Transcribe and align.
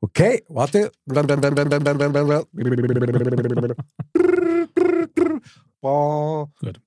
Okay, 0.00 0.44
warte. 0.48 0.92
Gut. 6.60 6.80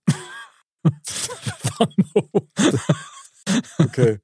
Okay. 3.80 4.20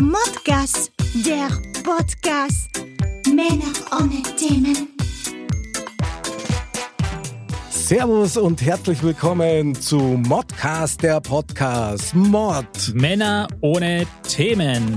Modcast, 0.00 0.92
der 1.26 1.48
Podcast. 1.82 2.68
Männer 3.26 3.72
ohne 3.90 4.22
Themen. 4.36 4.88
Servus 7.70 8.36
und 8.36 8.62
herzlich 8.62 9.02
willkommen 9.02 9.74
zu 9.74 9.98
Modcast, 9.98 11.02
der 11.02 11.20
Podcast. 11.20 12.14
Mod. 12.14 12.94
Männer 12.94 13.48
ohne 13.60 14.06
Themen. 14.22 14.96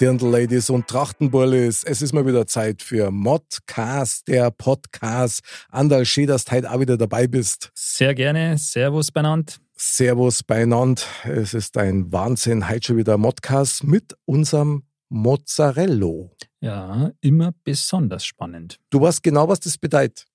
Dirndl-Ladies 0.00 0.68
und 0.68 0.86
Trachtenbullis. 0.88 1.82
Es 1.84 2.02
ist 2.02 2.12
mal 2.12 2.26
wieder 2.26 2.46
Zeit 2.46 2.82
für 2.82 3.10
Modcast, 3.10 4.28
der 4.28 4.50
Podcast. 4.50 5.40
Andal, 5.70 6.04
schön, 6.04 6.26
dass 6.26 6.44
du 6.44 6.52
heute 6.52 6.70
auch 6.70 6.80
wieder 6.80 6.98
dabei 6.98 7.26
bist. 7.26 7.70
Sehr 7.74 8.14
gerne. 8.14 8.58
Servus 8.58 9.10
benannt. 9.10 9.58
Servus 9.74 10.42
beinand. 10.42 11.06
Es 11.24 11.54
ist 11.54 11.78
ein 11.78 12.12
Wahnsinn. 12.12 12.68
Heute 12.68 12.88
schon 12.88 12.96
wieder 12.98 13.16
Modcast 13.16 13.84
mit 13.84 14.14
unserem 14.26 14.82
Mozzarello. 15.08 16.30
Ja, 16.60 17.10
immer 17.22 17.52
besonders 17.64 18.24
spannend. 18.26 18.78
Du 18.90 19.00
weißt 19.00 19.22
genau, 19.22 19.48
was 19.48 19.60
das 19.60 19.78
bedeutet. 19.78 20.26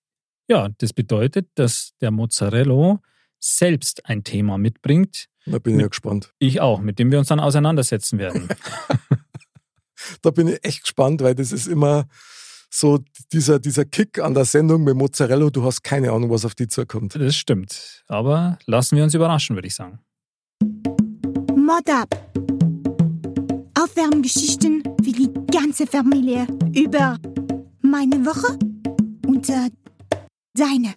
Ja, 0.47 0.69
das 0.79 0.91
bedeutet, 0.91 1.49
dass 1.55 1.91
der 2.01 2.09
Mozzarello 2.11 2.99
selbst 3.39 4.05
ein 4.07 4.23
Thema 4.23 4.57
mitbringt. 4.57 5.27
Da 5.45 5.57
bin 5.57 5.73
ich 5.73 5.77
Mit- 5.77 5.81
ja 5.83 5.87
gespannt. 5.89 6.33
Ich 6.39 6.61
auch, 6.61 6.79
mit 6.81 6.99
dem 6.99 7.11
wir 7.11 7.17
uns 7.19 7.27
dann 7.29 7.39
auseinandersetzen 7.39 8.19
werden. 8.19 8.47
Da 10.21 10.31
bin 10.31 10.47
ich 10.47 10.63
echt 10.63 10.83
gespannt, 10.83 11.21
weil 11.21 11.35
das 11.35 11.51
ist 11.51 11.67
immer 11.67 12.05
so 12.69 12.99
dieser, 13.33 13.59
dieser 13.59 13.85
Kick 13.85 14.19
an 14.19 14.33
der 14.33 14.45
Sendung 14.45 14.83
mit 14.83 14.95
Mozzarella. 14.95 15.49
Du 15.49 15.63
hast 15.63 15.83
keine 15.83 16.11
Ahnung, 16.11 16.29
was 16.29 16.45
auf 16.45 16.55
die 16.55 16.67
zukommt. 16.67 17.15
Das 17.15 17.35
stimmt. 17.35 18.03
Aber 18.07 18.57
lassen 18.65 18.95
wir 18.95 19.03
uns 19.03 19.13
überraschen, 19.13 19.55
würde 19.55 19.67
ich 19.67 19.75
sagen. 19.75 19.99
Mod 21.55 21.89
ab. 21.89 22.09
Aufwärmgeschichten 23.77 24.83
für 25.03 25.11
die 25.11 25.29
ganze 25.51 25.87
Familie 25.87 26.47
über 26.73 27.17
meine 27.81 28.25
Woche 28.25 28.57
und 29.27 29.49
äh, 29.49 29.69
deine. 30.53 30.95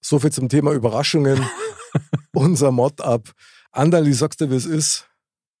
So 0.00 0.18
viel 0.18 0.32
zum 0.32 0.48
Thema 0.48 0.72
Überraschungen. 0.72 1.44
Unser 2.32 2.70
Mod-Up. 2.70 3.32
Andali, 3.72 4.12
sagst 4.12 4.40
du, 4.40 4.50
wie 4.50 4.54
es 4.54 4.66
ist? 4.66 5.08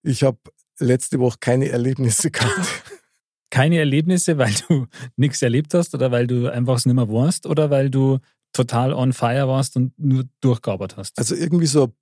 Ich 0.02 0.22
habe 0.22 0.38
letzte 0.80 1.18
Woche 1.20 1.38
keine 1.40 1.68
Erlebnisse 1.68 2.30
gehabt. 2.30 2.50
Keine 3.52 3.78
Erlebnisse, 3.80 4.38
weil 4.38 4.54
du 4.68 4.86
nichts 5.16 5.42
erlebt 5.42 5.74
hast 5.74 5.92
oder 5.92 6.12
weil 6.12 6.28
du 6.28 6.46
einfach 6.46 6.76
es 6.76 6.86
nicht 6.86 6.94
mehr 6.94 7.08
warst 7.08 7.46
oder 7.46 7.68
weil 7.68 7.90
du 7.90 8.18
total 8.52 8.92
on 8.92 9.12
fire 9.12 9.48
warst 9.48 9.74
und 9.74 9.92
nur 9.98 10.22
durchgearbeitet 10.40 10.96
hast. 10.96 11.18
Also 11.18 11.34
irgendwie 11.34 11.66
so 11.66 11.82
eine 11.82 11.92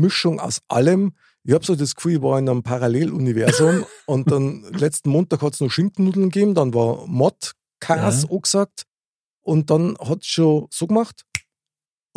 Mischung 0.00 0.38
aus 0.38 0.60
allem. 0.68 1.14
Ich 1.44 1.54
habe 1.54 1.64
so 1.64 1.74
das 1.76 1.94
Gefühl, 1.94 2.16
ich 2.16 2.20
war 2.22 2.38
in 2.38 2.46
einem 2.46 2.62
Paralleluniversum 2.62 3.86
und 4.06 4.30
dann 4.30 4.64
letzten 4.74 5.08
Montag 5.08 5.40
hat 5.40 5.54
es 5.54 5.60
noch 5.60 5.70
Schinkennudeln 5.70 6.28
gegeben, 6.28 6.54
dann 6.54 6.74
war 6.74 7.06
Mod-Kas 7.06 8.24
Ja. 8.24 8.28
angesagt 8.30 8.82
und 9.40 9.70
dann 9.70 9.96
hat 9.98 10.20
es 10.20 10.26
schon 10.26 10.66
so 10.70 10.86
gemacht 10.88 11.22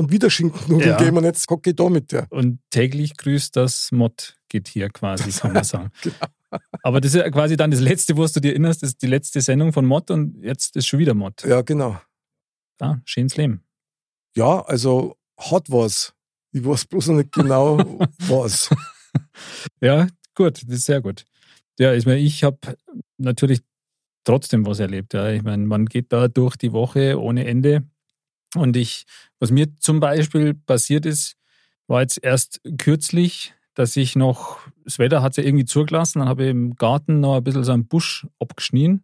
und 0.02 0.12
wieder 0.12 0.30
Schinkennudeln 0.30 0.90
Ja. 0.92 0.98
gegeben 0.98 1.18
und 1.18 1.24
jetzt 1.24 1.48
kocke 1.48 1.72
ich 1.72 1.76
da 1.76 1.90
mit 1.90 2.12
der. 2.12 2.28
Und 2.32 2.60
täglich 2.70 3.16
grüßt 3.18 3.56
das 3.56 3.92
Mod-Getier 3.92 4.90
quasi, 4.90 5.32
kann 5.40 5.54
man 5.54 5.64
sagen. 5.64 5.92
Genau. 6.02 6.16
Aber 6.84 7.00
das 7.00 7.14
ist 7.14 7.22
ja 7.22 7.30
quasi 7.30 7.56
dann 7.56 7.72
das 7.72 7.80
Letzte, 7.80 8.18
wo 8.18 8.26
du 8.26 8.40
dir 8.42 8.50
erinnerst, 8.50 8.84
das 8.84 8.90
ist 8.92 9.02
die 9.02 9.08
letzte 9.08 9.40
Sendung 9.42 9.72
von 9.72 9.86
Mod 9.86 10.12
und 10.12 10.44
jetzt 10.44 10.76
ist 10.76 10.88
schon 10.88 11.00
wieder 11.00 11.14
Mod. 11.14 11.44
Ja, 11.46 11.62
genau. 11.62 12.00
Ja, 12.82 13.00
schönes 13.06 13.38
Leben. 13.38 13.64
Ja, 14.36 14.62
also 14.62 15.16
hat 15.38 15.70
was. 15.70 16.14
Ich 16.52 16.66
weiß 16.66 16.86
bloß 16.88 17.08
noch 17.08 17.16
nicht 17.18 17.32
genau, 17.32 17.78
was. 18.28 18.70
Ja, 19.80 20.08
gut, 20.36 20.62
das 20.68 20.70
ist 20.78 20.86
sehr 20.86 21.02
gut. 21.02 21.26
Ja, 21.80 21.94
ich 21.94 22.06
meine, 22.06 22.20
ich 22.20 22.44
habe 22.44 22.58
natürlich 23.18 23.62
trotzdem 24.26 24.66
was 24.66 24.80
erlebt. 24.80 25.14
Ja. 25.14 25.30
Ich 25.30 25.44
meine, 25.44 25.66
man 25.66 25.86
geht 25.86 26.12
da 26.12 26.28
durch 26.28 26.56
die 26.58 26.74
Woche 26.74 27.20
ohne 27.20 27.46
Ende. 27.48 27.84
Und 28.56 28.76
ich, 28.78 29.06
was 29.40 29.52
mir 29.52 29.76
zum 29.78 30.00
Beispiel 30.00 30.54
passiert 30.54 31.06
ist, 31.06 31.36
war 31.88 32.02
jetzt 32.02 32.20
erst 32.24 32.62
kürzlich, 32.78 33.54
dass 33.74 33.96
ich 33.96 34.16
noch, 34.16 34.60
das 34.84 35.00
Wetter 35.00 35.22
hat 35.22 35.38
ja 35.38 35.44
irgendwie 35.44 35.66
zugelassen, 35.66 36.20
dann 36.20 36.28
habe 36.30 36.44
ich 36.44 36.50
im 36.50 36.76
Garten 36.76 37.20
noch 37.22 37.38
ein 37.38 37.44
bisschen 37.44 37.64
so 37.64 37.72
einen 37.72 37.88
Busch 37.88 38.28
abgeschnien. 38.40 39.04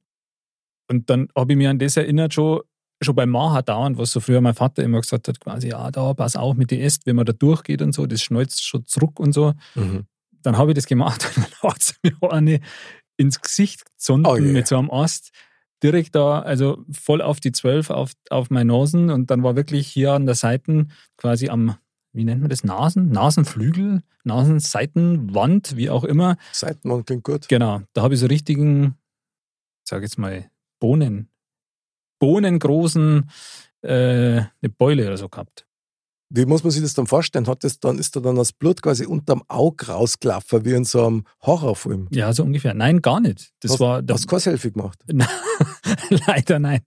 Und 0.90 1.10
dann 1.10 1.30
habe 1.36 1.54
ich 1.54 1.58
mich 1.58 1.68
an 1.68 1.80
das 1.80 1.98
erinnert, 1.98 2.34
schon, 2.34 2.62
schon 3.02 3.16
beim 3.16 3.30
Maha 3.30 3.62
dauernd, 3.62 3.98
was 3.98 4.12
so 4.12 4.20
früher 4.20 4.42
mein 4.42 4.54
Vater 4.54 4.84
immer 4.84 5.02
gesagt 5.02 5.28
hat, 5.28 5.40
quasi, 5.40 5.70
ja, 5.70 5.92
da, 5.92 6.14
pass 6.14 6.36
auf 6.36 6.56
mit 6.56 6.72
den 6.72 6.82
Ästen, 6.82 7.04
wenn 7.06 7.16
man 7.18 7.26
da 7.26 7.34
durchgeht 7.34 7.82
und 7.82 7.94
so, 7.94 8.06
das 8.06 8.22
schneuzt 8.22 8.66
schon 8.66 8.86
zurück 8.86 9.20
und 9.20 9.34
so 9.34 9.54
Mhm. 9.76 10.06
dann 10.44 10.58
habe 10.58 10.72
ich 10.72 10.76
das 10.76 10.86
gemacht 10.86 11.26
und 11.38 11.46
dann 11.62 11.72
hat 11.72 11.82
sie 11.84 11.94
mir 12.04 12.32
eine 12.32 12.60
ins 13.18 13.42
Gesicht 13.42 13.86
gezonden 13.86 14.28
Oh 14.28 14.36
je. 14.38 14.52
mit 14.52 14.68
so 14.68 14.78
einem 14.78 14.92
Ast. 14.92 15.32
Direkt 15.84 16.16
da, 16.16 16.40
also 16.42 16.84
voll 16.92 17.22
auf 17.22 17.40
die 17.40 17.52
Zwölf, 17.52 17.92
auf, 17.92 18.14
auf 18.30 18.50
meine 18.50 18.74
Nasen 18.74 19.12
und 19.12 19.30
dann 19.30 19.44
war 19.44 19.56
wirklich 19.56 19.88
hier 19.88 20.14
an 20.14 20.26
der 20.26 20.36
Seite 20.36 20.88
quasi 21.18 21.50
am, 21.50 21.76
wie 22.14 22.24
nennt 22.24 22.42
man 22.42 22.50
das, 22.50 22.64
Nasen? 22.64 23.12
Nasenflügel, 23.12 24.02
Nasenseitenwand, 24.24 25.78
wie 25.78 25.92
auch 25.92 26.04
immer. 26.04 26.38
Seitenmann 26.52 27.06
klingt 27.06 27.24
gut. 27.24 27.48
Genau, 27.48 27.82
da 27.94 28.02
habe 28.02 28.16
ich 28.16 28.20
so 28.20 28.26
richtigen, 28.26 28.98
ich 29.84 29.90
sage 29.90 30.04
jetzt 30.04 30.18
mal, 30.18 30.50
Bohnen, 30.80 31.30
bohnengroßen, 32.20 33.30
äh, 33.82 33.90
eine 33.92 34.70
Beule 34.78 35.06
oder 35.06 35.18
so 35.18 35.30
gehabt. 35.30 35.67
Wie 36.30 36.46
muss 36.46 36.64
man 36.64 36.72
sich 36.72 36.82
das 36.82 36.94
dann 36.94 37.08
vorstellen? 37.08 37.48
Hat 37.48 37.64
das 37.64 37.80
dann, 37.80 37.98
ist 38.00 38.16
da 38.16 38.20
dann 38.20 38.36
das 38.36 38.52
Blut 38.52 38.82
quasi 38.82 39.06
unterm 39.06 39.44
Auge 39.48 39.88
rausgelaufen, 39.88 40.66
wie 40.66 40.74
in 40.74 40.84
so 40.84 41.06
einem 41.06 41.24
Horrorfilm? 41.42 42.08
Ja, 42.12 42.34
so 42.34 42.44
ungefähr. 42.44 42.74
Nein, 42.74 43.02
gar 43.02 43.22
nicht. 43.22 43.52
Das 43.62 43.72
hast, 43.74 43.80
war, 43.80 44.04
hast 44.10 44.28
kein 44.28 44.40
Selfie 44.40 44.72
gemacht? 44.72 45.00
Leider 46.28 46.60
nein. 46.60 46.82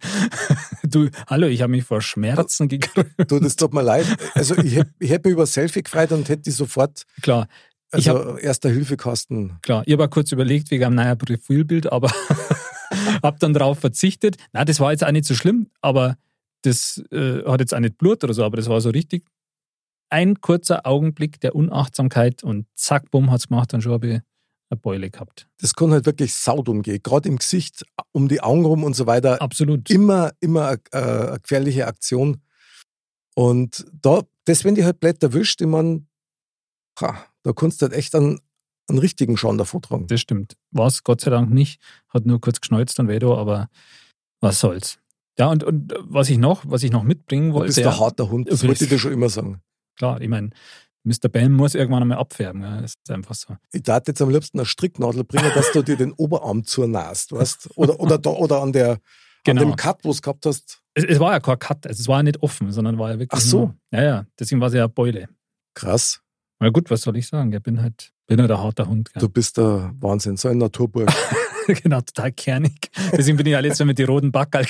Du, 0.82 1.08
hallo, 1.26 1.46
ich 1.46 1.62
habe 1.62 1.70
mich 1.70 1.84
vor 1.84 2.02
Schmerzen 2.02 2.68
gekrümmt. 2.68 3.14
Du, 3.28 3.38
das 3.40 3.56
tut 3.56 3.72
mir 3.72 3.82
leid. 3.82 4.06
Also 4.34 4.56
ich 4.58 4.76
hätte 4.76 4.90
hätt 5.00 5.24
mich 5.24 5.32
über 5.32 5.46
Selfie 5.46 5.82
gefreut 5.82 6.12
und 6.12 6.28
hätte 6.28 6.42
die 6.42 6.50
sofort, 6.50 7.04
Klar, 7.22 7.48
Ich 7.94 8.10
also 8.10 8.36
erster 8.36 8.68
Hilfekasten. 8.70 9.58
klar. 9.62 9.82
Ich 9.86 9.92
habe 9.94 10.08
kurz 10.08 10.32
überlegt 10.32 10.70
wegen 10.70 10.84
einem 10.84 10.96
neuen 10.96 11.16
Profilbild, 11.18 11.90
aber 11.90 12.10
habe 13.22 13.38
dann 13.38 13.54
darauf 13.54 13.78
verzichtet. 13.78 14.36
Na, 14.52 14.64
das 14.64 14.80
war 14.80 14.92
jetzt 14.92 15.04
auch 15.04 15.12
nicht 15.12 15.24
so 15.24 15.34
schlimm, 15.34 15.68
aber 15.80 16.16
das 16.62 17.02
äh, 17.10 17.44
hat 17.44 17.60
jetzt 17.60 17.74
auch 17.74 17.80
nicht 17.80 17.98
Blut 17.98 18.22
oder 18.24 18.34
so, 18.34 18.44
aber 18.44 18.56
das 18.56 18.68
war 18.68 18.80
so 18.80 18.90
richtig 18.90 19.24
ein 20.10 20.40
kurzer 20.40 20.86
Augenblick 20.86 21.40
der 21.40 21.54
Unachtsamkeit 21.54 22.42
und 22.42 22.66
zack, 22.74 23.10
bumm, 23.10 23.30
hat's 23.30 23.48
gemacht 23.48 23.72
und 23.72 23.82
schon 23.82 23.92
habe 23.92 24.06
ich 24.08 24.20
eine 24.70 24.80
Beule 24.80 25.10
gehabt. 25.10 25.48
Das 25.58 25.74
kann 25.74 25.92
halt 25.92 26.06
wirklich 26.06 26.34
saudum 26.34 26.82
gehen. 26.82 27.00
Gerade 27.02 27.28
im 27.28 27.38
Gesicht, 27.38 27.84
um 28.12 28.28
die 28.28 28.40
Augen 28.40 28.64
rum 28.64 28.84
und 28.84 28.94
so 28.94 29.06
weiter. 29.06 29.40
Absolut. 29.40 29.90
Immer, 29.90 30.32
immer 30.40 30.68
eine, 30.68 30.80
äh, 30.92 31.28
eine 31.28 31.40
gefährliche 31.40 31.86
Aktion. 31.86 32.42
Und 33.34 33.86
da, 33.92 34.22
das, 34.44 34.64
wenn 34.64 34.74
die 34.74 34.84
halt 34.84 35.00
blöd 35.00 35.22
erwischt, 35.22 35.60
ich 35.60 35.66
mein, 35.66 36.08
ha, 37.00 37.24
da 37.42 37.52
kannst 37.52 37.80
du 37.80 37.86
halt 37.86 37.94
echt 37.94 38.14
einen, 38.14 38.40
einen 38.88 38.98
richtigen 38.98 39.36
Schaden 39.36 39.58
davor 39.58 39.82
tragen. 39.82 40.06
Das 40.06 40.20
stimmt. 40.20 40.56
War 40.70 40.86
es 40.86 41.02
Gott 41.02 41.20
sei 41.20 41.30
Dank 41.30 41.50
nicht. 41.50 41.80
Hat 42.08 42.26
nur 42.26 42.40
kurz 42.40 42.60
geschneuzt 42.60 42.98
und 43.00 43.08
weh 43.08 43.18
da, 43.18 43.34
aber 43.34 43.68
was 44.40 44.60
soll's. 44.60 44.99
Ja, 45.40 45.48
und, 45.48 45.64
und 45.64 45.94
was 46.02 46.28
ich 46.30 46.38
noch, 46.38 46.62
was 46.66 46.82
ich 46.82 46.92
noch 46.92 47.02
mitbringen 47.02 47.48
Du 47.48 47.54
wollte. 47.54 47.68
bist 47.74 47.78
ein 47.86 47.98
harter 47.98 48.30
Hund, 48.30 48.50
das 48.50 48.62
wollte 48.66 48.84
ich 48.84 48.90
dir 48.90 48.98
schon 48.98 49.12
immer 49.12 49.28
sagen. 49.28 49.60
Klar, 49.96 50.20
ich 50.20 50.28
meine, 50.28 50.50
Mr. 51.02 51.28
Bam 51.30 51.52
muss 51.52 51.74
irgendwann 51.74 52.02
einmal 52.02 52.18
abfärben. 52.18 52.62
Ja. 52.62 52.80
Das 52.82 52.92
ist 52.92 53.10
einfach 53.10 53.34
so. 53.34 53.56
Ich 53.72 53.82
darf 53.82 54.02
jetzt 54.06 54.20
am 54.20 54.28
liebsten 54.30 54.58
eine 54.58 54.66
Stricknadel 54.66 55.24
bringen, 55.24 55.50
dass 55.54 55.72
du 55.72 55.82
dir 55.82 55.96
den 55.96 56.12
Oberarm 56.12 56.64
zurnahst, 56.64 57.32
weißt? 57.32 57.70
Oder, 57.76 57.98
oder, 57.98 58.18
da, 58.18 58.30
oder 58.30 58.60
an, 58.62 58.72
der, 58.72 58.98
Genau. 59.44 59.62
an 59.62 59.68
dem 59.68 59.76
Cut, 59.76 60.04
wo 60.04 60.08
du 60.08 60.12
es 60.12 60.20
gehabt 60.22 60.44
hast. 60.44 60.82
Es, 60.92 61.04
es 61.04 61.18
war 61.18 61.32
ja 61.32 61.40
kein 61.40 61.58
Cut, 61.58 61.86
also 61.86 61.98
es 61.98 62.06
war 62.08 62.18
ja 62.18 62.22
nicht 62.24 62.42
offen, 62.42 62.70
sondern 62.70 62.98
war 62.98 63.10
ja 63.10 63.18
wirklich. 63.18 63.30
Ach 63.32 63.40
so. 63.44 63.58
Nur, 63.58 63.74
ja, 63.92 64.02
ja, 64.02 64.26
deswegen 64.38 64.60
war 64.60 64.68
es 64.68 64.74
ja 64.74 64.80
eine 64.84 64.88
Beule. 64.90 65.28
Krass. 65.74 66.20
Na 66.58 66.68
gut, 66.68 66.90
was 66.90 67.00
soll 67.00 67.16
ich 67.16 67.26
sagen? 67.26 67.50
Ich 67.54 67.62
bin 67.62 67.80
halt, 67.80 68.12
bin 68.26 68.38
halt 68.40 68.50
ein 68.50 68.58
harter 68.58 68.86
Hund. 68.86 69.10
Gell? 69.14 69.20
Du 69.22 69.30
bist 69.30 69.56
der 69.56 69.94
Wahnsinn, 70.00 70.36
so 70.36 70.48
ein 70.48 70.58
Naturburg. 70.58 71.10
genau, 71.82 72.00
total 72.00 72.32
kernig. 72.32 72.90
Deswegen 73.12 73.36
bin 73.36 73.46
ich 73.46 73.52
ja 73.52 73.60
letztes 73.60 73.80
Mal 73.80 73.86
mit 73.86 73.98
den 73.98 74.06
roten 74.06 74.32
Backerl. 74.32 74.66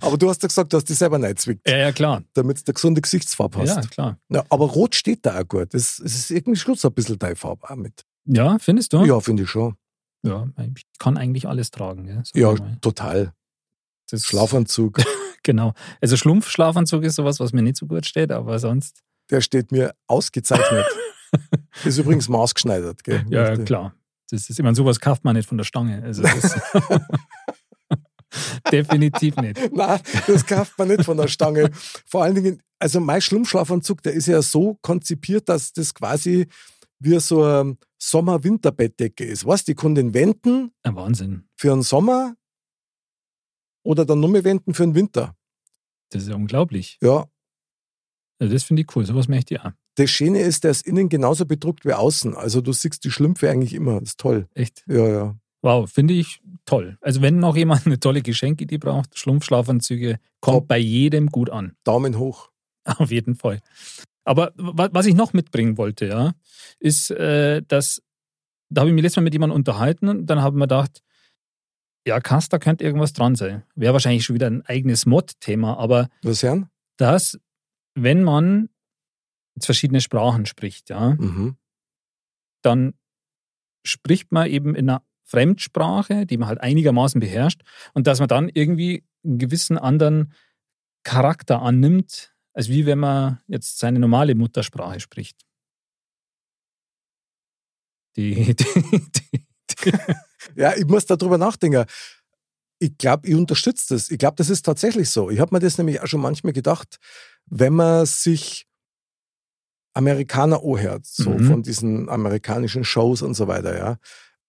Aber 0.00 0.18
du 0.18 0.28
hast 0.28 0.42
ja 0.42 0.48
gesagt, 0.48 0.72
du 0.72 0.76
hast 0.76 0.88
dich 0.88 0.98
selber 0.98 1.18
neizwickt, 1.18 1.66
ja, 1.68 1.76
ja, 1.78 1.92
klar. 1.92 2.22
damit 2.34 2.58
du 2.58 2.62
eine 2.66 2.74
gesunde 2.74 3.00
Gesichtsfarbe 3.00 3.60
hast. 3.60 3.76
Ja, 3.76 3.80
klar. 3.82 4.18
Ja, 4.28 4.44
aber 4.50 4.66
rot 4.66 4.94
steht 4.94 5.24
da 5.24 5.40
auch 5.40 5.48
gut. 5.48 5.72
Das 5.72 5.98
ist 5.98 6.30
irgendwie 6.30 6.58
Schluss 6.58 6.84
ein 6.84 6.92
bisschen 6.92 7.18
deine 7.18 7.36
Farbe 7.36 7.68
auch 7.70 7.76
mit. 7.76 8.04
Ja, 8.26 8.58
findest 8.58 8.92
du? 8.92 9.04
Ja, 9.04 9.20
finde 9.20 9.44
ich 9.44 9.50
schon. 9.50 9.74
Ja, 10.22 10.48
ich 10.74 10.84
kann 10.98 11.16
eigentlich 11.16 11.46
alles 11.48 11.70
tragen. 11.70 12.04
Gell? 12.04 12.22
Ja, 12.34 12.54
total. 12.80 13.32
Das 14.10 14.24
Schlafanzug, 14.24 15.00
Genau. 15.42 15.74
Also 16.00 16.16
Schlumpfschlafanzug 16.16 17.04
ist 17.04 17.14
sowas, 17.14 17.38
was 17.38 17.52
mir 17.52 17.62
nicht 17.62 17.76
so 17.76 17.86
gut 17.86 18.04
steht, 18.04 18.32
aber 18.32 18.58
sonst. 18.58 19.02
der 19.30 19.40
steht 19.40 19.70
mir 19.70 19.94
ausgezeichnet. 20.08 20.84
ist 21.84 21.98
übrigens 21.98 22.28
maßgeschneidert, 22.28 23.04
gell? 23.04 23.24
Ja, 23.30 23.50
Möchte- 23.50 23.64
klar. 23.64 23.94
Das 24.30 24.48
ist, 24.50 24.58
ich 24.58 24.62
meine, 24.62 24.74
sowas 24.74 25.00
kauft 25.00 25.24
man 25.24 25.36
nicht 25.36 25.48
von 25.48 25.58
der 25.58 25.64
Stange. 25.64 26.02
Also 26.02 26.22
definitiv 28.72 29.36
nicht. 29.36 29.72
Nein, 29.72 30.00
das 30.26 30.46
kauft 30.46 30.78
man 30.78 30.88
nicht 30.88 31.04
von 31.04 31.16
der 31.16 31.28
Stange. 31.28 31.70
Vor 32.06 32.24
allen 32.24 32.34
Dingen, 32.34 32.62
also 32.78 33.00
mein 33.00 33.20
Schlummschlafanzug, 33.20 34.02
der 34.02 34.14
ist 34.14 34.26
ja 34.26 34.42
so 34.42 34.78
konzipiert, 34.82 35.48
dass 35.48 35.72
das 35.72 35.94
quasi 35.94 36.46
wie 36.98 37.18
so 37.20 37.44
eine 37.44 37.76
Sommer-Winterbettdecke 37.98 39.24
ist. 39.24 39.46
Weißt 39.46 39.68
du, 39.68 39.72
die 39.72 39.76
kann 39.76 39.94
den 39.94 40.14
wenden 40.14 40.72
Ein 40.82 40.96
Wahnsinn. 40.96 41.48
für 41.56 41.68
den 41.68 41.82
Sommer 41.82 42.34
oder 43.84 44.04
dann 44.04 44.20
nur 44.20 44.30
mehr 44.30 44.44
wenden 44.44 44.74
für 44.74 44.84
den 44.84 44.94
Winter. 44.94 45.36
Das 46.10 46.22
ist 46.22 46.28
ja 46.28 46.34
unglaublich. 46.34 46.98
Ja, 47.02 47.26
Also 48.38 48.52
das 48.52 48.64
finde 48.64 48.82
ich 48.82 48.96
cool. 48.96 49.04
Sowas 49.06 49.28
möchte 49.28 49.54
ich 49.54 49.60
auch. 49.60 49.72
Das 49.96 50.10
Schöne 50.10 50.40
ist, 50.40 50.64
der 50.64 50.70
ist 50.70 50.86
innen 50.86 51.08
genauso 51.08 51.44
bedruckt 51.46 51.84
wie 51.84 51.92
außen. 51.92 52.34
Also 52.36 52.60
du 52.60 52.72
siehst 52.72 53.04
die 53.04 53.10
Schlümpfe 53.10 53.50
eigentlich 53.50 53.74
immer. 53.74 54.00
Das 54.00 54.10
ist 54.10 54.20
toll. 54.20 54.46
Echt. 54.54 54.82
Ja, 54.86 55.06
ja. 55.08 55.36
Wow, 55.62 55.90
finde 55.90 56.14
ich 56.14 56.40
toll. 56.64 56.96
Also 57.00 57.22
wenn 57.22 57.38
noch 57.40 57.56
jemand 57.56 57.86
eine 57.86 57.98
tolle 57.98 58.22
Geschenkidee 58.22 58.78
braucht, 58.78 59.18
Schlumpfschlafanzüge, 59.18 60.18
kommt 60.40 60.54
Top. 60.58 60.68
bei 60.68 60.78
jedem 60.78 61.28
gut 61.28 61.50
an. 61.50 61.72
Daumen 61.84 62.18
hoch. 62.18 62.50
Auf 62.84 63.10
jeden 63.10 63.34
Fall. 63.34 63.60
Aber 64.24 64.52
wa- 64.56 64.88
was 64.92 65.06
ich 65.06 65.14
noch 65.14 65.32
mitbringen 65.32 65.76
wollte, 65.78 66.06
ja, 66.06 66.32
ist, 66.78 67.10
äh, 67.10 67.62
dass, 67.66 68.02
da 68.68 68.80
habe 68.82 68.90
ich 68.90 68.94
mich 68.94 69.02
letztes 69.02 69.16
Mal 69.16 69.22
mit 69.24 69.32
jemandem 69.34 69.56
unterhalten 69.56 70.08
und 70.08 70.26
dann 70.26 70.42
haben 70.42 70.56
wir 70.58 70.64
gedacht, 70.66 71.02
ja, 72.06 72.20
krass, 72.20 72.48
da 72.48 72.58
könnte 72.58 72.84
irgendwas 72.84 73.12
dran 73.12 73.34
sein. 73.34 73.64
Wäre 73.74 73.92
wahrscheinlich 73.92 74.24
schon 74.24 74.34
wieder 74.34 74.46
ein 74.46 74.62
eigenes 74.66 75.06
Mod-Thema, 75.06 75.78
aber 75.78 76.08
Was 76.22 76.42
hören? 76.42 76.68
dass, 76.98 77.38
wenn 77.94 78.22
man 78.22 78.68
jetzt 79.56 79.66
verschiedene 79.66 80.00
Sprachen 80.00 80.46
spricht, 80.46 80.90
ja, 80.90 81.14
Mhm. 81.18 81.56
dann 82.62 82.94
spricht 83.84 84.30
man 84.32 84.48
eben 84.48 84.74
in 84.74 84.88
einer 84.88 85.02
Fremdsprache, 85.24 86.24
die 86.26 86.36
man 86.38 86.48
halt 86.48 86.60
einigermaßen 86.60 87.20
beherrscht, 87.20 87.62
und 87.94 88.06
dass 88.06 88.20
man 88.20 88.28
dann 88.28 88.48
irgendwie 88.48 89.04
einen 89.24 89.38
gewissen 89.38 89.76
anderen 89.78 90.32
Charakter 91.04 91.62
annimmt, 91.62 92.34
als 92.52 92.68
wie 92.68 92.86
wenn 92.86 92.98
man 92.98 93.40
jetzt 93.48 93.78
seine 93.78 93.98
normale 93.98 94.34
Muttersprache 94.34 95.00
spricht. 95.00 95.42
Die, 98.16 98.34
die, 98.54 98.54
die, 98.54 99.46
die, 99.84 99.92
Ja, 100.54 100.74
ich 100.76 100.86
muss 100.86 101.06
darüber 101.06 101.38
nachdenken. 101.38 101.84
Ich 102.78 102.96
glaube, 102.98 103.26
ich 103.26 103.34
unterstütze 103.34 103.94
das. 103.94 104.10
Ich 104.10 104.18
glaube, 104.18 104.36
das 104.36 104.50
ist 104.50 104.62
tatsächlich 104.62 105.10
so. 105.10 105.30
Ich 105.30 105.40
habe 105.40 105.54
mir 105.54 105.60
das 105.60 105.78
nämlich 105.78 106.00
auch 106.00 106.06
schon 106.06 106.20
manchmal 106.20 106.52
gedacht, 106.52 106.98
wenn 107.46 107.74
man 107.74 108.06
sich 108.06 108.66
Amerikaner 109.96 110.62
anhört, 110.62 111.06
so 111.06 111.30
Mhm. 111.30 111.46
von 111.46 111.62
diesen 111.62 112.08
amerikanischen 112.08 112.84
Shows 112.84 113.22
und 113.22 113.34
so 113.34 113.48
weiter, 113.48 113.76
ja, 113.76 113.96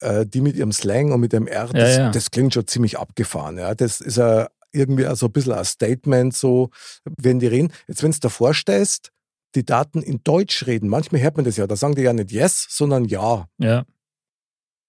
äh, 0.02 0.26
die 0.26 0.42
mit 0.42 0.56
ihrem 0.56 0.72
Slang 0.72 1.12
und 1.12 1.20
mit 1.22 1.34
dem 1.34 1.48
R, 1.48 1.68
das, 1.68 1.96
Ja, 1.96 2.04
ja. 2.04 2.12
das 2.12 2.30
klingt 2.32 2.54
schon 2.54 2.68
ziemlich 2.68 3.00
abgefahren. 3.00 3.58
Ja. 3.58 3.74
Das 3.74 4.02
ist 4.02 4.18
ja 4.18 4.48
irgendwie 4.72 5.08
so 5.16 5.28
ein 5.28 5.32
bisschen 5.32 5.54
ein 5.54 5.66
Statement, 5.66 6.36
so, 6.36 6.70
wenn 7.18 7.40
die 7.40 7.48
reden. 7.48 7.72
Jetzt, 7.88 8.04
wenn 8.04 8.12
du 8.12 8.20
dir 8.20 8.30
vorstellst, 8.30 9.12
die 9.56 9.66
Daten 9.66 10.02
in 10.04 10.20
Deutsch 10.24 10.68
reden, 10.68 10.90
manchmal 10.90 11.22
hört 11.22 11.38
man 11.38 11.46
das 11.46 11.58
ja, 11.58 11.66
da 11.66 11.76
sagen 11.76 11.96
die 11.96 12.02
ja 12.04 12.14
nicht 12.14 12.32
yes, 12.32 12.68
sondern 12.70 13.06
ja. 13.06 13.48
ja, 13.60 13.86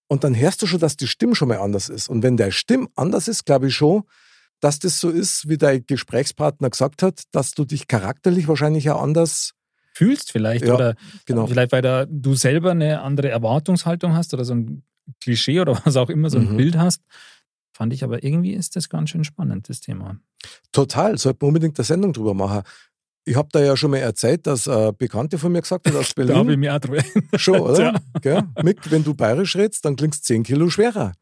Und 0.08 0.24
dann 0.24 0.34
hörst 0.34 0.60
du 0.62 0.66
schon, 0.66 0.80
dass 0.80 0.96
die 0.96 1.06
Stimme 1.06 1.34
schon 1.34 1.48
mal 1.48 1.58
anders 1.58 1.88
ist. 1.88 2.08
Und 2.08 2.22
wenn 2.22 2.36
der 2.36 2.50
Stimm 2.50 2.88
anders 2.96 3.28
ist, 3.28 3.44
glaube 3.46 3.68
ich 3.68 3.74
schon, 3.74 4.02
dass 4.60 4.78
das 4.80 4.98
so 4.98 5.10
ist, 5.10 5.48
wie 5.48 5.56
dein 5.56 5.84
Gesprächspartner 5.86 6.68
gesagt 6.70 7.02
hat, 7.02 7.22
dass 7.30 7.52
du 7.52 7.64
dich 7.64 7.86
charakterlich 7.86 8.48
wahrscheinlich 8.48 8.90
auch 8.90 9.00
anders, 9.00 9.52
fühlst 9.98 10.32
vielleicht 10.32 10.64
Ja, 10.64 10.74
oder 10.74 10.94
genau. 11.26 11.46
vielleicht, 11.46 11.72
weil 11.72 11.82
da 11.82 12.06
du 12.08 12.34
selber 12.34 12.70
eine 12.70 13.02
andere 13.02 13.28
Erwartungshaltung 13.28 14.14
hast 14.14 14.32
oder 14.34 14.44
so 14.44 14.54
ein 14.54 14.82
Klischee 15.20 15.60
oder 15.60 15.80
was 15.84 15.96
auch 15.96 16.10
immer, 16.10 16.30
so 16.30 16.38
ein 16.38 16.52
Mhm. 16.52 16.56
Bild 16.56 16.76
hast. 16.78 17.02
Fand 17.72 17.92
ich 17.92 18.02
aber 18.04 18.22
irgendwie 18.24 18.52
ist 18.54 18.74
das 18.76 18.88
ganz 18.88 19.10
schön 19.10 19.24
spannend, 19.24 19.68
das 19.68 19.80
Thema. 19.80 20.16
Total, 20.72 21.16
sollte 21.18 21.38
man 21.42 21.48
unbedingt 21.48 21.78
eine 21.78 21.84
Sendung 21.84 22.12
drüber 22.12 22.34
machen. 22.34 22.62
Ich 23.24 23.36
habe 23.36 23.48
da 23.52 23.60
ja 23.62 23.76
schon 23.76 23.90
mal 23.90 23.98
erzählt, 23.98 24.46
dass 24.46 24.66
äh, 24.66 24.92
Bekannte 24.96 25.38
von 25.38 25.52
mir 25.52 25.60
gesagt 25.62 25.86
hat 25.86 25.94
aus 25.94 26.14
Da 26.16 26.22
habe 26.22 26.32
ich 26.32 26.34
Berlin. 26.44 26.60
mir 26.60 26.74
auch 26.74 26.78
drüber. 26.80 27.02
schon, 27.38 27.60
oder? 27.60 28.00
Ja. 28.24 28.48
Mick, 28.62 28.90
wenn 28.90 29.04
du 29.04 29.14
bayerisch 29.14 29.54
redst, 29.56 29.84
dann 29.84 29.96
klingst 29.96 30.24
10 30.24 30.42
Kilo 30.44 30.70
schwerer. 30.70 31.12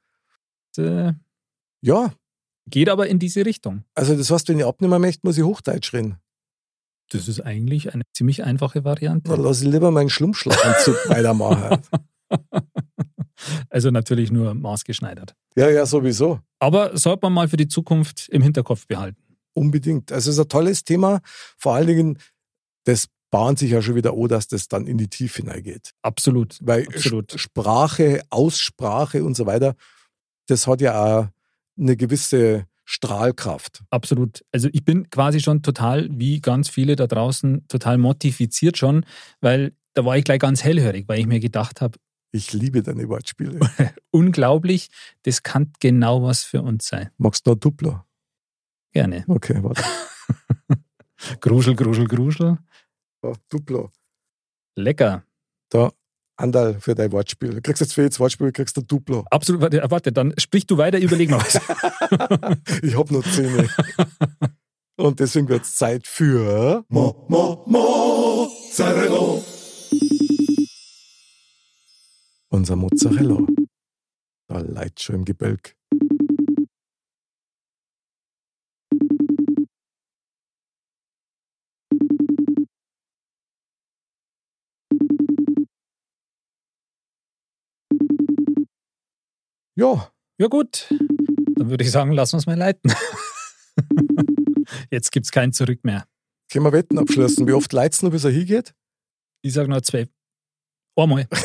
Äh, 0.78 1.12
Ja, 1.82 2.12
Geht 2.68 2.88
aber 2.88 3.06
in 3.06 3.18
diese 3.20 3.46
Richtung. 3.46 3.84
also 3.94 4.16
das 4.16 4.28
heißt, 4.30 4.48
wenn 4.48 4.58
ich 4.58 4.64
abnehmen 4.64 5.00
möchte, 5.00 5.20
muss 5.24 5.38
ich 5.38 5.44
Hochdeutsch 5.44 5.92
reden. 5.94 6.16
Das 7.10 7.28
ist 7.28 7.40
eigentlich 7.40 7.94
eine 7.94 8.02
ziemlich 8.12 8.44
einfache 8.44 8.84
Variante. 8.84 9.30
Dann 9.30 9.42
lasse 9.42 9.64
ich 9.64 9.72
lieber 9.72 9.90
meinen 9.90 10.10
Schlummschlaganzug 10.10 10.96
weitermachen. 11.08 11.80
Also 13.68 13.90
natürlich 13.90 14.32
nur 14.32 14.54
maßgeschneidert. 14.54 15.34
Ja, 15.56 15.70
ja, 15.70 15.86
sowieso. 15.86 16.40
Aber 16.58 16.96
sollte 16.96 17.20
man 17.22 17.32
mal 17.32 17.48
für 17.48 17.56
die 17.56 17.68
Zukunft 17.68 18.28
im 18.30 18.42
Hinterkopf 18.42 18.86
behalten. 18.86 19.22
Unbedingt. 19.52 20.10
Also 20.12 20.30
es 20.30 20.36
ist 20.36 20.42
ein 20.42 20.48
tolles 20.48 20.84
Thema. 20.84 21.20
Vor 21.56 21.74
allen 21.74 21.86
Dingen, 21.86 22.18
das 22.84 23.08
bahnt 23.30 23.58
sich 23.58 23.70
ja 23.70 23.82
schon 23.82 23.94
wieder 23.94 24.12
an, 24.14 24.28
dass 24.28 24.48
das 24.48 24.68
dann 24.68 24.86
in 24.86 24.98
die 24.98 25.08
Tiefe 25.08 25.42
hineingeht. 25.42 25.92
Absolut. 26.02 26.58
Weil 26.60 26.86
Absolut. 26.86 27.38
Sprache, 27.38 28.22
Aussprache 28.30 29.24
und 29.24 29.36
so 29.36 29.46
weiter, 29.46 29.74
das 30.46 30.66
hat 30.66 30.80
ja 30.80 31.02
auch 31.02 31.28
eine 31.78 31.96
gewisse 31.96 32.66
Strahlkraft. 32.86 33.82
Absolut. 33.90 34.44
Also 34.52 34.68
ich 34.72 34.84
bin 34.84 35.10
quasi 35.10 35.40
schon 35.40 35.62
total, 35.62 36.08
wie 36.10 36.40
ganz 36.40 36.70
viele 36.70 36.94
da 36.94 37.06
draußen, 37.06 37.66
total 37.68 37.98
motiviziert 37.98 38.78
schon, 38.78 39.04
weil 39.40 39.72
da 39.94 40.04
war 40.04 40.16
ich 40.16 40.24
gleich 40.24 40.38
ganz 40.38 40.62
hellhörig, 40.62 41.08
weil 41.08 41.18
ich 41.18 41.26
mir 41.26 41.40
gedacht 41.40 41.80
habe, 41.80 41.98
Ich 42.30 42.52
liebe 42.52 42.82
deine 42.82 43.08
Wortspiele. 43.08 43.58
unglaublich, 44.12 44.88
das 45.22 45.42
kann 45.42 45.72
genau 45.80 46.22
was 46.22 46.44
für 46.44 46.62
uns 46.62 46.86
sein. 46.86 47.10
Magst 47.18 47.46
du 47.46 47.50
noch 47.50 47.58
Duplo? 47.58 48.02
Gerne. 48.92 49.24
Okay, 49.26 49.62
warte. 49.62 49.82
Gruschel, 51.40 51.74
gruschel, 51.74 52.06
gruschel. 52.06 52.58
Ja, 53.22 53.32
Duplo. 53.48 53.90
Lecker. 54.76 55.24
Da, 55.70 55.90
Andal 56.36 56.80
für 56.80 56.94
dein 56.94 57.12
Wortspiel. 57.12 57.50
Du 57.50 57.62
kriegst 57.62 57.80
jetzt 57.80 57.94
für 57.94 58.02
jedes 58.02 58.20
Wortspiel 58.20 58.52
kriegst 58.52 58.76
du 58.76 58.82
Duplo. 58.82 59.24
Absolut. 59.30 59.62
Warte, 59.62 59.82
warte, 59.88 60.12
dann 60.12 60.34
sprich 60.38 60.66
du 60.66 60.76
weiter, 60.76 60.98
überleg 60.98 61.30
mal 61.30 61.38
was. 61.40 61.54
ich 62.82 62.96
hab 62.96 63.10
noch 63.10 63.24
Zähne. 63.24 63.68
Und 64.96 65.20
deswegen 65.20 65.48
wird 65.48 65.62
es 65.62 65.76
Zeit 65.76 66.06
für 66.06 66.84
Mo, 66.88 67.26
Mo, 67.28 67.64
Mozzarella. 67.66 69.42
Unser 72.48 72.76
Mozzarella. 72.76 73.38
Da 74.48 74.58
leidet 74.60 75.02
schon 75.02 75.16
im 75.16 75.24
Gebälk. 75.24 75.75
Ja, 89.76 90.10
Ja 90.38 90.46
gut, 90.48 90.86
dann 91.56 91.70
würde 91.70 91.84
ich 91.84 91.90
sagen, 91.90 92.12
lass 92.12 92.32
uns 92.34 92.46
mal 92.46 92.56
leiten. 92.56 92.92
Jetzt 94.90 95.12
gibt 95.12 95.26
es 95.26 95.32
kein 95.32 95.52
Zurück 95.52 95.80
mehr. 95.84 96.06
können 96.50 96.64
wir 96.64 96.72
Wetten 96.72 96.98
abschließen. 96.98 97.46
Wie 97.46 97.52
oft 97.52 97.72
leidest 97.72 98.02
du 98.02 98.10
bis 98.10 98.24
er 98.24 98.30
hingeht? 98.30 98.74
Ich 99.42 99.52
sage 99.52 99.68
noch 99.70 99.80
zwei. 99.82 100.08
Einmal. 100.96 101.28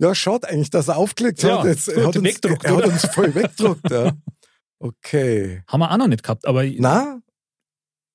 Ja, 0.00 0.12
schaut 0.12 0.44
eigentlich, 0.44 0.70
dass 0.70 0.88
er 0.88 0.96
aufgelegt 0.96 1.40
Ja, 1.44 1.58
hat. 1.60 1.66
Jetzt, 1.66 1.88
er, 1.88 2.02
gut, 2.04 2.16
hat 2.16 2.16
uns, 2.16 2.64
er 2.64 2.76
hat 2.76 2.84
uns 2.86 3.06
voll 3.06 3.34
weggedruckt. 3.34 3.90
Ja. 3.90 4.12
Okay. 4.80 5.62
Haben 5.68 5.80
wir 5.80 5.90
auch 5.92 5.96
noch 5.96 6.08
nicht 6.08 6.22
gehabt, 6.24 6.46
aber 6.46 6.64
Na, 6.76 7.20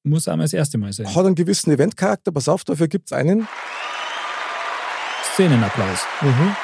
muss 0.04 0.28
einmal 0.28 0.44
das 0.46 0.54
erste 0.54 0.78
Mal 0.78 0.92
sein. 0.94 1.08
hat 1.16 1.26
einen 1.26 1.34
gewissen 1.34 1.72
Eventcharakter. 1.72 2.32
Pass 2.32 2.48
auf, 2.50 2.64
dafür 2.66 2.88
gibt 2.90 3.08
es 3.10 3.14
einen. 3.18 3.48
Szenenapplaus. 5.34 6.00
Mhm. 6.22 6.56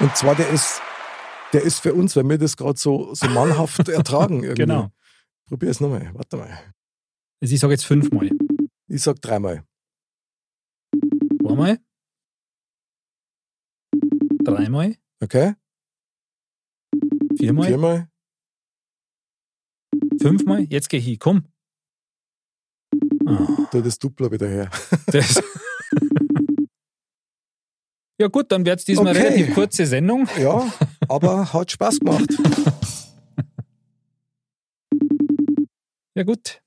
Und 0.00 0.16
zwar, 0.16 0.34
der 0.34 0.48
ist, 0.50 0.80
der 1.52 1.62
ist 1.62 1.80
für 1.80 1.94
uns, 1.94 2.16
weil 2.16 2.24
wir 2.28 2.38
das 2.38 2.56
gerade 2.56 2.78
so, 2.78 3.14
so 3.14 3.28
mannhaft 3.28 3.88
ertragen. 3.88 4.42
Irgendwie. 4.42 4.62
Genau. 4.62 4.90
Probier 5.46 5.70
es 5.70 5.80
nochmal. 5.80 6.10
Warte 6.14 6.36
mal. 6.36 6.58
Also 7.40 7.54
ich 7.54 7.60
sage 7.60 7.72
jetzt 7.74 7.84
fünfmal. 7.86 8.30
Ich 8.88 9.02
sag 9.02 9.20
dreimal. 9.20 9.64
Zweimal. 11.40 11.78
Dreimal. 14.42 14.96
Okay? 15.22 15.54
Viermal. 17.36 17.66
Viermal. 17.68 18.08
Fünfmal. 20.20 20.64
Jetzt 20.64 20.88
geh 20.88 20.96
ich. 20.96 21.18
Komm. 21.20 21.44
Ah, 23.26 23.46
Da 23.70 23.80
das 23.80 23.98
Duplo 23.98 24.30
wieder 24.32 24.48
her. 24.48 24.70
das. 25.06 25.40
ja 28.18 28.28
gut, 28.28 28.52
dann 28.52 28.64
wird 28.64 28.78
es 28.80 28.84
diesmal 28.84 29.08
Okay. 29.16 29.22
relativ 29.26 29.54
kurze 29.54 29.86
Sendung. 29.86 30.28
Ja, 30.40 30.66
aber 31.08 31.52
hat 31.52 31.70
Spaß 31.70 32.00
gemacht. 32.00 32.28
Ja 36.14 36.22
gut. 36.22 36.60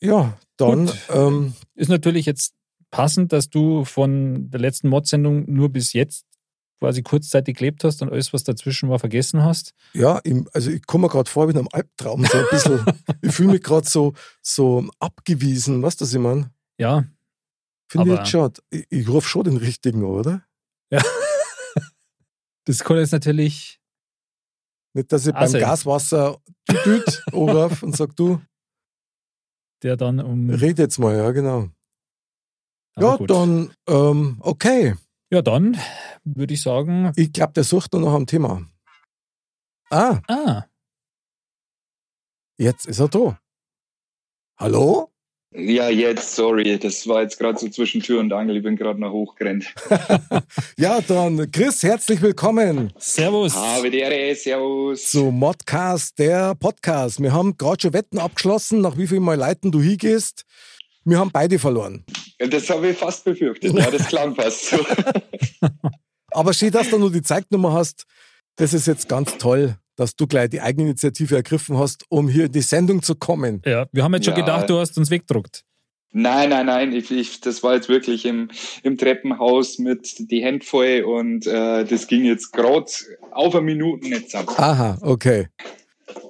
Ja, 0.00 0.38
dann, 0.56 0.86
Gut. 0.86 0.96
ähm, 1.12 1.54
Ist 1.74 1.88
natürlich 1.90 2.24
jetzt 2.26 2.54
passend, 2.90 3.32
dass 3.32 3.50
du 3.50 3.84
von 3.84 4.50
der 4.50 4.60
letzten 4.60 4.88
Mod-Sendung 4.88 5.44
nur 5.52 5.68
bis 5.70 5.92
jetzt 5.92 6.24
quasi 6.78 7.02
kurzzeitig 7.02 7.56
gelebt 7.58 7.82
hast 7.82 8.00
und 8.02 8.10
alles, 8.10 8.32
was 8.32 8.44
dazwischen 8.44 8.88
war, 8.88 9.00
vergessen 9.00 9.42
hast? 9.42 9.74
Ja, 9.94 10.20
also 10.52 10.70
ich 10.70 10.86
komme 10.86 11.02
mir 11.06 11.08
gerade 11.10 11.28
vor 11.28 11.48
wie 11.48 11.52
in 11.52 11.58
einem 11.58 11.68
Albtraum. 11.72 12.24
So 12.24 12.38
ein 12.38 12.46
bisschen, 12.50 12.80
ich 13.22 13.32
fühle 13.34 13.52
mich 13.52 13.62
gerade 13.62 13.88
so, 13.88 14.14
so 14.40 14.86
abgewiesen. 15.00 15.82
Weißt 15.82 16.00
du, 16.00 16.04
was 16.04 16.14
ich 16.14 16.20
meine? 16.20 16.50
Ja. 16.78 17.04
Finde 17.90 18.12
ich 18.12 18.18
jetzt 18.18 18.30
schon. 18.30 18.52
Ich, 18.70 18.86
ich 18.90 19.08
rufe 19.08 19.28
schon 19.28 19.44
den 19.44 19.56
richtigen, 19.56 20.04
oder? 20.04 20.44
Ja. 20.90 21.00
Das 22.64 22.80
kann 22.84 22.98
jetzt 22.98 23.12
natürlich. 23.12 23.80
Nicht, 24.94 25.10
dass 25.10 25.26
ich 25.26 25.32
beim 25.32 25.42
Also- 25.42 25.58
Gaswasser 25.58 26.38
düdüt 26.70 27.22
anrufe 27.32 27.86
und 27.86 27.96
sag, 27.96 28.14
du, 28.14 28.42
Der 29.82 29.96
dann 29.96 30.20
um. 30.20 30.50
red 30.50 30.78
jetzt 30.78 30.98
mal, 30.98 31.16
ja, 31.16 31.30
genau. 31.30 31.70
Ja, 32.98 33.16
gut. 33.16 33.30
dann, 33.30 33.72
ähm, 33.88 34.36
okay. 34.40 34.96
Ja, 35.32 35.40
dann 35.40 35.78
würde 36.24 36.52
ich 36.52 36.60
sagen. 36.60 37.10
Ich 37.16 37.32
glaube, 37.32 37.54
der 37.54 37.64
sucht 37.64 37.92
nur 37.94 38.02
noch 38.02 38.12
am 38.12 38.26
Thema. 38.26 38.66
Ah, 39.88 40.20
Ah, 40.28 40.64
jetzt 42.58 42.84
ist 42.86 42.98
er 42.98 43.08
da. 43.08 43.40
Hallo? 44.58 45.10
Ja, 45.54 45.88
jetzt, 45.88 46.36
sorry, 46.36 46.78
das 46.78 47.08
war 47.08 47.22
jetzt 47.22 47.38
gerade 47.38 47.58
so 47.58 47.70
zwischen 47.70 48.02
Tür 48.02 48.20
und 48.20 48.30
Angel, 48.34 48.58
ich 48.58 48.62
bin 48.62 48.76
gerade 48.76 49.00
noch 49.00 49.12
hochgerannt. 49.12 49.74
Ja, 50.76 51.00
dann 51.00 51.50
Chris, 51.50 51.82
herzlich 51.82 52.20
willkommen 52.20 52.92
Servus. 52.98 53.54
Habe 53.54 53.90
die 53.90 53.98
Ehre, 53.98 54.34
servus. 54.34 55.10
zu 55.10 55.30
Modcast, 55.30 56.18
der 56.18 56.54
Podcast. 56.54 57.22
Wir 57.22 57.32
haben 57.32 57.56
gerade 57.56 57.80
schon 57.80 57.94
Wetten 57.94 58.18
abgeschlossen, 58.18 58.82
nach 58.82 58.98
wie 58.98 59.06
viel 59.06 59.20
Mal 59.20 59.38
Leuten 59.38 59.72
du 59.72 59.80
hingehst. 59.80 60.44
Wir 61.04 61.18
haben 61.18 61.30
beide 61.32 61.58
verloren. 61.58 62.04
Das 62.38 62.68
habe 62.68 62.90
ich 62.90 62.98
fast 62.98 63.24
befürchtet, 63.24 63.72
ja, 63.72 63.90
das 63.90 64.06
klang 64.06 64.34
fast 64.34 64.66
so. 64.66 64.76
Aber 66.30 66.52
schön, 66.52 66.70
dass 66.70 66.90
du 66.90 66.98
nur 66.98 67.10
die 67.10 67.22
Zeignummer 67.22 67.72
hast. 67.72 68.04
Das 68.56 68.74
ist 68.74 68.86
jetzt 68.86 69.08
ganz 69.08 69.38
toll, 69.38 69.76
dass 69.98 70.14
du 70.16 70.26
gleich 70.26 70.50
die 70.50 70.60
Eigeninitiative 70.60 71.34
ergriffen 71.36 71.76
hast, 71.78 72.04
um 72.08 72.28
hier 72.28 72.46
in 72.46 72.52
die 72.52 72.60
Sendung 72.62 73.02
zu 73.02 73.14
kommen. 73.14 73.62
Ja, 73.66 73.86
wir 73.92 74.04
haben 74.04 74.14
jetzt 74.14 74.24
schon 74.26 74.34
Ja. 74.34 74.40
gedacht, 74.40 74.70
du 74.70 74.78
hast 74.78 74.96
uns 74.96 75.10
weggedruckt. 75.10 75.64
Nein, 76.12 76.48
nein, 76.48 76.64
nein, 76.66 76.92
ich, 76.94 77.10
ich, 77.10 77.40
das 77.42 77.62
war 77.62 77.74
jetzt 77.74 77.88
wirklich 77.90 78.24
im, 78.24 78.48
im 78.82 78.96
Treppenhaus 78.96 79.78
mit 79.78 80.30
die 80.30 80.42
Hände 80.42 80.64
voll 80.64 81.02
und 81.02 81.46
äh, 81.46 81.84
das 81.84 82.06
ging 82.06 82.24
jetzt 82.24 82.52
gerade 82.52 82.90
auf 83.32 83.54
eine 83.54 83.62
Minute 83.64 84.08
nicht 84.08 84.30
zusammen. 84.30 84.48
Aha, 84.56 84.98
okay. 85.02 85.48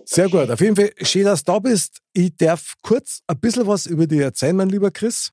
Sehr 0.04 0.28
gut. 0.28 0.50
Auf 0.50 0.60
jeden 0.60 0.74
Fall 0.74 0.90
schön, 1.02 1.24
dass 1.24 1.44
du 1.44 1.52
da 1.52 1.58
bist. 1.60 1.98
Ich 2.12 2.34
darf 2.36 2.74
kurz 2.82 3.20
ein 3.28 3.38
bisschen 3.38 3.66
was 3.68 3.86
über 3.86 4.06
dich 4.08 4.18
erzählen, 4.20 4.56
mein 4.56 4.68
lieber 4.70 4.90
Chris. 4.90 5.30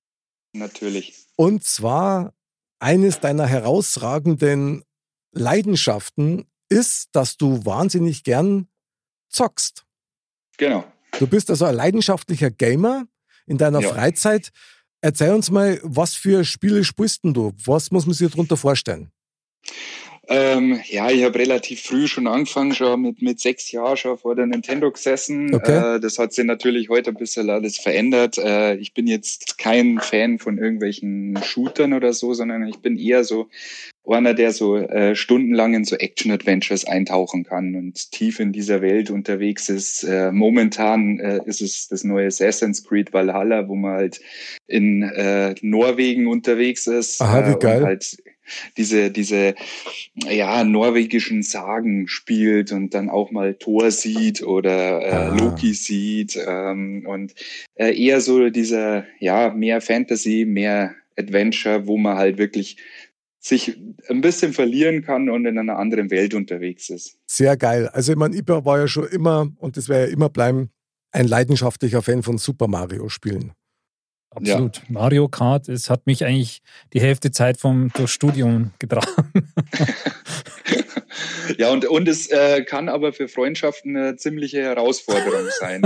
Natürlich. 0.54 1.16
Und 1.38 1.64
zwar 1.64 2.34
eines 2.80 3.20
deiner 3.20 3.48
herausragenden 3.48 4.84
Leidenschaften 5.32 6.46
ist, 6.70 7.10
dass 7.14 7.38
du 7.38 7.66
wahnsinnig 7.66 8.24
gern 8.24 8.68
zockst. 9.30 9.86
Genau. 10.58 10.86
Du 11.20 11.28
bist 11.28 11.50
also 11.50 11.66
ein 11.66 11.76
leidenschaftlicher 11.76 12.52
Gamer 12.52 13.08
in 13.46 13.58
deiner 13.58 13.82
Ja. 13.82 13.90
Freizeit. 13.90 14.52
Erzähl 15.02 15.34
uns 15.34 15.52
mal, 15.52 15.80
was 15.84 16.16
für 16.16 16.44
Spiele 16.44 16.84
spielst 16.84 17.24
denn 17.24 17.34
du? 17.34 17.54
Was 17.64 17.92
muss 17.92 18.06
man 18.06 18.14
sich 18.14 18.30
darunter 18.32 18.58
vorstellen? 18.58 19.12
Ähm, 20.28 20.80
ja, 20.88 21.12
ich 21.12 21.24
habe 21.24 21.38
relativ 21.38 21.84
früh 21.84 22.08
schon 22.08 22.26
angefangen, 22.26 22.74
schon 22.74 23.02
mit, 23.02 23.22
mit 23.22 23.40
sechs 23.40 23.72
Jahren 23.72 23.96
schon 23.96 24.18
vor 24.18 24.36
der 24.36 24.48
Nintendo 24.48 24.92
gesessen. 24.92 25.54
Okay. 25.54 25.98
Äh, 25.98 26.00
das 26.00 26.18
hat 26.18 26.34
sich 26.34 26.46
natürlich 26.46 26.90
heute 26.90 27.12
ein 27.12 27.18
bisschen 27.18 27.50
alles 27.50 27.78
verändert. 27.78 28.40
Äh, 28.40 28.76
ich 28.78 28.94
bin 28.94 29.06
jetzt 29.06 29.60
kein 29.60 30.00
Fan 30.00 30.40
von 30.40 30.58
irgendwelchen 30.58 31.38
Shootern 31.44 31.94
oder 31.94 32.14
so, 32.14 32.34
sondern 32.34 32.68
ich 32.68 32.80
bin 32.80 32.98
eher 32.98 33.24
so 33.24 33.50
einer, 34.14 34.34
der 34.34 34.52
so 34.52 34.78
äh, 34.78 35.16
stundenlang 35.16 35.74
in 35.74 35.86
so 35.86 35.96
Action-Adventures 35.96 36.86
eintauchen 36.86 37.44
kann 37.44 37.76
und 37.76 38.12
tief 38.12 38.40
in 38.40 38.52
dieser 38.52 38.82
Welt 38.82 39.10
unterwegs 39.10 39.70
ist. 39.70 40.04
Äh, 40.04 40.32
momentan 40.32 41.20
äh, 41.20 41.40
ist 41.46 41.62
es 41.62 41.88
das 41.88 42.04
neue 42.04 42.28
Assassin's 42.28 42.84
Creed 42.84 43.14
Valhalla, 43.14 43.68
wo 43.68 43.76
man 43.76 43.94
halt 43.94 44.22
in 44.68 45.04
äh, 45.04 45.56
Norwegen 45.62 46.28
unterwegs 46.28 46.88
ist. 46.88 47.22
Aha, 47.22 47.48
wie 47.48 47.54
äh, 47.54 47.60
geil. 47.60 47.80
Und 47.80 47.86
halt 47.88 48.18
diese, 48.78 49.10
diese 49.12 49.56
ja, 50.30 50.64
norwegischen 50.64 51.42
Sagen 51.42 52.08
spielt 52.08 52.72
und 52.72 52.94
dann 52.94 53.10
auch 53.10 53.32
mal 53.32 53.56
Thor 53.56 53.90
sieht 53.92 54.44
oder 54.44 55.02
äh, 55.02 55.12
Ah. 55.16 55.36
Loki 55.36 55.74
sieht 55.74 56.38
ähm, 56.46 57.06
und 57.08 57.34
äh, 57.76 57.96
eher 57.98 58.22
so 58.22 58.50
dieser, 58.50 59.06
ja, 59.20 59.52
mehr 59.52 59.82
Fantasy, 59.82 60.46
mehr 60.46 60.94
Adventure, 61.18 61.88
wo 61.88 61.98
man 61.98 62.18
halt 62.18 62.38
wirklich 62.38 62.78
sich 63.46 63.78
ein 64.10 64.22
bisschen 64.22 64.54
verlieren 64.54 65.04
kann 65.04 65.30
und 65.30 65.46
in 65.46 65.60
einer 65.60 65.78
anderen 65.78 66.10
Welt 66.10 66.34
unterwegs 66.34 66.90
ist. 66.90 67.20
Sehr 67.28 67.56
geil. 67.58 67.88
Also 67.90 68.12
ich 68.14 68.18
meine, 68.18 68.36
ich 68.36 68.48
war 68.48 68.80
ja 68.80 68.88
schon 68.88 69.08
immer, 69.08 69.52
und 69.58 69.78
das 69.78 69.88
werde 69.88 70.08
ja 70.08 70.14
immer 70.14 70.30
bleiben, 70.30 70.72
ein 71.12 71.28
leidenschaftlicher 71.28 72.02
Fan 72.02 72.24
von 72.24 72.40
Super 72.40 72.68
Mario 72.68 73.08
Spielen. 73.08 73.54
Absolut. 74.32 74.82
Mario 74.90 75.30
Kart, 75.30 75.70
es 75.70 75.92
hat 75.92 76.08
mich 76.08 76.26
eigentlich 76.26 76.62
die 76.94 77.00
Hälfte 77.00 77.30
Zeit 77.32 77.58
vom 77.58 77.92
durchs 77.94 78.14
Studium 78.14 78.72
getragen. 78.80 79.32
ja, 81.58 81.72
und, 81.72 81.86
und 81.86 82.08
es 82.08 82.28
äh, 82.32 82.64
kann 82.64 82.90
aber 82.90 83.14
für 83.14 83.28
Freundschaften 83.28 83.96
eine 83.96 84.16
ziemliche 84.18 84.64
Herausforderung 84.64 85.46
sein. 85.60 85.84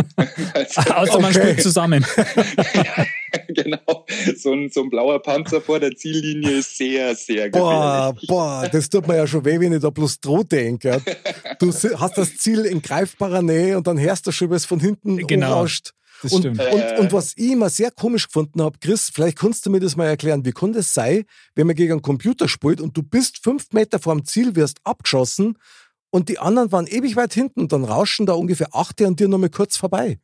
also, 0.53 0.81
Außer 0.93 1.19
man 1.19 1.31
Okay. 1.35 1.41
spielt 1.41 1.61
zusammen. 1.61 2.05
genau, 3.53 4.05
so 4.37 4.53
ein, 4.53 4.69
so 4.69 4.83
ein 4.83 4.89
blauer 4.89 5.19
Panzer 5.21 5.61
vor 5.61 5.79
der 5.79 5.95
Ziellinie 5.95 6.57
ist 6.59 6.77
sehr, 6.77 7.15
sehr 7.15 7.49
Boah, 7.49 8.11
gefährlich. 8.13 8.27
boah, 8.27 8.69
das 8.71 8.89
tut 8.89 9.07
mir 9.07 9.17
ja 9.17 9.27
schon 9.27 9.43
weh, 9.45 9.59
wenn 9.59 9.73
ich 9.73 9.81
da 9.81 9.89
bloß 9.89 10.19
droh 10.19 10.43
denke. 10.43 11.01
Du 11.59 11.71
hast 11.71 12.17
das 12.17 12.37
Ziel 12.37 12.65
in 12.65 12.81
greifbarer 12.81 13.41
Nähe 13.41 13.77
und 13.77 13.87
dann 13.87 13.99
hörst 13.99 14.27
du 14.27 14.31
schon, 14.31 14.49
wie 14.51 14.55
es 14.55 14.65
von 14.65 14.79
hinten 14.79 15.17
Genau. 15.27 15.53
rauscht. 15.53 15.91
Das 16.21 16.33
Und, 16.33 16.41
stimmt. 16.41 16.59
und, 16.59 16.79
Äh. 16.81 16.97
und 16.99 17.13
was 17.13 17.33
ich 17.37 17.51
immer 17.51 17.69
sehr 17.69 17.91
komisch 17.91 18.27
gefunden 18.27 18.61
habe, 18.61 18.77
Chris, 18.79 19.09
vielleicht 19.13 19.37
kannst 19.39 19.65
du 19.65 19.69
mir 19.69 19.79
das 19.79 19.95
mal 19.95 20.05
erklären, 20.05 20.43
wie 20.45 20.51
kann 20.51 20.73
das 20.73 20.93
sein, 20.93 21.23
wenn 21.55 21.65
man 21.65 21.75
gegen 21.77 21.93
einen 21.93 22.01
Computer 22.01 22.49
spielt 22.49 22.81
und 22.81 22.95
du 22.97 23.03
bist 23.03 23.41
fünf 23.41 23.67
Meter 23.71 23.99
vorm 23.99 24.25
Ziel, 24.25 24.55
wirst 24.57 24.79
abgeschossen 24.83 25.57
und 26.11 26.27
die 26.27 26.37
anderen 26.39 26.71
waren 26.73 26.87
ewig 26.87 27.15
weit 27.15 27.33
hinten 27.33 27.61
und 27.61 27.71
dann 27.71 27.85
rauschen 27.85 28.25
da 28.25 28.33
ungefähr 28.33 28.67
acht 28.73 29.01
an 29.01 29.15
dir 29.15 29.29
noch 29.29 29.37
mal 29.37 29.49
kurz 29.49 29.77
vorbei. 29.77 30.19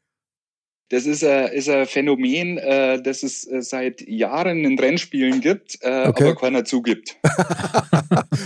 Das 0.89 1.05
ist 1.07 1.23
ein, 1.23 1.51
ist 1.51 1.67
ein 1.67 1.85
Phänomen, 1.87 2.57
äh, 2.59 3.01
das 3.01 3.23
es 3.23 3.47
äh, 3.47 3.61
seit 3.61 4.01
Jahren 4.07 4.63
in 4.63 4.77
Rennspielen 4.77 5.41
gibt, 5.41 5.79
äh, 5.81 6.07
Okay. 6.07 6.23
aber 6.25 6.35
keiner 6.35 6.63
zugibt. 6.65 7.15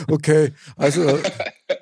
Okay, 0.07 0.51
also 0.75 1.19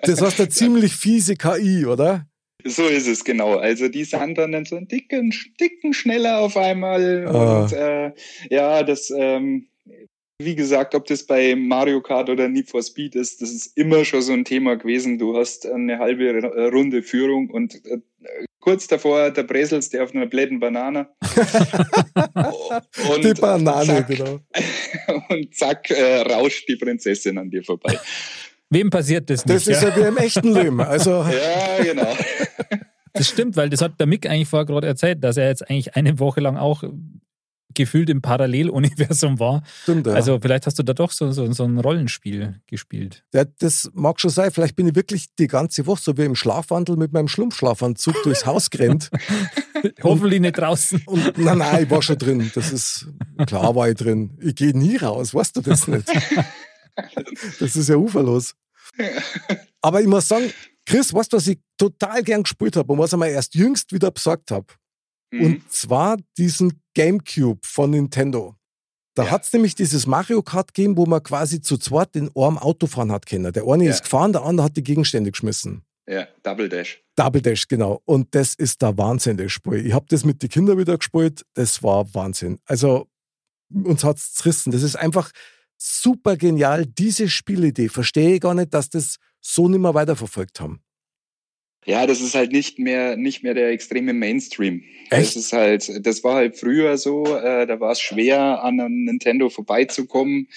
das 0.04 0.22
heißt 0.22 0.40
eine 0.40 0.50
ziemlich 0.50 0.94
fiese 0.94 1.36
KI, 1.36 1.86
oder? 1.86 2.28
So 2.66 2.88
ist 2.88 3.08
es, 3.08 3.24
genau. 3.24 3.56
Also 3.58 3.88
die 3.88 4.04
sind 4.04 4.38
dann 4.38 4.66
so 4.66 4.76
einen 4.76 4.88
dicken, 4.88 5.34
dicken 5.60 5.94
schneller 5.94 6.40
auf 6.40 6.58
einmal. 6.58 7.26
Ah. 7.28 7.62
Und 7.64 7.74
äh, 7.74 8.12
ja, 8.50 8.84
das, 8.84 9.10
ähm, 9.16 9.68
wie 10.40 10.56
gesagt, 10.56 10.94
ob 10.96 11.06
das 11.06 11.24
bei 11.26 11.56
Mario 11.56 12.02
Kart 12.02 12.30
oder 12.30 12.50
Need 12.50 12.70
for 12.70 12.84
Speed 12.84 13.16
ist, 13.16 13.42
das 13.42 13.52
ist 13.52 13.78
immer 13.78 14.04
schon 14.04 14.22
so 14.22 14.34
ein 14.34 14.44
Thema 14.46 14.76
gewesen. 14.76 15.18
Du 15.18 15.38
hast 15.38 15.66
eine 15.66 16.00
halbe 16.00 16.28
R- 16.28 16.72
Runde 16.72 17.02
Führung 17.04 17.50
und 17.50 17.76
äh, 17.86 18.00
kurz 18.68 18.86
davor, 18.86 19.32
da 19.32 19.44
bräselst 19.44 19.94
du 19.94 20.04
auf 20.04 20.14
einer 20.14 20.26
bläden 20.26 20.60
Banane. 20.60 21.08
und, 23.14 23.24
Die 23.24 23.34
Banane, 23.40 23.86
zack, 23.86 24.08
genau. 24.10 24.40
Und 25.30 25.56
zack, 25.56 25.90
äh, 25.90 26.24
rauscht 26.24 26.68
die 26.68 26.76
Prinzessin 26.76 27.38
an 27.38 27.50
dir 27.50 27.64
vorbei. 27.64 27.98
Wem 28.70 28.90
passiert 28.90 29.30
das 29.30 29.46
nicht? 29.46 29.56
Das 29.56 29.68
ist 29.70 29.82
ja? 29.82 29.88
ja 29.88 29.96
wie 29.96 30.02
im 30.02 30.18
echten 30.18 30.54
Leben. 30.54 30.82
Also 30.82 31.12
Ja, 31.32 31.82
genau. 31.82 32.14
Das 33.14 33.30
stimmt, 33.30 33.56
weil 33.56 33.70
das 33.70 33.82
hat 33.82 33.98
der 34.02 34.06
Mick 34.06 34.30
eigentlich 34.30 34.50
vorher 34.50 34.66
gerade 34.66 34.88
erzählt, 34.88 35.24
dass 35.24 35.38
er 35.38 35.48
jetzt 35.48 35.70
eigentlich 35.70 35.96
eine 35.96 36.20
Woche 36.20 36.42
lang 36.42 36.58
auch 36.58 36.84
gefühlt 37.74 38.10
im 38.10 38.22
Paralleluniversum 38.22 39.40
war. 39.40 39.64
stimmt, 39.84 40.08
ja. 40.08 40.14
Also 40.14 40.40
vielleicht 40.42 40.66
hast 40.66 40.80
du 40.80 40.84
da 40.84 40.94
doch 40.94 41.12
so, 41.12 41.32
so, 41.32 41.52
so 41.52 41.64
ein 41.64 41.80
Rollenspiel 41.80 42.60
gespielt. 42.68 43.24
Ja, 43.34 43.46
das 43.60 43.90
mag 43.94 44.20
schon 44.20 44.32
sein. 44.32 44.52
Vielleicht 44.52 44.76
bin 44.76 44.88
ich 44.88 44.96
wirklich 44.96 45.36
die 45.36 45.48
ganze 45.48 45.86
Woche 45.86 46.02
so 46.02 46.18
wie 46.18 46.24
im 46.24 46.36
Schlafwandel 46.36 46.98
mit 46.98 47.14
meinem 47.14 47.28
Schlumpfschlafanzug 47.28 48.24
durchs 48.24 48.46
Haus 48.46 48.70
gerannt. 48.70 49.10
Hoffentlich 50.04 50.42
nicht 50.42 50.58
draußen. 50.58 51.02
Und 51.06 51.38
nein, 51.38 51.60
nein, 51.60 51.84
ich 51.84 51.90
war 51.90 52.02
schon 52.02 52.18
drin. 52.18 52.52
Das 52.56 52.72
ist 52.72 53.08
klar, 53.46 53.76
war 53.76 53.90
ich 53.90 53.96
drin. 53.96 54.38
Ich 54.42 54.56
gehe 54.56 54.78
nie 54.78 54.98
raus, 54.98 55.34
weißt 55.34 55.58
du 55.58 55.62
das 55.62 55.88
nicht? 55.88 56.10
Das 57.60 57.76
ist 57.76 57.90
ja 57.90 57.96
uferlos. 57.96 58.56
Aber 59.82 60.02
ich 60.02 60.08
muss 60.08 60.28
sagen, 60.28 60.52
Chris, 60.86 61.14
weißt 61.14 61.34
du, 61.34 61.38
was 61.38 61.48
ich 61.48 61.60
total 61.78 62.24
gern 62.24 62.44
gespielt 62.44 62.76
habe 62.76 62.92
und 62.92 63.00
was 63.00 63.14
ich 63.14 63.20
mir 63.20 63.30
erst 63.30 63.56
jüngst 63.56 63.92
wieder 63.92 64.10
besorgt 64.10 64.52
habe? 64.52 64.66
Mhm. 65.32 65.42
Und 65.46 65.72
zwar 65.72 66.18
diesen 66.38 66.82
GameCube 66.96 67.60
von 67.66 67.92
Nintendo. 67.92 68.56
Da 69.16 69.24
Ja. 69.26 69.32
hat's 69.32 69.52
nämlich 69.52 69.74
dieses 69.76 70.06
Mario 70.06 70.42
Kart 70.44 70.74
gegeben, 70.74 70.96
wo 70.96 71.06
man 71.06 71.24
quasi 71.24 71.60
zu 71.62 71.78
zweit 71.78 72.16
in 72.16 72.30
einem 72.36 72.58
Auto 72.58 72.86
fahren 72.88 73.12
hat 73.12 73.26
können. 73.26 73.52
Der 73.52 73.66
eine 73.68 73.86
Ja. 73.86 73.92
ist 73.92 74.04
gefahren, 74.04 74.32
der 74.32 74.44
andere 74.44 74.66
hat 74.66 74.78
die 74.78 74.84
Gegenstände 74.84 75.32
geschmissen. 75.32 75.82
Ja, 76.08 76.28
Double 76.44 76.70
Dash. 76.70 77.04
Double 77.16 77.42
Dash, 77.42 77.68
genau. 77.68 78.02
Und 78.06 78.34
das 78.36 78.54
ist 78.54 78.82
der 78.82 78.98
Wahnsinn, 78.98 79.36
das 79.38 79.52
Spiel. 79.52 79.86
Ich 79.86 79.94
habe 79.94 80.06
das 80.08 80.24
mit 80.24 80.42
den 80.42 80.50
Kindern 80.50 80.78
wieder 80.78 80.98
gespielt. 80.98 81.46
Das 81.56 81.84
war 81.84 82.14
Wahnsinn. 82.14 82.60
Also, 82.66 83.08
uns 83.74 84.04
hat's 84.06 84.34
zerrissen. 84.36 84.72
Das 84.72 84.84
ist 84.84 84.96
einfach 84.96 85.32
super 85.78 86.38
genial. 86.38 86.86
Diese 86.86 87.28
Spielidee 87.28 87.90
verstehe 87.90 88.36
ich 88.36 88.42
gar 88.42 88.54
nicht, 88.54 88.74
dass 88.74 88.90
das 88.90 89.18
so 89.42 89.68
nicht 89.68 89.80
mehr 89.82 89.94
weiterverfolgt 89.94 90.62
haben. 90.62 90.80
Ja, 91.88 92.06
das 92.06 92.20
ist 92.20 92.36
halt 92.36 92.52
nicht 92.52 92.80
mehr 92.80 93.16
nicht 93.16 93.44
mehr 93.44 93.54
der 93.54 93.70
extreme 93.70 94.14
Mainstream. 94.14 94.84
Echt? 95.10 95.36
Das 95.36 95.36
ist 95.38 95.54
halt, 95.54 96.06
das 96.06 96.24
war 96.24 96.36
halt 96.36 96.58
früher 96.58 96.98
so. 96.98 97.24
Äh, 97.38 97.66
da 97.66 97.80
war 97.80 97.92
es 97.92 98.02
schwer, 98.02 98.62
an 98.62 98.80
einem 98.80 99.06
Nintendo 99.06 99.50
vorbeizukommen. 99.50 100.50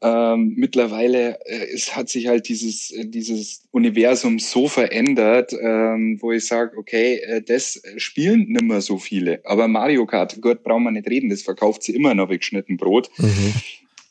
Ähm, 0.00 0.54
mittlerweile 0.56 1.38
äh, 1.44 1.68
es 1.74 1.94
hat 1.94 2.08
sich 2.08 2.26
halt 2.26 2.48
dieses 2.48 2.92
dieses 3.04 3.68
Universum 3.70 4.38
so 4.38 4.66
verändert, 4.66 5.52
ähm, 5.52 6.18
wo 6.20 6.32
ich 6.32 6.46
sage, 6.46 6.76
okay, 6.76 7.16
äh, 7.18 7.42
das 7.42 7.80
spielen 7.98 8.46
nimmer 8.48 8.80
so 8.80 8.98
viele. 8.98 9.40
Aber 9.44 9.68
Mario 9.68 10.06
Kart, 10.06 10.40
Gott, 10.40 10.64
brauchen 10.64 10.84
wir 10.84 10.90
nicht 10.90 11.08
reden, 11.08 11.28
das 11.28 11.42
verkauft 11.42 11.82
sie 11.84 11.94
immer 11.94 12.14
noch 12.14 12.30
wie 12.30 12.38
geschnitten 12.38 12.78
Brot. 12.78 13.10
Mhm. 13.18 13.54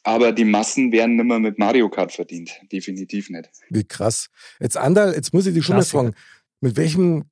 Aber 0.03 0.31
die 0.31 0.45
Massen 0.45 0.91
werden 0.91 1.15
nimmer 1.15 1.39
mit 1.39 1.59
Mario 1.59 1.89
Kart 1.89 2.11
verdient, 2.11 2.51
definitiv 2.71 3.29
nicht. 3.29 3.49
Wie 3.69 3.83
krass. 3.83 4.29
Jetzt 4.59 4.77
Andal, 4.77 5.13
jetzt 5.13 5.33
muss 5.33 5.45
ich 5.45 5.53
dich 5.53 5.65
schon 5.65 5.75
mal 5.75 5.83
fragen, 5.83 6.15
mit 6.61 6.77
welchem 6.77 7.25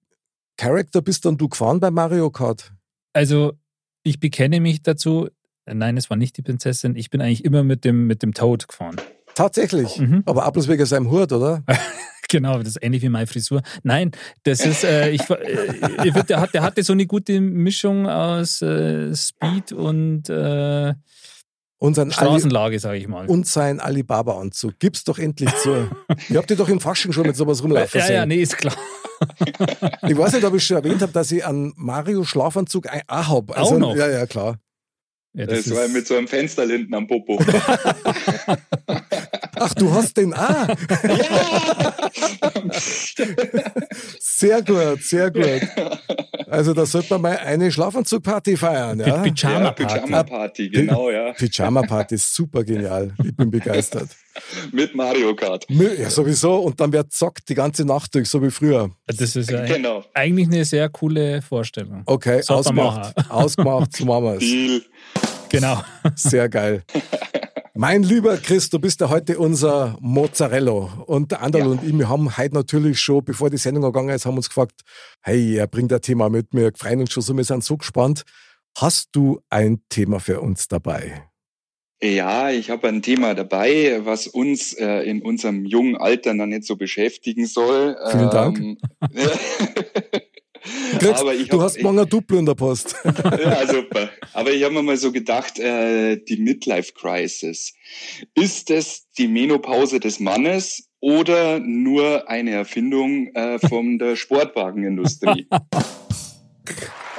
Charakter 0.58 1.02
bist 1.02 1.26
dann 1.26 1.38
du 1.38 1.48
gefahren 1.48 1.80
bei 1.80 1.92
Mario 1.92 2.30
Kart? 2.30 2.74
Also, 3.14 3.54
ich 4.04 4.20
bekenne 4.20 4.60
mich 4.60 4.84
dazu. 4.84 5.30
Nein, 5.66 5.98
es 5.98 6.10
war 6.10 6.18
nicht 6.18 6.36
die 6.38 6.42
Prinzessin. 6.42 6.96
Ich 6.96 7.10
bin 7.10 7.22
eigentlich 7.22 7.46
immer 7.46 7.64
mit 7.64 7.86
dem, 7.86 8.08
mit 8.08 8.24
dem 8.24 8.34
Toad 8.34 8.68
gefahren. 8.68 8.98
Tatsächlich. 9.36 10.00
Mhm. 10.00 10.24
Aber 10.26 10.44
ab 10.46 10.54
bloß 10.54 10.68
wegen 10.68 10.86
seinem 10.86 11.10
Hut, 11.12 11.32
oder? 11.32 11.64
Genau, 12.32 12.60
das 12.60 12.68
ist 12.68 12.84
ähnlich 12.84 13.02
wie 13.02 13.10
meine 13.10 13.26
Frisur. 13.26 13.64
Nein, 13.82 14.12
das 14.44 14.64
ist, 14.64 14.84
äh, 14.84 15.10
ich, 15.10 15.28
äh, 15.32 16.24
der 16.24 16.62
hatte 16.62 16.84
so 16.84 16.94
eine 16.94 17.08
gute 17.08 17.42
Mischung 17.42 18.08
aus 18.08 18.62
äh, 18.62 19.16
Speed 19.16 19.72
und 19.72 20.30
äh, 20.30 20.94
Und 21.82 21.96
sein, 21.96 22.12
Straßenlage, 22.12 22.78
sage 22.78 22.98
ich 22.98 23.08
mal. 23.08 23.26
und 23.28 23.48
sein 23.48 23.80
Alibaba-Anzug. 23.80 24.78
Gib's 24.80 25.06
doch 25.06 25.18
endlich 25.18 25.50
zu. 25.64 25.90
Ihr 26.30 26.38
habt 26.38 26.52
ihr 26.52 26.58
doch 26.58 26.68
im 26.68 26.82
Fasching 26.82 27.14
schon 27.14 27.26
mit 27.26 27.38
sowas 27.38 27.64
rumlaufen 27.64 28.00
ja, 28.02 28.06
sehen. 28.06 28.16
ja, 28.16 28.26
nee, 28.26 28.42
ist 28.42 28.58
klar. 28.58 28.76
Ich 30.08 30.18
weiß 30.18 30.34
nicht, 30.34 30.44
ob 30.44 30.54
ich 30.56 30.64
schon 30.66 30.76
erwähnt 30.78 31.02
habe, 31.02 31.12
dass 31.14 31.32
ich 31.32 31.46
einen 31.46 31.74
Mario-Schlafanzug 31.78 32.90
ein- 32.90 33.02
auch 33.08 33.28
habe. 33.30 33.56
Also, 33.56 33.76
Auch 33.76 33.80
noch? 33.80 33.96
Ja, 33.96 34.10
ja, 34.10 34.26
klar. 34.26 34.60
Ja, 35.34 35.46
Das, 35.46 35.64
das 35.66 35.76
war 35.76 35.88
mit 35.88 36.06
so 36.08 36.16
einem 36.18 36.28
Fensterlinden 36.28 36.94
am 36.94 37.08
Popo. 37.08 37.40
Ach, 39.60 39.74
du 39.74 39.94
hast 39.94 40.18
den 40.18 40.34
auch. 40.34 40.68
Sehr 44.20 44.62
gut, 44.62 45.04
sehr 45.04 45.32
gut. 45.32 45.62
Also 46.50 46.74
da 46.74 46.86
sollte 46.86 47.14
man 47.14 47.22
mal 47.22 47.38
eine 47.38 47.72
Schlafanzugparty 47.72 48.58
feiern. 48.58 49.00
Ja? 49.00 49.08
Ja, 49.08 49.18
Pyjama-Party. 49.22 49.86
Pyjama-Party, 49.86 50.70
genau, 50.70 51.10
ja. 51.10 51.34
Pyjama-Party 51.34 52.16
ist 52.16 52.34
super 52.34 52.64
genial. 52.64 53.14
Ich 53.24 53.36
bin 53.36 53.52
begeistert. 53.52 54.10
Mit 54.72 54.96
Mario 54.96 55.36
Kart. 55.36 55.66
Ja, 55.70 56.10
sowieso. 56.10 56.56
Und 56.60 56.80
dann 56.80 56.92
wird 56.94 57.12
zockt 57.12 57.50
die 57.50 57.56
ganze 57.56 57.86
Nacht 57.86 58.16
durch, 58.16 58.30
so 58.30 58.42
wie 58.42 58.52
früher. 58.52 58.90
das 59.06 59.36
ist 59.36 59.52
ja 59.52 59.66
Genau. 59.66 60.04
eigentlich 60.14 60.48
eine 60.48 60.66
sehr 60.66 60.90
coole 60.90 61.42
Vorstellung. 61.42 62.04
Okay, 62.06 62.42
ausgemacht. 62.48 63.14
Ausgemacht, 63.30 63.96
so 63.96 64.06
machen 64.06 64.24
wir's. 64.26 64.40
Deal. 64.40 64.82
Genau. 65.50 65.84
Sehr 66.16 66.48
geil. 66.50 66.84
Mein 67.82 68.04
lieber 68.04 68.36
Chris, 68.36 68.70
du 68.70 68.78
bist 68.78 69.00
ja 69.00 69.08
heute 69.08 69.40
unser 69.40 69.98
Mozzarella. 70.02 71.02
Und 71.06 71.32
der 71.32 71.42
Anderl 71.42 71.62
Ja. 71.62 71.68
und 71.70 71.82
ich, 71.82 71.98
wir 71.98 72.10
haben 72.10 72.36
heute 72.36 72.54
natürlich 72.54 73.00
schon, 73.00 73.24
bevor 73.24 73.50
die 73.50 73.56
Sendung 73.56 73.84
gegangen 73.84 74.10
ist, 74.10 74.26
haben 74.26 74.36
uns 74.36 74.50
gefragt, 74.50 74.82
hey, 75.22 75.56
er 75.56 75.66
bringt 75.66 75.94
ein 75.94 76.02
Thema 76.02 76.30
mit, 76.30 76.48
wir 76.52 76.74
freuen 76.76 77.00
uns 77.00 77.14
schon 77.14 77.24
so, 77.24 77.38
wir 77.38 77.44
sind 77.46 77.64
so 77.64 77.78
gespannt. 77.78 78.24
Hast 78.78 79.12
du 79.14 79.40
ein 79.50 79.82
Thema 79.88 80.20
für 80.20 80.42
uns 80.42 80.68
dabei? 80.68 81.30
Ja, 82.04 82.50
ich 82.50 82.70
habe 82.70 82.90
ein 82.90 83.02
Thema 83.02 83.34
dabei, 83.34 84.02
was 84.04 84.28
uns 84.28 84.74
äh, 84.74 85.04
in 85.04 85.22
unserem 85.22 85.64
jungen 85.64 85.96
Alter 85.96 86.34
noch 86.34 86.48
nicht 86.48 86.66
so 86.66 86.76
beschäftigen 86.76 87.46
soll. 87.46 87.96
Vielen 88.12 88.30
Dank. 88.30 88.60
Kriegst, 91.00 91.22
Aber 91.22 91.34
ich 91.34 91.48
du 91.50 91.58
hab- 91.58 91.66
hast 91.66 91.82
morgen 91.82 92.00
ein 92.00 92.10
Duplo 92.10 92.38
in 92.38 92.46
der 92.46 92.56
Post. 92.56 92.96
ja, 93.06 93.68
super. 93.68 94.10
Aber 94.34 94.52
ich 94.52 94.64
habe 94.64 94.74
mir 94.74 94.82
mal 94.84 94.98
so 94.98 95.12
gedacht, 95.12 95.60
äh, 95.60 96.18
die 96.18 96.38
Midlife 96.38 96.94
Crisis. 96.94 97.74
Ist 98.36 98.70
es 98.72 99.10
die 99.18 99.28
Menopause 99.28 100.00
des 100.00 100.20
Mannes 100.20 100.90
oder 101.00 101.60
nur 101.60 102.30
eine 102.30 102.52
Erfindung 102.52 103.28
äh, 103.34 103.60
von 103.60 103.98
der 104.00 104.16
Sportwagenindustrie? 104.16 105.48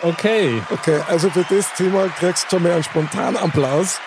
Okay. 0.03 0.63
Okay, 0.71 1.01
also 1.09 1.29
für 1.29 1.45
das 1.55 1.75
Thema 1.75 2.07
kriegst 2.09 2.45
du 2.45 2.57
schon 2.57 2.63
mal 2.63 2.73
einen 2.73 2.83
spontanen 2.83 3.37
Applaus. 3.37 3.99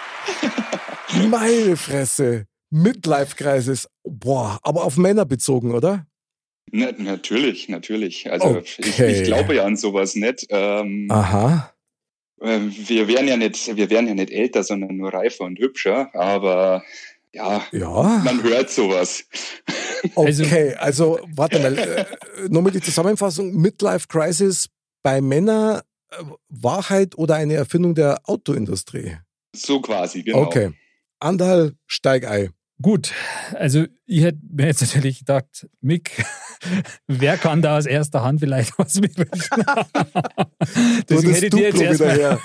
Meine 1.29 1.77
Fresse. 1.77 2.45
Midlife-Crisis. 2.71 3.87
Boah, 4.03 4.57
aber 4.63 4.85
auf 4.85 4.97
Männer 4.97 5.25
bezogen, 5.25 5.71
oder? 5.75 6.07
Na, 6.71 6.91
natürlich, 6.97 7.69
natürlich. 7.69 8.31
Also 8.31 8.59
ich, 8.63 8.79
Okay. 8.79 9.11
ich 9.21 9.23
glaube 9.23 9.55
ja 9.55 9.65
an 9.65 9.77
sowas 9.77 10.15
nicht. 10.15 10.47
Ähm, 10.49 11.07
Aha. 11.11 11.71
äh, 12.41 12.59
wir 12.69 13.07
werden 13.07 13.27
ja 13.27 13.37
nicht, 13.37 13.75
wir 13.75 13.89
werden 13.89 14.07
ja 14.07 14.13
nicht 14.15 14.31
älter, 14.31 14.63
sondern 14.63 14.97
nur 14.97 15.13
reifer 15.13 15.43
und 15.43 15.59
hübscher. 15.59 16.09
Aber 16.15 16.83
ja, 17.31 17.63
Ja. 17.71 18.21
man 18.23 18.41
hört 18.43 18.69
sowas. 18.69 19.25
Also- 20.17 20.43
Okay, 20.43 20.73
also, 20.75 21.17
warte 21.33 21.59
mal. 21.59 21.77
Äh, 21.77 22.05
Nochmal 22.49 22.73
die 22.73 22.81
Zusammenfassung. 22.81 23.53
Midlife 23.55 24.05
Crisis 24.09 24.67
bei 25.01 25.21
Männern, 25.21 25.79
äh, 26.11 26.15
Wahrheit 26.49 27.17
oder 27.17 27.35
eine 27.35 27.53
Erfindung 27.53 27.95
der 27.95 28.19
Autoindustrie? 28.25 29.15
So 29.55 29.79
quasi, 29.79 30.23
genau. 30.23 30.39
Okay. 30.41 30.71
Andal, 31.21 31.75
steig 31.87 32.27
ein. 32.27 32.49
Gut, 32.83 33.13
also 33.53 33.85
ich 34.05 34.23
hätte 34.23 34.39
mir 34.51 34.67
jetzt 34.67 34.81
natürlich 34.81 35.19
gedacht, 35.19 35.67
Mick, 35.79 36.23
wer 37.07 37.37
kann 37.37 37.61
da 37.61 37.77
aus 37.77 37.85
erster 37.85 38.23
Hand 38.23 38.41
vielleicht 38.41 38.73
was 38.77 38.99
mitbringen? 38.99 39.31
Deswegen 41.09 41.31
das 41.31 41.41
hätte 41.41 41.45
ich 41.45 41.49
dir 41.49 41.61
jetzt 41.61 41.81
erstmal, 41.81 42.39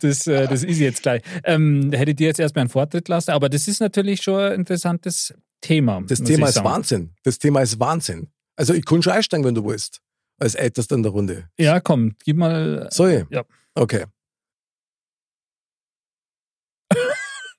das, 0.00 0.26
äh, 0.26 0.48
das 0.48 0.64
ist 0.64 0.78
jetzt 0.78 1.02
gleich, 1.02 1.20
ähm, 1.44 1.92
hätte 1.92 2.12
ich 2.12 2.16
dir 2.16 2.28
jetzt 2.28 2.40
erstmal 2.40 2.62
einen 2.62 2.70
Vortritt 2.70 3.08
lassen, 3.08 3.32
aber 3.32 3.50
das 3.50 3.68
ist 3.68 3.80
natürlich 3.80 4.22
schon 4.22 4.40
ein 4.40 4.52
interessantes 4.54 5.34
Thema. 5.60 6.02
Das 6.06 6.22
Thema 6.22 6.48
ist 6.48 6.54
sagen. 6.54 6.68
Wahnsinn. 6.68 7.10
Das 7.22 7.38
Thema 7.38 7.60
ist 7.60 7.78
Wahnsinn. 7.78 8.28
Also, 8.56 8.72
ich 8.72 8.86
kann 8.86 9.02
schon 9.02 9.12
einsteigen, 9.12 9.44
wenn 9.44 9.54
du 9.54 9.64
willst. 9.66 10.00
Als 10.38 10.54
Ältester 10.54 10.94
in 10.94 11.02
der 11.02 11.12
Runde. 11.12 11.50
Ja, 11.58 11.80
komm, 11.80 12.14
gib 12.24 12.38
mal. 12.38 12.88
Ich? 12.90 12.98
Ja. 13.30 13.44
Okay. 13.74 14.06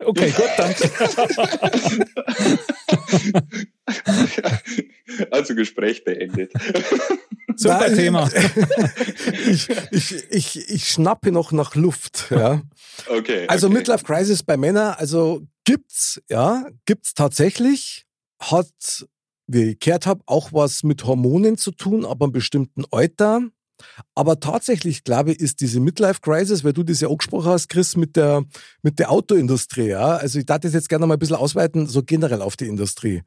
Okay, 0.03 0.31
gut, 0.31 0.49
dann. 0.57 0.73
also 5.31 5.55
Gespräch 5.55 6.03
beendet. 6.03 6.51
Super 7.55 7.87
Nein, 7.87 7.95
Thema. 7.95 8.29
ich, 9.47 9.69
ich, 9.91 10.15
ich, 10.29 10.69
ich 10.69 10.87
schnappe 10.87 11.31
noch 11.31 11.51
nach 11.51 11.75
Luft. 11.75 12.27
Ja. 12.31 12.61
Okay. 13.07 13.45
Also 13.47 13.67
okay. 13.67 13.77
Midlife 13.77 14.03
Crisis 14.03 14.43
bei 14.43 14.57
Männern, 14.57 14.95
also 14.97 15.45
gibt's, 15.65 16.21
ja, 16.29 16.67
gibt's 16.85 17.13
tatsächlich, 17.13 18.05
hat, 18.39 19.05
wie 19.47 19.71
ich 19.71 19.79
gehört 19.79 20.05
habe, 20.07 20.21
auch 20.25 20.53
was 20.53 20.83
mit 20.83 21.03
Hormonen 21.05 21.57
zu 21.57 21.71
tun, 21.71 22.05
aber 22.05 22.25
einem 22.25 22.33
bestimmten 22.33 22.83
Alter. 22.91 23.41
Aber 24.15 24.39
tatsächlich, 24.39 25.03
glaube 25.03 25.31
ich, 25.31 25.39
ist 25.39 25.61
diese 25.61 25.79
Midlife 25.79 26.21
Crisis, 26.21 26.63
weil 26.63 26.73
du 26.73 26.83
das 26.83 27.01
ja 27.01 27.09
angesprochen 27.09 27.49
hast, 27.51 27.69
Chris, 27.69 27.95
mit 27.95 28.15
der, 28.15 28.43
mit 28.81 28.99
der 28.99 29.11
Autoindustrie, 29.11 29.89
ja. 29.89 30.17
Also 30.17 30.39
ich 30.39 30.45
darf 30.45 30.59
das 30.59 30.73
jetzt 30.73 30.89
gerne 30.89 31.05
mal 31.07 31.15
ein 31.15 31.19
bisschen 31.19 31.35
ausweiten, 31.35 31.87
so 31.87 32.03
generell 32.03 32.41
auf 32.41 32.55
die 32.55 32.67
Industrie. 32.67 33.23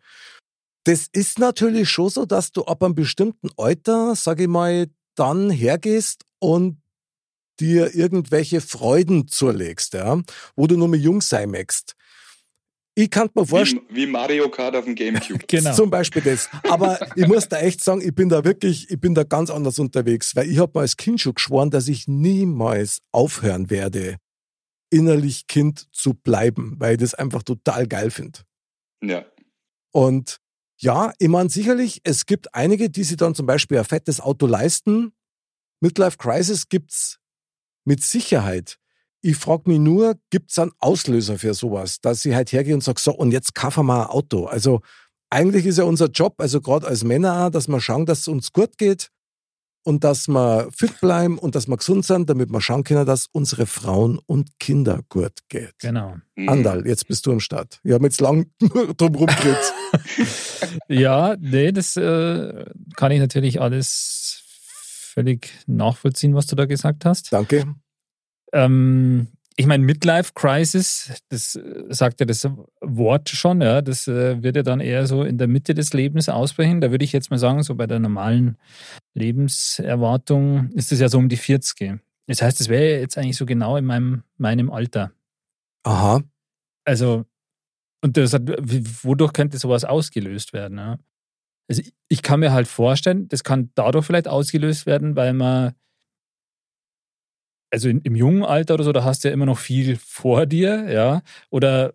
Das 0.85 1.09
ist 1.13 1.39
natürlich 1.39 1.89
schon 1.89 2.11
so, 2.11 2.27
dass 2.27 2.53
du 2.53 2.65
ab 2.65 2.83
einem 2.83 2.95
bestimmten 2.95 3.49
Alter, 3.57 4.15
sage 4.17 4.43
ich 4.43 4.49
mal, 4.49 4.87
dann 5.17 5.51
hergehst 5.51 6.25
und 6.41 6.81
dir 7.61 7.95
irgendwelche 7.95 8.61
Freuden 8.61 9.29
zulegst, 9.29 9.95
ja, 9.95 10.21
wo 10.57 10.67
du 10.67 10.77
nur 10.77 10.89
mehr 10.89 11.01
jung 11.01 11.21
sein 11.21 11.51
möchtest. 11.51 11.95
Ich 12.97 13.11
kann 13.11 13.29
mir 13.35 13.45
vorstellen, 13.45 13.83
wie, 13.89 14.03
wie 14.03 14.07
Mario 14.07 14.49
Kart 14.49 14.77
auf 14.77 14.85
dem 14.85 14.95
Gamecube. 14.95 15.45
Genau. 15.49 15.75
zum 15.75 15.91
Beispiel 15.91 16.23
das. 16.23 16.49
Aber 16.69 16.99
ich 17.17 17.27
muss 17.27 17.49
da 17.49 17.59
echt 17.59 17.83
sagen, 17.83 18.01
ich 18.01 18.15
bin 18.15 18.29
da 18.29 18.45
wirklich, 18.45 18.89
ich 18.91 19.01
bin 19.01 19.15
da 19.15 19.25
ganz 19.25 19.51
anders 19.51 19.79
unterwegs, 19.79 20.37
weil 20.37 20.49
ich 20.49 20.59
habe 20.59 20.73
mir 20.75 20.83
als 20.83 20.97
Kind 20.97 21.21
schon 21.21 21.35
geschworen, 21.35 21.71
dass 21.71 21.89
ich 21.89 22.07
niemals 22.07 23.01
aufhören 23.11 23.69
werde, 23.69 24.19
innerlich 24.91 25.49
Kind 25.49 25.89
zu 25.93 26.15
bleiben, 26.15 26.77
weil 26.79 26.95
ich 26.95 27.01
das 27.01 27.15
einfach 27.15 27.43
total 27.43 27.89
geil 27.89 28.11
finde. 28.11 28.41
Ja. 29.03 29.25
Und 29.93 30.41
ja, 30.79 31.13
ich 31.19 31.29
meine 31.29 31.51
sicherlich, 31.51 32.01
es 32.05 32.27
gibt 32.27 32.55
einige, 32.55 32.91
die 32.91 33.05
sich 33.05 33.17
dann 33.17 33.35
zum 33.35 33.47
Beispiel 33.47 33.79
ein 33.79 33.85
fettes 33.85 34.21
Auto 34.21 34.47
leisten. 34.47 35.13
Midlife 35.81 36.17
Crisis 36.17 36.69
gibt's 36.69 37.19
mit 37.85 38.03
Sicherheit. 38.03 38.79
Ich 39.27 39.37
frage 39.37 39.71
mich 39.71 39.79
nur, 39.79 40.17
gibt's 40.29 40.59
einen 40.59 40.73
Auslöser 40.81 41.39
für 41.39 41.55
sowas, 41.55 41.99
dass 42.03 42.25
ich 42.27 42.35
halt 42.35 42.53
hergehe 42.53 42.75
und 42.75 42.85
sage, 42.85 43.01
so, 43.01 43.15
und 43.15 43.33
jetzt 43.33 43.55
kaufen 43.55 43.87
wir 43.87 44.03
ein 44.03 44.11
Auto. 44.11 44.45
Also 44.45 44.83
eigentlich 45.31 45.65
ist 45.65 45.79
ja 45.79 45.85
unser 45.85 46.09
Job, 46.09 46.35
also 46.39 46.61
gerade 46.61 46.87
als 46.87 47.05
Männer, 47.05 47.47
auch, 47.47 47.51
dass 47.51 47.67
wir 47.67 47.81
schauen, 47.81 48.05
dass 48.05 48.21
es 48.21 48.29
uns 48.29 48.53
gut 48.53 48.77
geht. 48.77 49.09
und 49.87 50.03
dass 50.03 50.29
wir 50.29 50.69
fit 50.75 50.99
bleiben 51.01 51.39
und 51.39 51.55
dass 51.55 51.69
wir 51.69 51.77
gesund 51.77 52.05
sind, 52.07 52.29
damit 52.31 52.51
wir 52.51 52.61
schauen 52.61 52.85
können, 52.85 53.05
dass 53.07 53.27
unsere 53.33 53.67
Frauen 53.67 54.19
und 54.27 54.59
Kinder 54.59 55.01
gut 55.09 55.41
geht. 55.49 55.75
Genau. 55.79 56.17
Mhm. 56.37 56.49
Andal, 56.49 56.87
jetzt 56.87 57.07
bist 57.07 57.27
du 57.27 57.33
am 57.33 57.41
Start. 57.41 57.81
Wir 57.83 57.95
haben 57.95 58.05
jetzt 58.05 58.21
lang 58.21 58.51
drum 58.97 59.15
rumgeredet. 59.15 59.73
Ja, 60.89 61.37
nee, 61.39 61.71
das 61.71 61.97
äh, 61.97 62.65
kann 62.97 63.13
ich 63.13 63.21
natürlich 63.21 63.61
alles 63.61 64.43
völlig 65.13 65.53
nachvollziehen, 65.67 66.35
was 66.35 66.47
du 66.47 66.57
da 66.57 66.65
gesagt 66.65 67.05
hast. 67.05 67.33
Danke. 67.33 67.75
Ähm, 68.55 69.29
ich 69.57 69.67
meine, 69.67 69.85
Midlife 69.85 70.33
Crisis, 70.35 71.23
das 71.29 71.55
äh, 71.55 71.85
sagt 71.89 72.21
ja 72.21 72.27
das 72.27 72.49
Wort 72.81 73.29
schon, 73.29 73.61
ja, 73.61 73.83
das 73.83 74.09
äh, 74.09 74.43
wird 74.43 74.57
ja 74.57 74.63
dann 74.63 74.81
eher 74.81 75.07
so 75.07 75.23
in 75.23 75.39
der 75.39 75.49
Mitte 75.49 75.75
des 75.75 75.93
Lebens 75.93 76.29
ausbrechen. 76.29 76.81
Da 76.81 76.91
würde 76.91 77.05
ich 77.05 77.13
jetzt 77.13 77.31
mal 77.31 77.39
sagen, 77.39 77.63
so 77.63 77.75
bei 77.75 77.87
der 77.87 78.01
normalen 78.01 78.57
Lebenserwartung 79.15 80.71
ist 80.71 80.93
es 80.93 81.01
ja 81.01 81.09
so 81.09 81.19
um 81.19 81.29
die 81.29 81.37
40. 81.37 82.01
Das 82.27 82.43
heißt, 82.43 82.61
es 82.61 82.69
wäre 82.69 83.01
jetzt 83.01 83.19
eigentlich 83.19 83.37
so 83.37 83.47
genau 83.47 83.77
in 83.77 83.85
meinem, 83.85 84.23
meinem 84.39 84.71
Alter. 84.71 85.13
Aha. 85.85 86.23
Also, 86.85 87.25
und 88.03 88.17
das 88.17 88.33
hat, 88.33 88.43
wodurch 89.05 89.33
könnte 89.33 89.59
sowas 89.59 89.85
ausgelöst 89.85 90.53
werden? 90.53 90.79
Ja? 90.79 90.99
Also, 91.69 91.83
ich 92.09 92.23
kann 92.23 92.41
mir 92.41 92.53
halt 92.53 92.67
vorstellen, 92.67 93.29
das 93.29 93.45
kann 93.45 93.71
dadurch 93.75 94.07
vielleicht 94.07 94.29
ausgelöst 94.29 94.87
werden, 94.87 95.17
weil 95.17 95.33
man, 95.33 95.75
also 97.75 97.89
in, 97.89 98.01
im 98.03 98.17
jungen 98.17 98.45
Alter 98.45 98.75
oder 98.75 98.85
so, 98.85 98.93
da 98.93 99.05
hast 99.05 99.25
du 99.25 99.29
ja 99.29 99.35
immer 99.35 99.47
noch 99.47 99.59
viel 99.59 99.97
vor 99.97 100.47
dir, 100.47 100.91
ja, 100.91 101.23
oder 101.51 101.95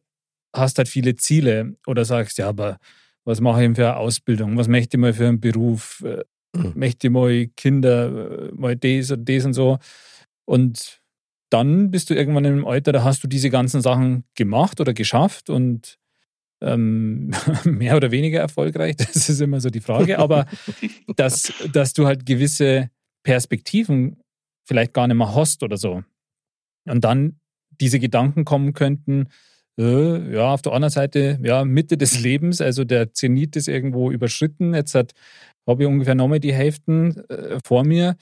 hast 0.53 0.77
halt 0.77 0.87
viele 0.89 1.15
Ziele 1.15 1.75
oder 1.87 2.05
sagst, 2.05 2.37
ja, 2.37 2.47
aber 2.47 2.77
was 3.25 3.41
mache 3.41 3.61
ich 3.61 3.65
denn 3.65 3.75
für 3.75 3.87
eine 3.87 3.97
Ausbildung? 3.97 4.57
Was 4.57 4.67
möchte 4.67 4.97
ich 4.97 5.01
mal 5.01 5.13
für 5.13 5.27
einen 5.27 5.39
Beruf? 5.39 6.03
Äh, 6.05 6.23
Mhm. 6.55 6.73
Möchte 6.75 7.07
ich 7.07 7.13
mal 7.13 7.47
Kinder, 7.55 8.49
äh, 8.49 8.51
mal 8.53 8.75
das 8.75 9.11
und 9.11 9.27
das 9.27 9.45
und 9.45 9.53
so. 9.53 9.77
Und 10.45 11.01
dann 11.51 11.91
bist 11.91 12.09
du 12.09 12.15
irgendwann 12.15 12.45
in 12.45 12.53
einem 12.53 12.67
Alter, 12.67 12.91
da 12.91 13.03
hast 13.03 13.23
du 13.23 13.27
diese 13.27 13.49
ganzen 13.49 13.81
Sachen 13.81 14.23
gemacht 14.35 14.79
oder 14.81 14.93
geschafft 14.93 15.49
und 15.49 15.97
ähm, 16.61 17.31
mehr 17.65 17.95
oder 17.95 18.11
weniger 18.11 18.39
erfolgreich, 18.39 18.95
das 18.97 19.29
ist 19.29 19.41
immer 19.41 19.61
so 19.61 19.69
die 19.69 19.79
Frage, 19.79 20.19
aber 20.19 20.45
dass, 21.15 21.53
dass 21.71 21.93
du 21.93 22.05
halt 22.05 22.25
gewisse 22.25 22.89
Perspektiven 23.23 24.17
vielleicht 24.69 24.93
gar 24.93 25.07
nicht 25.07 25.17
mehr 25.17 25.33
hast 25.35 25.63
oder 25.63 25.77
so. 25.77 26.03
Und 26.85 27.03
dann 27.03 27.39
diese 27.81 27.99
Gedanken 27.99 28.45
kommen 28.45 28.73
könnten, 28.73 29.29
äh, 29.79 30.33
ja, 30.33 30.53
auf 30.53 30.61
der 30.61 30.73
anderen 30.73 30.91
Seite, 30.91 31.39
ja, 31.41 31.65
Mitte 31.65 31.97
des 31.97 32.19
Lebens, 32.23 32.61
also 32.61 32.83
der 32.83 33.11
Zenit 33.13 33.55
ist 33.55 33.67
irgendwo 33.67 34.11
überschritten, 34.11 34.75
jetzt 34.75 34.93
hat, 34.93 35.13
habe 35.67 35.83
ich 35.83 35.89
ungefähr 35.89 36.15
nochmal 36.15 36.39
die 36.39 36.53
Hälften 36.53 37.17
äh, 37.29 37.59
vor 37.65 37.83
mir 37.83 38.15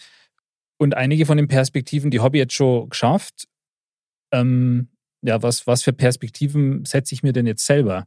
und 0.80 0.96
einige 0.96 1.26
von 1.26 1.38
den 1.38 1.50
Perspektiven, 1.50 2.12
die 2.12 2.22
habe 2.22 2.38
ich 2.38 2.42
jetzt 2.42 2.54
schon 2.54 2.90
geschafft. 2.90 3.48
Ähm, 4.32 4.88
ja, 5.22 5.42
was, 5.44 5.68
was 5.68 5.84
für 5.84 5.94
Perspektiven 5.94 6.86
setze 6.86 7.14
ich 7.14 7.24
mir 7.24 7.34
denn 7.34 7.48
jetzt 7.48 7.66
selber? 7.66 8.06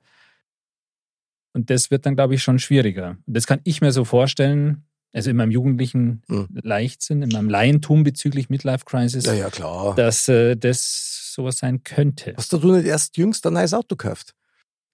Und 1.53 1.69
das 1.69 1.91
wird 1.91 2.07
dann, 2.07 2.15
glaube 2.15 2.37
ich, 2.37 2.43
schon 2.43 2.59
schwieriger. 2.59 3.19
Das 3.27 3.47
kann 3.47 3.61
ich 3.65 3.83
mir 3.83 3.93
so 3.93 4.05
vorstellen, 4.05 4.87
also 5.13 5.31
in 5.31 5.37
meinem 5.37 5.51
jugendlichen 5.51 6.23
Hm. 6.29 6.49
Leichtsinn, 6.63 7.23
in 7.23 7.31
meinem 7.31 7.49
Laientum 7.49 8.03
bezüglich 8.05 8.49
Midlife 8.51 8.85
Crisis, 8.85 9.25
Ja, 9.27 9.33
ja, 9.35 9.51
klar. 9.51 9.95
dass 9.95 10.29
äh, 10.29 10.57
das 10.57 11.33
sowas 11.35 11.59
sein 11.59 11.83
könnte. 11.85 12.35
Hast 12.37 12.53
du 12.53 12.59
nicht 12.73 12.87
erst 12.87 13.17
jüngst 13.17 13.47
ein 13.47 13.55
neues 13.55 13.75
Auto 13.75 13.97
gekauft? 13.97 14.35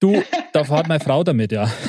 Du, 0.00 0.22
da 0.52 0.64
fahrt 0.64 0.88
meine 0.88 1.02
Frau 1.02 1.24
damit, 1.24 1.52
ja. 1.52 1.70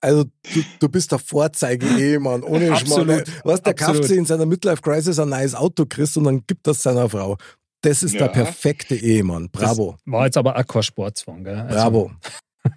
Also 0.00 0.24
du, 0.24 0.62
du 0.78 0.88
bist 0.88 1.10
der 1.10 1.18
Vorzeige-Ehemann, 1.18 2.44
ohne 2.44 2.70
Absolut. 2.72 3.06
Schmarrn. 3.26 3.40
Was, 3.42 3.62
der 3.62 3.74
kauft 3.74 4.04
sich 4.04 4.16
in 4.16 4.26
seiner 4.26 4.46
Midlife-Crisis 4.46 5.18
ein 5.18 5.28
neues 5.28 5.56
Auto, 5.56 5.86
Chris, 5.88 6.16
und 6.16 6.22
dann 6.24 6.44
gibt 6.46 6.68
das 6.68 6.82
seiner 6.84 7.08
Frau. 7.08 7.36
Das 7.80 8.04
ist 8.04 8.14
der 8.14 8.26
Ja. 8.26 8.28
perfekte 8.28 8.94
Ehemann. 8.94 9.48
Bravo. 9.50 9.96
Das 10.04 10.12
war 10.12 10.24
jetzt 10.26 10.36
aber 10.36 10.56
auch 10.56 10.66
kein 10.66 10.82
Sportzwang, 10.84 11.42
gell? 11.42 11.56
Also- 11.56 11.74
Bravo. 11.74 12.10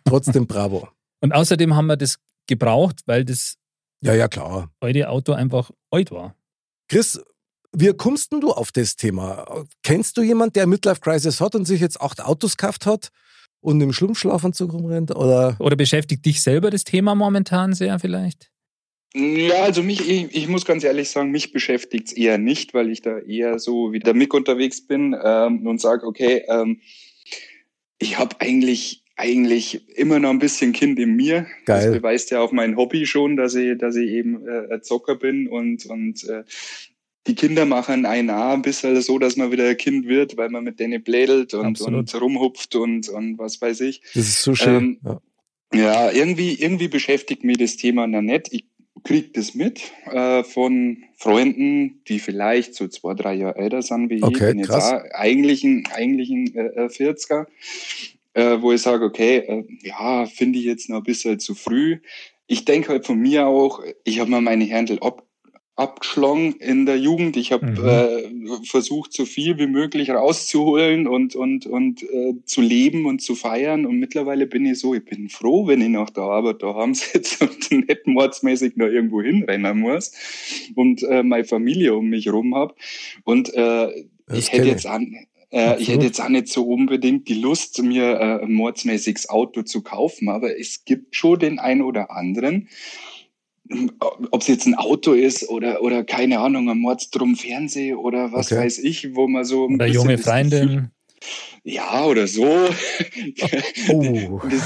Trotzdem 0.05 0.47
bravo. 0.47 0.87
Und 1.21 1.31
außerdem 1.33 1.75
haben 1.75 1.85
wir 1.87 1.97
das 1.97 2.17
gebraucht, 2.47 3.01
weil 3.05 3.25
das 3.25 3.57
Ja, 4.01 4.13
ja, 4.13 4.27
klar. 4.27 4.71
alte 4.79 5.09
Auto 5.09 5.33
einfach 5.33 5.71
alt 5.91 6.11
war. 6.11 6.35
Chris, 6.87 7.19
wie 7.73 7.93
kommst 7.93 8.31
denn 8.31 8.41
du 8.41 8.51
auf 8.51 8.71
das 8.71 8.95
Thema? 8.95 9.65
Kennst 9.83 10.17
du 10.17 10.21
jemanden, 10.23 10.53
der 10.53 10.67
Midlife-Crisis 10.67 11.39
hat 11.39 11.55
und 11.55 11.65
sich 11.65 11.79
jetzt 11.79 12.01
acht 12.01 12.21
Autos 12.21 12.57
gekauft 12.57 12.85
hat 12.85 13.09
und 13.61 13.79
im 13.79 13.93
Schlummschlafanzug 13.93 14.73
rumrennt? 14.73 15.15
Oder? 15.15 15.55
Oder 15.59 15.75
beschäftigt 15.75 16.25
dich 16.25 16.41
selber 16.41 16.69
das 16.69 16.83
Thema 16.83 17.15
momentan 17.15 17.73
sehr 17.73 17.97
vielleicht? 17.99 18.49
Ja, 19.13 19.63
also 19.63 19.83
mich, 19.83 20.09
ich, 20.09 20.35
ich 20.35 20.47
muss 20.47 20.65
ganz 20.65 20.83
ehrlich 20.83 21.09
sagen, 21.09 21.31
mich 21.31 21.51
beschäftigt's 21.51 22.13
eher 22.13 22.37
nicht, 22.37 22.73
weil 22.73 22.89
ich 22.89 23.01
da 23.01 23.19
eher 23.19 23.59
so 23.59 23.91
wie 23.91 23.99
der 23.99 24.13
Mick 24.13 24.33
unterwegs 24.33 24.85
bin 24.87 25.15
ähm, 25.21 25.67
und 25.67 25.81
sage, 25.81 26.07
okay, 26.07 26.43
ähm, 26.47 26.79
ich 27.99 28.17
habe 28.17 28.39
eigentlich 28.39 29.00
eigentlich 29.21 29.87
immer 29.97 30.19
noch 30.19 30.31
ein 30.31 30.39
bisschen 30.39 30.73
Kind 30.73 30.99
in 30.99 31.15
mir. 31.15 31.45
Geil. 31.65 31.85
Das 31.85 31.93
beweist 31.93 32.31
ja 32.31 32.41
auch 32.41 32.51
mein 32.51 32.75
Hobby 32.75 33.05
schon, 33.05 33.37
dass 33.37 33.55
ich, 33.55 33.77
dass 33.77 33.95
ich 33.95 34.09
eben 34.09 34.47
äh, 34.47 34.81
Zocker 34.81 35.15
bin 35.15 35.47
und, 35.47 35.85
und 35.85 36.23
äh, 36.27 36.43
die 37.27 37.35
Kinder 37.35 37.65
machen 37.65 38.05
ein 38.05 38.31
A 38.31 38.53
ein 38.53 38.63
bisschen 38.63 38.99
so, 39.01 39.19
dass 39.19 39.37
man 39.37 39.51
wieder 39.51 39.67
ein 39.69 39.77
Kind 39.77 40.07
wird, 40.07 40.37
weil 40.37 40.49
man 40.49 40.63
mit 40.63 40.79
denen 40.79 41.03
blädelt 41.03 41.53
und, 41.53 41.65
Absolut. 41.65 42.13
und 42.13 42.21
rumhupft 42.21 42.75
und, 42.75 43.09
und 43.09 43.37
was 43.37 43.61
weiß 43.61 43.81
ich. 43.81 44.01
Das 44.15 44.23
ist 44.23 44.41
so 44.41 44.55
schön. 44.55 44.75
Ähm, 44.75 44.99
ja. 45.03 45.21
Ja, 45.73 46.11
irgendwie, 46.11 46.55
irgendwie 46.55 46.89
beschäftigt 46.89 47.45
mich 47.45 47.57
das 47.57 47.77
Thema 47.77 48.05
noch 48.05 48.21
nicht. 48.21 48.51
Ich 48.51 48.65
krieg 49.03 49.33
das 49.33 49.55
mit 49.55 49.81
äh, 50.11 50.43
von 50.43 51.03
Freunden, 51.15 52.01
die 52.07 52.19
vielleicht 52.19 52.75
so 52.75 52.87
zwei, 52.87 53.13
drei 53.13 53.35
Jahre 53.35 53.57
älter 53.57 53.81
sind 53.81 54.09
wie 54.09 54.15
ich. 54.15 54.23
Okay, 54.23 54.33
Ich 54.33 54.49
bin 54.49 54.59
jetzt 54.59 54.67
krass. 54.67 54.91
auch 54.91 55.03
eigentlich 55.13 55.63
ein, 55.63 55.83
eigentlich 55.93 56.29
ein 56.29 56.55
äh, 56.55 56.85
äh, 56.85 56.87
40er, 56.87 57.45
äh, 58.33 58.61
wo 58.61 58.71
ich 58.71 58.81
sage, 58.81 59.05
okay, 59.05 59.37
äh, 59.37 59.63
ja, 59.83 60.25
finde 60.25 60.59
ich 60.59 60.65
jetzt 60.65 60.89
noch 60.89 60.97
ein 60.97 61.03
bisschen 61.03 61.39
zu 61.39 61.55
früh. 61.55 61.99
Ich 62.47 62.65
denke 62.65 62.89
halt 62.89 63.05
von 63.05 63.17
mir 63.19 63.47
auch, 63.47 63.81
ich 64.03 64.19
habe 64.19 64.29
mal 64.29 64.41
meine 64.41 64.69
Handel 64.69 64.99
ab, 64.99 65.25
abgeschlagen 65.77 66.53
in 66.59 66.85
der 66.85 66.97
Jugend. 66.99 67.37
Ich 67.37 67.51
habe 67.51 67.65
Mhm. 67.65 67.87
äh, 67.87 68.65
versucht, 68.65 69.13
so 69.13 69.25
viel 69.25 69.57
wie 69.57 69.67
möglich 69.67 70.09
rauszuholen 70.11 71.07
und, 71.07 71.35
und, 71.35 71.65
und 71.65 72.03
äh, 72.03 72.33
zu 72.45 72.61
leben 72.61 73.05
und 73.05 73.21
zu 73.21 73.35
feiern. 73.35 73.85
Und 73.85 73.97
mittlerweile 73.97 74.47
bin 74.47 74.65
ich 74.65 74.79
so, 74.79 74.93
ich 74.93 75.05
bin 75.05 75.29
froh, 75.29 75.67
wenn 75.67 75.81
ich 75.81 75.89
noch 75.89 76.09
da 76.09 76.23
aber 76.23 76.53
da 76.53 76.75
haben 76.75 76.93
sitze 76.93 77.45
und 77.45 77.71
nicht 77.87 78.05
mordsmäßig 78.05 78.75
noch 78.75 78.87
irgendwo 78.87 79.21
hinrennen 79.21 79.79
muss 79.79 80.11
und 80.75 81.03
äh, 81.03 81.23
meine 81.23 81.45
Familie 81.45 81.95
um 81.95 82.09
mich 82.09 82.31
rum 82.31 82.53
habe. 82.53 82.75
Und 83.23 83.53
äh, 83.53 84.05
Das 84.27 84.37
ich 84.37 84.51
hätte 84.51 84.67
jetzt 84.67 84.85
an, 84.85 85.15
äh, 85.51 85.81
ich 85.81 85.89
hätte 85.89 86.05
jetzt 86.05 86.21
auch 86.21 86.29
nicht 86.29 86.47
so 86.47 86.63
unbedingt 86.63 87.27
die 87.27 87.35
Lust, 87.35 87.81
mir 87.81 88.19
äh, 88.19 88.43
ein 88.43 88.53
mordsmäßiges 88.53 89.29
Auto 89.29 89.63
zu 89.63 89.81
kaufen, 89.81 90.29
aber 90.29 90.57
es 90.57 90.85
gibt 90.85 91.15
schon 91.15 91.39
den 91.39 91.59
ein 91.59 91.81
oder 91.81 92.11
anderen, 92.11 92.69
ob 94.31 94.41
es 94.41 94.47
jetzt 94.47 94.65
ein 94.65 94.75
Auto 94.75 95.13
ist 95.13 95.47
oder, 95.49 95.81
oder 95.81 96.03
keine 96.03 96.39
Ahnung, 96.39 96.69
ein 96.69 96.79
Mordstrom 96.79 97.35
Fernseh 97.35 97.93
oder 97.93 98.31
was 98.31 98.51
Okay. 98.51 98.63
weiß 98.63 98.79
ich, 98.79 99.15
wo 99.15 99.27
man 99.27 99.45
so 99.45 99.67
ein 99.67 99.75
Oder 99.75 99.85
bisschen 99.85 100.01
junge 100.01 100.17
Freundin. 100.17 100.91
Ja, 101.63 102.05
oder 102.05 102.27
so. 102.27 102.69
Oh. 103.89 104.41
Das, 104.49 104.63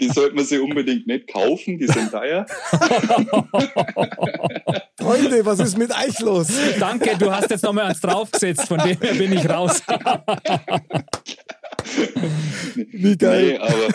die 0.00 0.08
sollte 0.08 0.34
man 0.34 0.44
sich 0.44 0.60
unbedingt 0.60 1.06
nicht 1.06 1.32
kaufen, 1.32 1.78
die 1.78 1.86
sind 1.86 2.10
teuer. 2.10 2.46
Freunde, 4.98 5.44
was 5.44 5.60
ist 5.60 5.78
mit 5.78 5.90
euch 5.90 6.18
los? 6.20 6.48
Danke, 6.78 7.16
du 7.18 7.32
hast 7.32 7.50
jetzt 7.50 7.64
nochmal 7.64 7.86
eins 7.86 8.00
draufgesetzt, 8.00 8.68
von 8.68 8.78
dem 8.78 8.98
her 9.00 9.14
bin 9.14 9.32
ich 9.32 9.48
raus. 9.48 9.82
Wie 12.74 13.16
geil. 13.16 13.52
Nee, 13.52 13.56
aber 13.58 13.88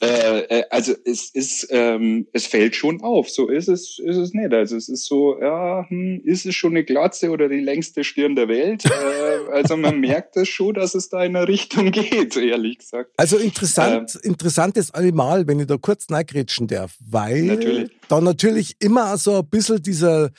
äh, 0.00 0.40
äh, 0.60 0.64
also 0.70 0.94
es 1.04 1.30
ist, 1.30 1.68
ähm, 1.70 2.26
es 2.32 2.46
fällt 2.46 2.76
schon 2.76 3.02
auf. 3.02 3.30
So 3.30 3.48
ist 3.48 3.68
es, 3.68 3.98
ist 3.98 4.16
es 4.16 4.32
nicht. 4.32 4.52
Also 4.52 4.76
es 4.76 4.88
ist 4.88 5.06
so, 5.06 5.40
ja, 5.40 5.84
hm, 5.88 6.20
ist 6.24 6.46
es 6.46 6.54
schon 6.54 6.72
eine 6.72 6.84
Glatze 6.84 7.30
oder 7.30 7.48
die 7.48 7.60
längste 7.60 8.04
Stirn 8.04 8.36
der 8.36 8.48
Welt? 8.48 8.84
äh, 8.84 9.52
also 9.52 9.76
man 9.76 10.00
merkt 10.00 10.36
es 10.36 10.48
schon, 10.48 10.74
dass 10.74 10.94
es 10.94 11.08
da 11.08 11.24
in 11.24 11.36
eine 11.36 11.48
Richtung 11.48 11.90
geht, 11.92 12.36
ehrlich 12.36 12.78
gesagt. 12.78 13.10
Also 13.16 13.38
interessant, 13.38 14.14
interessant 14.22 14.76
ist 14.76 14.94
allemal, 14.94 15.46
wenn 15.46 15.60
ich 15.60 15.66
da 15.66 15.76
kurz 15.76 16.06
reingrätschen 16.10 16.66
darf, 16.66 16.96
weil 17.00 17.42
Natürlich. 17.42 17.90
da 18.08 18.20
natürlich 18.20 18.76
immer 18.80 19.16
so 19.16 19.38
ein 19.38 19.48
bisschen 19.48 19.82
dieser, 19.82 20.30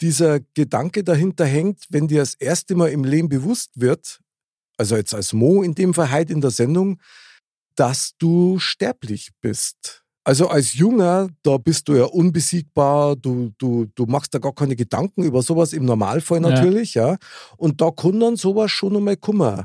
dieser 0.00 0.40
Gedanke 0.54 1.02
dahinter 1.04 1.44
hängt, 1.44 1.84
wenn 1.90 2.08
dir 2.08 2.20
das 2.20 2.34
erste 2.34 2.74
Mal 2.74 2.90
im 2.90 3.04
Leben 3.04 3.28
bewusst 3.28 3.72
wird, 3.74 4.20
also 4.78 4.96
jetzt 4.96 5.14
als 5.14 5.32
Mo 5.32 5.62
in 5.62 5.74
dem 5.74 5.92
Fall 5.92 6.10
heute 6.10 6.32
in 6.32 6.40
der 6.40 6.50
Sendung, 6.50 7.00
dass 7.76 8.12
du 8.18 8.58
sterblich 8.58 9.30
bist. 9.40 10.04
Also 10.24 10.48
als 10.48 10.74
Junger, 10.74 11.28
da 11.42 11.56
bist 11.56 11.88
du 11.88 11.94
ja 11.94 12.04
unbesiegbar, 12.04 13.16
du, 13.16 13.50
du, 13.58 13.86
du 13.94 14.06
machst 14.06 14.34
da 14.34 14.38
gar 14.38 14.54
keine 14.54 14.76
Gedanken 14.76 15.22
über 15.24 15.42
sowas 15.42 15.72
im 15.72 15.84
Normalfall 15.86 16.42
Ja. 16.42 16.50
natürlich, 16.50 16.94
ja. 16.94 17.16
Und 17.56 17.80
da 17.80 17.90
kann 17.90 18.20
dann 18.20 18.36
sowas 18.36 18.70
schon 18.70 18.96
einmal 18.96 19.16
kommen. 19.16 19.64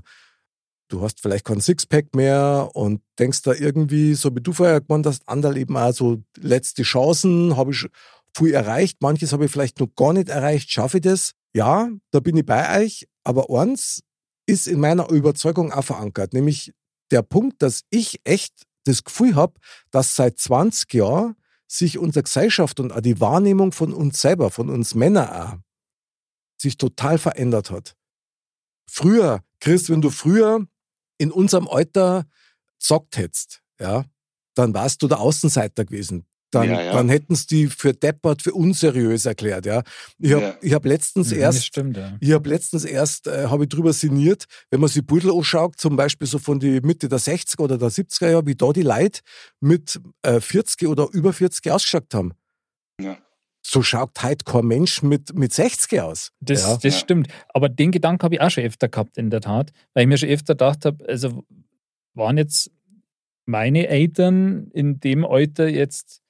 du 0.90 1.02
hast 1.02 1.22
vielleicht 1.22 1.46
kein 1.46 1.60
Sixpack 1.60 2.16
mehr 2.16 2.70
und 2.74 3.02
denkst 3.20 3.42
da 3.42 3.54
irgendwie, 3.54 4.14
so 4.14 4.34
wie 4.36 4.42
du 4.42 4.54
vorher 4.54 4.82
gemeint 4.82 5.06
hast, 5.08 5.28
anderl 5.28 5.58
eben 5.58 5.76
auch 5.76 5.92
so 5.92 6.22
letzte 6.38 6.84
Chancen, 6.84 7.58
habe 7.58 7.72
ich 7.72 7.88
viel 8.36 8.54
erreicht, 8.54 9.02
manches 9.02 9.34
habe 9.34 9.46
ich 9.46 9.52
vielleicht 9.52 9.80
noch 9.80 9.90
gar 9.96 10.14
nicht 10.14 10.30
erreicht, 10.30 10.72
schaffe 10.72 10.98
ich 10.98 11.04
das? 11.04 11.34
Ja, 11.56 11.90
da 12.12 12.20
bin 12.20 12.38
ich 12.38 12.46
bei 12.46 12.84
euch, 12.84 13.08
aber 13.24 13.50
eins 13.50 14.02
ist 14.46 14.68
in 14.68 14.80
meiner 14.80 15.10
Überzeugung 15.10 15.72
auch 15.72 15.84
verankert, 15.84 16.34
nämlich 16.34 16.74
der 17.12 17.22
Punkt, 17.22 17.62
dass 17.62 17.84
ich 17.90 18.20
echt 18.24 18.64
das 18.86 19.04
Gefühl 19.04 19.36
habe, 19.36 19.54
dass 19.92 20.16
seit 20.16 20.40
20 20.40 20.94
Jahren 20.94 21.36
sich 21.68 21.98
unsere 21.98 22.24
Gesellschaft 22.24 22.80
und 22.80 22.92
auch 22.92 23.02
die 23.02 23.20
Wahrnehmung 23.20 23.72
von 23.72 23.94
uns 23.94 24.22
selber, 24.22 24.52
von 24.52 24.70
uns 24.70 24.96
Männern 24.96 25.30
auch, 25.30 25.58
sich 26.62 26.78
total 26.78 27.18
verändert 27.18 27.72
hat. 27.72 27.96
Früher, 28.90 29.44
Chris, 29.60 29.90
wenn 29.90 30.02
du 30.02 30.10
früher 30.10 30.68
in 31.18 31.32
unserem 31.32 31.68
Alter 31.68 32.26
zockt 32.80 33.18
hättest, 33.18 33.64
ja, 33.80 34.06
dann 34.56 34.74
warst 34.74 35.02
du 35.02 35.08
der 35.08 35.20
Außenseiter 35.20 35.86
gewesen. 35.86 36.26
Dann, 36.54 36.70
Ja, 36.70 36.82
ja. 36.82 36.94
dann 36.94 37.10
hätten 37.10 37.36
sie 37.36 37.48
die 37.48 37.68
für 37.68 37.94
deppert, 37.94 38.42
für 38.42 38.54
unseriös 38.54 39.26
erklärt, 39.26 39.66
ja. 39.66 39.84
Ich 40.20 40.32
habe 40.34 40.44
Ja. 40.44 40.56
ich 40.62 40.74
hab 40.74 40.86
letztens 40.86 41.32
Mhm, 41.32 41.38
erst 41.40 41.66
stimmt, 41.66 41.98
ja. 41.98 42.16
ich 42.20 42.32
habe 42.32 42.48
letztens 42.50 42.86
erst, 42.86 43.28
äh, 43.28 43.48
habe 43.48 43.64
ich 43.64 43.70
drüber 43.70 43.92
sinniert, 43.94 44.46
wenn 44.72 44.80
man 44.80 44.90
sich 44.90 45.06
Pudel 45.06 45.32
anschaut, 45.32 45.76
zum 45.80 45.96
Beispiel 45.96 46.28
so 46.28 46.40
von 46.40 46.60
die 46.60 46.80
Mitte 46.82 47.10
der 47.10 47.20
60er 47.20 47.60
oder 47.62 47.78
der 47.78 47.90
70er 47.90 48.30
Jahre, 48.30 48.46
wie 48.46 48.56
da 48.56 48.72
die 48.72 48.84
Leute 48.84 49.22
mit 49.60 50.00
äh, 50.22 50.40
40 50.40 50.88
oder 50.88 51.08
über 51.12 51.34
40 51.34 51.72
ausgeschaut 51.72 52.14
haben. 52.14 52.34
Ja. 53.02 53.18
So 53.66 53.82
schaut 53.82 54.22
heute 54.22 54.44
kein 54.44 54.66
Mensch 54.66 55.02
mit, 55.04 55.34
mit 55.36 55.54
60 55.54 56.02
aus. 56.02 56.32
Das, 56.42 56.62
ja. 56.62 56.74
das 56.76 56.84
Ja. 56.84 56.92
stimmt. 57.00 57.30
Aber 57.54 57.70
den 57.70 57.92
Gedanken 57.92 58.24
habe 58.24 58.36
ich 58.36 58.42
auch 58.42 58.50
schon 58.52 58.66
öfter 58.66 58.90
gehabt, 58.90 59.18
in 59.18 59.30
der 59.30 59.40
Tat. 59.42 59.72
Weil 59.94 60.04
ich 60.04 60.10
mir 60.10 60.18
schon 60.18 60.30
öfter 60.30 60.54
gedacht 60.54 60.86
habe, 60.86 61.04
also 61.08 61.44
waren 62.14 62.38
jetzt 62.38 62.70
meine 63.46 63.88
Eltern 63.88 64.70
in 64.74 65.00
dem 65.00 65.26
Alter 65.26 65.68
jetzt 65.68 66.22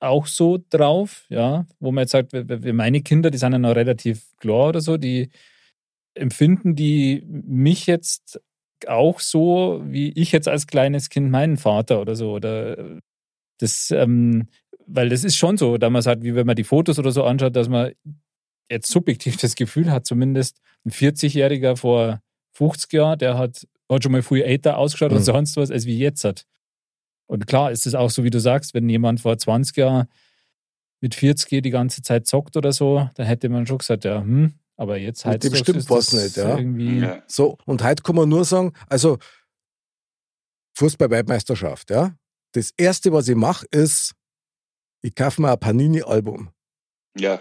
auch 0.00 0.26
so 0.26 0.58
drauf, 0.70 1.24
ja, 1.28 1.66
wo 1.80 1.90
man 1.92 2.02
jetzt 2.02 2.12
sagt, 2.12 2.32
meine 2.72 3.00
Kinder, 3.02 3.30
die 3.30 3.38
sind 3.38 3.52
ja 3.52 3.58
noch 3.58 3.74
relativ 3.76 4.36
klar 4.38 4.68
oder 4.68 4.80
so, 4.80 4.96
die 4.96 5.30
empfinden 6.14 6.74
die 6.74 7.22
mich 7.26 7.86
jetzt 7.86 8.40
auch 8.86 9.20
so, 9.20 9.82
wie 9.84 10.10
ich 10.10 10.32
jetzt 10.32 10.48
als 10.48 10.66
kleines 10.66 11.08
Kind 11.08 11.30
meinen 11.30 11.56
Vater 11.56 12.00
oder 12.00 12.14
so. 12.14 12.32
Oder 12.32 13.00
das, 13.58 13.90
ähm, 13.90 14.48
weil 14.86 15.08
das 15.08 15.24
ist 15.24 15.36
schon 15.36 15.56
so, 15.56 15.78
da 15.78 15.88
man 15.90 16.02
sagt, 16.02 16.22
wie 16.22 16.34
wenn 16.34 16.46
man 16.46 16.56
die 16.56 16.64
Fotos 16.64 16.98
oder 16.98 17.10
so 17.10 17.24
anschaut, 17.24 17.56
dass 17.56 17.68
man 17.68 17.92
jetzt 18.70 18.90
subjektiv 18.90 19.36
das 19.38 19.54
Gefühl 19.56 19.90
hat, 19.90 20.06
zumindest 20.06 20.58
ein 20.84 20.90
40-Jähriger 20.90 21.76
vor 21.76 22.20
50 22.52 22.92
Jahren, 22.92 23.18
der 23.18 23.38
hat, 23.38 23.66
hat 23.90 24.02
schon 24.02 24.12
mal 24.12 24.22
viel 24.22 24.42
älter 24.42 24.76
ausgeschaut 24.78 25.10
Mhm. 25.10 25.16
oder 25.16 25.24
sonst 25.24 25.56
was, 25.56 25.70
als 25.70 25.86
wie 25.86 25.98
jetzt 25.98 26.24
hat. 26.24 26.44
Und 27.26 27.46
klar 27.46 27.72
ist 27.72 27.86
es 27.86 27.94
auch 27.94 28.10
so, 28.10 28.24
wie 28.24 28.30
du 28.30 28.40
sagst, 28.40 28.74
wenn 28.74 28.88
jemand 28.88 29.20
vor 29.20 29.36
20 29.36 29.76
Jahren 29.76 30.06
mit 31.00 31.14
40 31.14 31.62
die 31.62 31.70
ganze 31.70 32.02
Zeit 32.02 32.26
zockt 32.26 32.56
oder 32.56 32.72
so, 32.72 33.08
dann 33.14 33.26
hätte 33.26 33.48
man 33.48 33.66
schon 33.66 33.78
gesagt, 33.78 34.04
ja, 34.04 34.20
hm, 34.20 34.54
aber 34.76 34.96
jetzt 34.96 35.24
Mit 35.24 35.32
halt 35.32 35.44
dem 35.44 35.54
stimmt 35.54 35.90
was 35.90 36.12
nicht, 36.12 36.36
ja. 36.36 36.56
Irgendwie, 36.56 37.00
Ja. 37.00 37.22
So, 37.26 37.58
und 37.64 37.82
heute 37.82 38.02
kann 38.02 38.16
man 38.16 38.28
nur 38.28 38.44
sagen, 38.44 38.72
also 38.88 39.18
Fußball-Weltmeisterschaft, 40.74 41.90
ja. 41.90 42.14
Das 42.52 42.72
erste, 42.76 43.12
was 43.12 43.28
ich 43.28 43.36
mache, 43.36 43.66
ist, 43.70 44.14
ich 45.02 45.14
kaufe 45.14 45.42
mir 45.42 45.52
ein 45.52 45.60
Panini-Album 45.60 46.50
ja. 47.18 47.40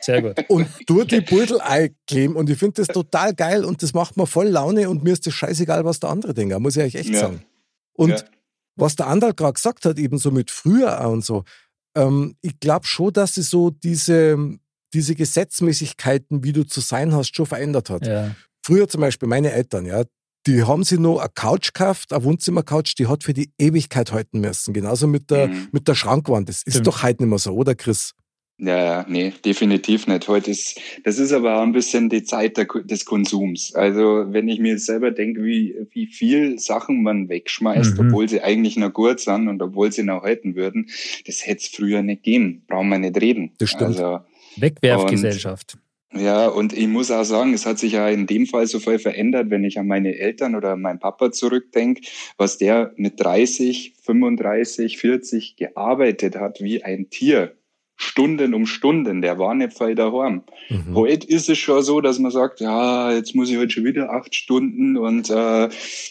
Sehr 0.00 0.22
gut. 0.22 0.44
und 0.48 0.68
tue 0.86 1.06
die 1.06 1.20
Beutel 1.20 1.60
einkleben 1.60 2.34
und 2.36 2.50
ich 2.50 2.58
finde 2.58 2.82
das 2.82 2.88
total 2.88 3.34
geil 3.34 3.64
und 3.64 3.82
das 3.82 3.94
macht 3.94 4.16
mir 4.16 4.26
voll 4.26 4.48
Laune 4.48 4.88
und 4.90 5.04
mir 5.04 5.12
ist 5.12 5.26
das 5.26 5.34
scheißegal, 5.34 5.84
was 5.84 6.00
der 6.00 6.10
andere 6.10 6.34
denkt, 6.34 6.58
muss 6.58 6.76
ich 6.76 6.82
euch 6.82 6.94
echt 6.96 7.10
Ja. 7.10 7.20
sagen. 7.20 7.44
Und 7.92 8.10
ja. 8.10 8.24
Was 8.76 8.96
der 8.96 9.06
Andal 9.06 9.34
gerade 9.34 9.54
gesagt 9.54 9.84
hat, 9.84 9.98
eben 9.98 10.18
so 10.18 10.30
mit 10.30 10.50
früher 10.50 11.04
auch 11.04 11.12
und 11.12 11.24
so, 11.24 11.44
ähm, 11.96 12.36
ich 12.40 12.58
glaube 12.60 12.86
schon, 12.86 13.12
dass 13.12 13.34
sie 13.34 13.42
so 13.42 13.70
diese, 13.70 14.36
diese 14.92 15.14
Gesetzmäßigkeiten, 15.14 16.44
wie 16.44 16.52
du 16.52 16.64
zu 16.66 16.80
sein 16.80 17.12
hast, 17.14 17.34
schon 17.36 17.46
verändert 17.46 17.90
hat. 17.90 18.06
Ja. 18.06 18.34
Früher 18.64 18.88
zum 18.88 19.00
Beispiel 19.00 19.28
meine 19.28 19.52
Eltern, 19.52 19.86
ja, 19.86 20.04
die 20.46 20.62
haben 20.64 20.84
sich 20.84 20.98
noch 20.98 21.18
eine 21.20 21.30
Couch 21.34 21.72
gekauft, 21.72 22.12
eine 22.12 22.22
Wohnzimmercouch, 22.24 22.94
die 22.98 23.06
hat 23.06 23.24
für 23.24 23.32
die 23.32 23.50
Ewigkeit 23.58 24.12
halten 24.12 24.40
müssen. 24.40 24.74
Genauso 24.74 25.06
mit 25.06 25.30
der, 25.30 25.48
Mhm. 25.48 25.68
mit 25.72 25.88
der 25.88 25.94
Schrankwand. 25.94 26.48
Das 26.48 26.56
ist 26.62 26.74
Stimmt. 26.74 26.86
doch 26.88 27.02
heute 27.02 27.22
nicht 27.22 27.30
mehr 27.30 27.38
so, 27.38 27.52
oder 27.54 27.74
Chris? 27.74 28.12
Ja, 28.56 28.78
ja, 28.84 29.06
nee, 29.08 29.32
definitiv 29.44 30.06
nicht. 30.06 30.28
Heute 30.28 30.52
ist, 30.52 30.80
das 31.02 31.18
ist 31.18 31.32
aber 31.32 31.58
auch 31.58 31.62
ein 31.62 31.72
bisschen 31.72 32.08
die 32.08 32.22
Zeit 32.22 32.56
der, 32.56 32.66
des 32.66 33.04
Konsums. 33.04 33.74
Also, 33.74 34.26
wenn 34.28 34.48
ich 34.48 34.60
mir 34.60 34.78
selber 34.78 35.10
denke, 35.10 35.42
wie, 35.42 35.74
wie 35.90 36.06
viel 36.06 36.58
Sachen 36.60 37.02
man 37.02 37.28
wegschmeißt, 37.28 37.98
Mhm. 37.98 38.06
obwohl 38.08 38.28
sie 38.28 38.42
eigentlich 38.42 38.76
noch 38.76 38.92
gut 38.92 39.18
sind 39.18 39.48
und 39.48 39.60
obwohl 39.60 39.90
sie 39.90 40.04
noch 40.04 40.22
halten 40.22 40.54
würden, 40.54 40.88
das 41.26 41.44
hätte 41.46 41.62
es 41.62 41.68
früher 41.68 42.02
nicht 42.02 42.22
gegeben. 42.22 42.62
Brauchen 42.68 42.90
wir 42.90 42.98
nicht 42.98 43.20
reden. 43.20 43.50
Das 43.58 43.70
stimmt. 43.70 43.98
Also, 44.00 44.20
Wegwerfgesellschaft. 44.56 45.76
ja, 46.14 46.46
und 46.46 46.72
ich 46.72 46.86
muss 46.86 47.10
auch 47.10 47.24
sagen, 47.24 47.54
es 47.54 47.66
hat 47.66 47.80
sich 47.80 47.92
ja 47.94 48.08
in 48.08 48.26
dem 48.28 48.46
Fall 48.46 48.68
so 48.68 48.78
voll 48.78 49.00
verändert, 49.00 49.50
wenn 49.50 49.64
ich 49.64 49.80
an 49.80 49.88
meine 49.88 50.16
Eltern 50.16 50.54
oder 50.54 50.74
an 50.74 50.80
meinen 50.80 51.00
Papa 51.00 51.32
zurückdenke, 51.32 52.02
was 52.36 52.56
der 52.58 52.92
mit 52.96 53.20
30, 53.20 53.94
35, 54.00 54.98
40 54.98 55.56
gearbeitet 55.56 56.36
hat 56.36 56.60
wie 56.60 56.84
ein 56.84 57.10
Tier. 57.10 57.56
Stunden 57.96 58.54
um 58.54 58.66
Stunden, 58.66 59.22
der 59.22 59.38
war 59.38 59.54
nicht 59.54 59.76
voll 59.76 59.94
daheim. 59.94 60.42
Mhm. 60.68 60.94
Heute 60.94 61.26
ist 61.28 61.48
es 61.48 61.58
schon 61.58 61.82
so, 61.82 62.00
dass 62.00 62.18
man 62.18 62.32
sagt, 62.32 62.60
ja, 62.60 63.12
jetzt 63.12 63.34
muss 63.34 63.50
ich 63.50 63.56
heute 63.56 63.70
schon 63.70 63.84
wieder 63.84 64.10
acht 64.10 64.34
Stunden 64.34 64.96
und 64.96 65.30
äh, 65.30 65.68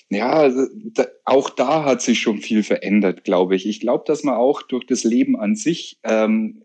ja, 0.09 0.49
da, 0.49 1.05
auch 1.25 1.49
da 1.49 1.83
hat 1.83 2.01
sich 2.01 2.21
schon 2.21 2.39
viel 2.39 2.63
verändert, 2.63 3.23
glaube 3.25 3.55
ich. 3.55 3.65
Ich 3.65 3.81
glaube, 3.81 4.05
dass 4.07 4.23
man 4.23 4.35
auch 4.35 4.61
durch 4.61 4.85
das 4.85 5.03
Leben 5.03 5.37
an 5.37 5.55
sich 5.55 5.99
ähm, 6.03 6.63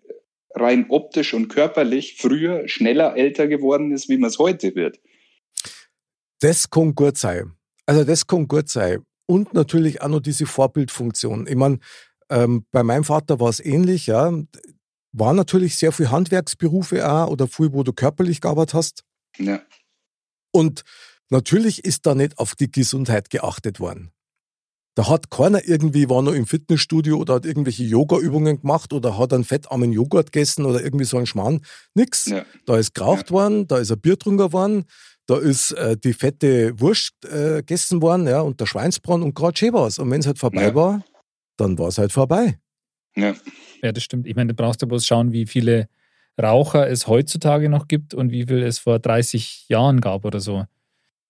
rein 0.54 0.86
optisch 0.88 1.34
und 1.34 1.48
körperlich 1.48 2.16
früher 2.16 2.68
schneller 2.68 3.16
älter 3.16 3.48
geworden 3.48 3.92
ist, 3.92 4.08
wie 4.08 4.18
man 4.18 4.28
es 4.28 4.38
heute 4.38 4.74
wird. 4.74 5.00
Das 6.40 6.70
kann 6.70 6.94
gut 6.94 7.16
sein. 7.16 7.52
Also 7.86 8.04
das 8.04 8.26
kann 8.26 8.46
gut 8.46 8.68
sein. 8.68 9.02
Und 9.26 9.52
natürlich 9.52 10.00
auch 10.00 10.08
noch 10.08 10.20
diese 10.20 10.46
Vorbildfunktion. 10.46 11.46
Ich 11.48 11.56
meine, 11.56 11.78
ähm, 12.30 12.64
bei 12.70 12.82
meinem 12.82 13.04
Vater 13.04 13.40
war 13.40 13.48
es 13.48 13.60
ähnlich, 13.64 14.06
ja. 14.06 14.32
War 15.18 15.32
natürlich 15.34 15.76
sehr 15.76 15.92
viel 15.92 16.10
Handwerksberufe 16.10 17.08
auch 17.10 17.28
oder 17.28 17.46
viel, 17.46 17.72
wo 17.72 17.82
du 17.82 17.92
körperlich 17.92 18.40
gearbeitet 18.40 18.74
hast. 18.74 19.04
Ja, 19.38 19.60
Und 20.52 20.82
natürlich 21.30 21.84
ist 21.84 22.06
da 22.06 22.14
nicht 22.14 22.38
auf 22.38 22.54
die 22.54 22.70
Gesundheit 22.70 23.30
geachtet 23.30 23.80
worden. 23.80 24.10
Da 24.94 25.08
hat 25.08 25.30
keiner 25.30 25.64
irgendwie, 25.64 26.08
war 26.08 26.22
noch 26.22 26.32
im 26.32 26.44
Fitnessstudio 26.46 27.18
oder 27.18 27.34
hat 27.34 27.46
irgendwelche 27.46 27.84
Yoga-Übungen 27.84 28.60
gemacht 28.62 28.92
oder 28.92 29.16
hat 29.16 29.32
einen 29.32 29.44
fettarmen 29.44 29.92
Joghurt 29.92 30.32
gegessen 30.32 30.64
oder 30.66 30.82
irgendwie 30.82 31.04
so 31.04 31.16
einen 31.18 31.26
Schmarrn. 31.26 31.60
Nix. 31.94 32.26
ja, 32.26 32.44
Da 32.66 32.78
ist 32.78 32.94
geraucht 32.94 33.30
worden, 33.30 33.68
da 33.68 33.78
ist 33.78 33.92
ein 33.92 34.00
Bier 34.00 34.14
getrunken 34.14 34.52
worden, 34.52 34.86
da 35.26 35.36
ist 35.38 35.70
äh, 35.72 35.96
die 35.96 36.14
fette 36.14 36.80
Wurst 36.80 37.12
äh, 37.26 37.58
gegessen 37.58 38.02
worden, 38.02 38.26
ja, 38.26 38.40
und 38.40 38.58
der 38.58 38.66
Schweinsbraten 38.66 39.22
und 39.22 39.34
gerade 39.36 39.56
schön 39.56 39.72
war's. 39.72 40.00
Und 40.00 40.10
wenn 40.10 40.18
es 40.20 40.26
halt 40.26 40.38
vorbei 40.40 40.64
Ja. 40.68 40.74
war, 40.74 41.04
dann 41.58 41.78
war 41.78 41.88
es 41.88 41.98
halt 41.98 42.10
vorbei. 42.12 42.58
Ja. 43.18 43.34
Ja, 43.82 43.92
das 43.92 44.02
stimmt. 44.02 44.26
Ich 44.26 44.34
meine, 44.34 44.48
du 44.48 44.54
brauchst 44.54 44.82
ja 44.82 44.88
bloß 44.88 45.06
schauen, 45.06 45.32
wie 45.32 45.46
viele 45.46 45.88
Raucher 46.40 46.88
es 46.88 47.06
heutzutage 47.06 47.68
noch 47.68 47.88
gibt 47.88 48.14
und 48.14 48.30
wie 48.30 48.46
viel 48.46 48.62
es 48.62 48.78
vor 48.78 48.98
30 48.98 49.68
Jahren 49.68 50.00
gab 50.00 50.24
oder 50.24 50.40
so. 50.40 50.66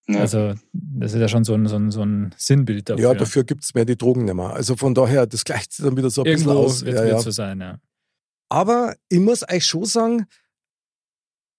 ja. 0.06 0.20
Also, 0.20 0.54
das 0.72 1.14
ist 1.14 1.20
ja 1.20 1.28
schon 1.28 1.44
so 1.44 1.54
ein, 1.54 1.66
so 1.66 1.76
ein, 1.76 1.90
so 1.90 2.02
ein 2.02 2.34
Sinnbild 2.36 2.88
dafür. 2.88 3.04
Ja, 3.04 3.14
dafür 3.14 3.44
gibt's 3.44 3.74
mehr 3.74 3.84
die 3.84 3.96
Drogen 3.96 4.24
nicht 4.24 4.34
mehr. 4.34 4.50
Also 4.50 4.76
von 4.76 4.94
daher, 4.94 5.26
das 5.26 5.44
gleicht 5.44 5.72
sich 5.72 5.84
dann 5.84 5.96
wieder 5.96 6.10
so 6.10 6.22
ein 6.22 6.26
Irgendwo 6.26 6.50
bisschen 6.50 6.64
aus. 6.64 6.84
wird 6.84 6.96
Ja, 6.96 7.04
es 7.04 7.10
ja. 7.10 7.20
so 7.20 7.30
sein, 7.30 7.60
ja. 7.60 7.78
Aber 8.50 8.96
ich 9.08 9.20
muss 9.20 9.48
euch 9.48 9.66
schon 9.66 9.84
sagen, 9.84 10.26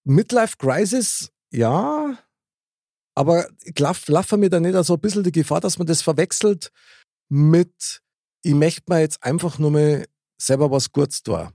Midlife 0.06 0.56
Crisis, 0.58 1.32
ja, 1.52 2.18
aber 3.16 3.48
ich 3.64 3.78
laufe 3.78 4.38
mir 4.38 4.50
da 4.50 4.60
nicht 4.60 4.82
so 4.86 4.94
ein 4.94 5.00
bisschen 5.00 5.24
die 5.24 5.32
Gefahr, 5.32 5.60
dass 5.60 5.78
man 5.78 5.88
das 5.88 6.02
verwechselt 6.02 6.72
mit, 7.28 8.02
ich 8.44 8.54
möchte 8.54 8.84
mir 8.88 9.02
jetzt 9.02 9.22
einfach 9.24 9.60
nur 9.60 9.72
mal 9.72 10.06
selber 10.40 10.72
was 10.72 10.92
Gutes 10.92 11.22
tun. 11.24 11.50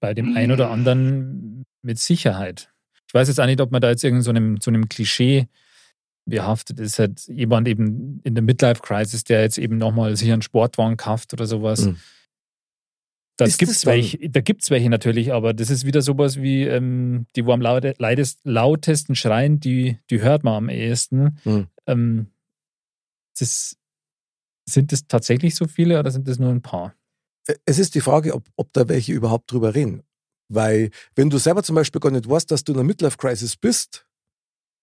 Bei 0.00 0.14
dem 0.14 0.36
einen 0.36 0.52
oder 0.52 0.70
anderen 0.70 1.64
mit 1.82 1.98
Sicherheit. 1.98 2.72
Ich 3.08 3.14
weiß 3.14 3.28
jetzt 3.28 3.40
auch 3.40 3.46
nicht, 3.46 3.60
ob 3.60 3.70
man 3.72 3.80
da 3.80 3.90
jetzt 3.90 4.04
irgend 4.04 4.22
so 4.22 4.30
einem, 4.30 4.60
so 4.60 4.70
einem 4.70 4.88
Klischee 4.88 5.48
behaftet 6.26 6.78
ist. 6.78 6.98
Halt 6.98 7.26
jemand 7.26 7.66
eben 7.66 8.20
in 8.22 8.34
der 8.34 8.42
Midlife-Crisis, 8.42 9.24
der 9.24 9.42
jetzt 9.42 9.58
eben 9.58 9.78
nochmal 9.78 10.16
sich 10.16 10.30
einen 10.30 10.42
Sportwagen 10.42 10.96
kauft 10.96 11.32
oder 11.32 11.46
sowas. 11.46 11.86
Mhm. 11.86 11.96
Das 13.38 13.50
Ist 13.50 13.58
gibt's 13.58 13.74
das 13.76 13.86
welche, 13.86 14.30
da 14.30 14.40
gibt 14.40 14.62
es 14.62 14.70
welche 14.70 14.90
natürlich, 14.90 15.32
aber 15.32 15.54
das 15.54 15.70
ist 15.70 15.86
wieder 15.86 16.02
sowas 16.02 16.42
wie, 16.42 16.64
ähm, 16.64 17.26
die, 17.36 17.46
wo 17.46 17.52
am 17.52 17.60
laute, 17.60 17.94
leidest, 17.98 18.40
lautesten 18.42 19.14
schreien, 19.14 19.60
die, 19.60 19.98
die 20.10 20.20
hört 20.20 20.42
man 20.42 20.54
am 20.54 20.68
ehesten. 20.68 21.38
Mhm. 21.44 21.66
Ähm, 21.86 22.26
das, 23.38 23.76
sind 24.68 24.92
das 24.92 25.06
tatsächlich 25.06 25.54
so 25.54 25.66
viele 25.66 25.98
oder 25.98 26.10
sind 26.10 26.28
das 26.28 26.38
nur 26.38 26.50
ein 26.50 26.62
paar? 26.62 26.94
Es 27.64 27.78
ist 27.78 27.94
die 27.94 28.00
Frage, 28.00 28.34
ob, 28.34 28.44
ob 28.56 28.72
da 28.72 28.88
welche 28.88 29.12
überhaupt 29.12 29.50
drüber 29.50 29.74
reden. 29.74 30.02
Weil, 30.48 30.90
wenn 31.14 31.30
du 31.30 31.38
selber 31.38 31.62
zum 31.62 31.74
Beispiel 31.74 32.00
gar 32.00 32.10
nicht 32.10 32.28
weißt, 32.28 32.50
dass 32.50 32.64
du 32.64 32.72
in 32.72 32.78
einer 32.78 32.86
Midlife-Crisis 32.86 33.56
bist, 33.56 34.06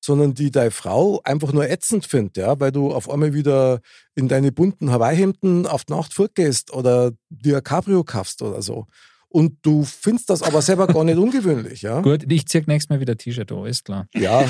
sondern 0.04 0.36
die 0.36 0.52
deine 0.52 0.72
Frau 0.72 1.20
einfach 1.24 1.52
nur 1.52 1.68
ätzend 1.68 2.06
findet, 2.06 2.38
ja, 2.38 2.60
weil 2.60 2.72
du 2.72 2.94
auf 2.94 3.10
einmal 3.10 3.34
wieder 3.34 3.82
in 4.14 4.28
deine 4.28 4.52
bunten 4.52 4.92
Hawaii-Hemden 4.92 5.66
auf 5.66 5.86
die 5.86 5.94
Nacht 5.94 6.14
fortgehst 6.14 6.72
oder 6.72 7.12
dir 7.30 7.58
ein 7.58 7.64
Cabrio 7.64 8.04
kaufst 8.04 8.44
oder 8.44 8.62
so. 8.62 8.86
Und 9.30 9.58
du 9.64 9.84
findest 9.84 10.30
das 10.30 10.44
aber 10.44 10.62
selber 10.62 10.88
gar 10.88 11.04
nicht 11.04 11.18
ungewöhnlich, 11.18 11.82
ja? 11.82 12.02
Gut, 12.02 12.32
ich 12.32 12.48
zieh 12.48 12.64
nächstes 12.68 12.90
Mal 12.90 13.00
wieder 13.00 13.18
T-Shirt 13.18 13.52
an, 13.52 13.66
ist 13.66 13.84
klar. 13.84 14.08
Ja. 14.14 14.48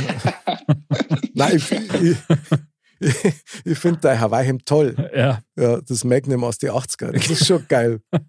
Nein, 1.34 1.56
ich, 1.56 1.72
ich, 1.72 2.18
ich 3.66 3.78
finde 3.78 4.00
dein 4.02 4.20
Hawaii-Hemd 4.20 4.66
toll. 4.66 4.96
Ja. 5.16 5.42
Ja, 5.58 5.80
das 5.88 6.04
Magnum 6.04 6.44
aus 6.44 6.58
den 6.58 6.72
80er. 6.72 7.12
Das 7.14 7.30
ist 7.30 7.48
schon 7.48 7.66
geil. 7.68 8.00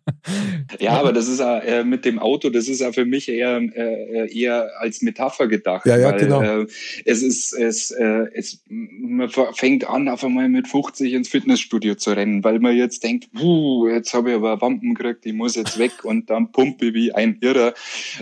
Ja, 0.81 0.93
aber 0.99 1.13
das 1.13 1.29
ist 1.29 1.41
auch, 1.41 1.63
äh, 1.63 1.85
mit 1.85 2.05
dem 2.05 2.19
Auto, 2.19 2.51
das 2.51 2.67
ist 2.67 2.83
auch 2.83 2.93
für 2.93 3.05
mich 3.05 3.29
eher, 3.29 3.59
äh, 3.59 4.33
eher 4.37 4.69
als 4.81 5.01
Metapher 5.01 5.47
gedacht. 5.47 5.87
Ja, 5.87 5.97
ja, 5.97 6.11
weil, 6.11 6.21
genau. 6.21 6.43
Äh, 6.43 6.67
es 7.05 7.23
ist, 7.23 7.53
es, 7.53 7.93
äh, 7.93 8.25
es, 8.35 8.61
man 8.69 9.31
fängt 9.55 9.89
an, 9.89 10.09
auf 10.09 10.25
einmal 10.25 10.49
mit 10.49 10.67
50 10.67 11.13
ins 11.13 11.29
Fitnessstudio 11.29 11.95
zu 11.95 12.11
rennen, 12.11 12.43
weil 12.43 12.59
man 12.59 12.77
jetzt 12.77 13.05
denkt, 13.05 13.33
puh, 13.33 13.89
jetzt 13.89 14.13
habe 14.13 14.31
ich 14.31 14.37
aber 14.37 14.61
Wampen 14.61 14.95
gekriegt, 14.95 15.25
ich 15.25 15.33
muss 15.33 15.55
jetzt 15.55 15.79
weg 15.79 16.05
und 16.05 16.29
dann 16.31 16.51
pumpe 16.51 16.87
ich 16.87 16.95
wie 16.95 17.13
ein 17.13 17.39
Irrer. 17.41 17.73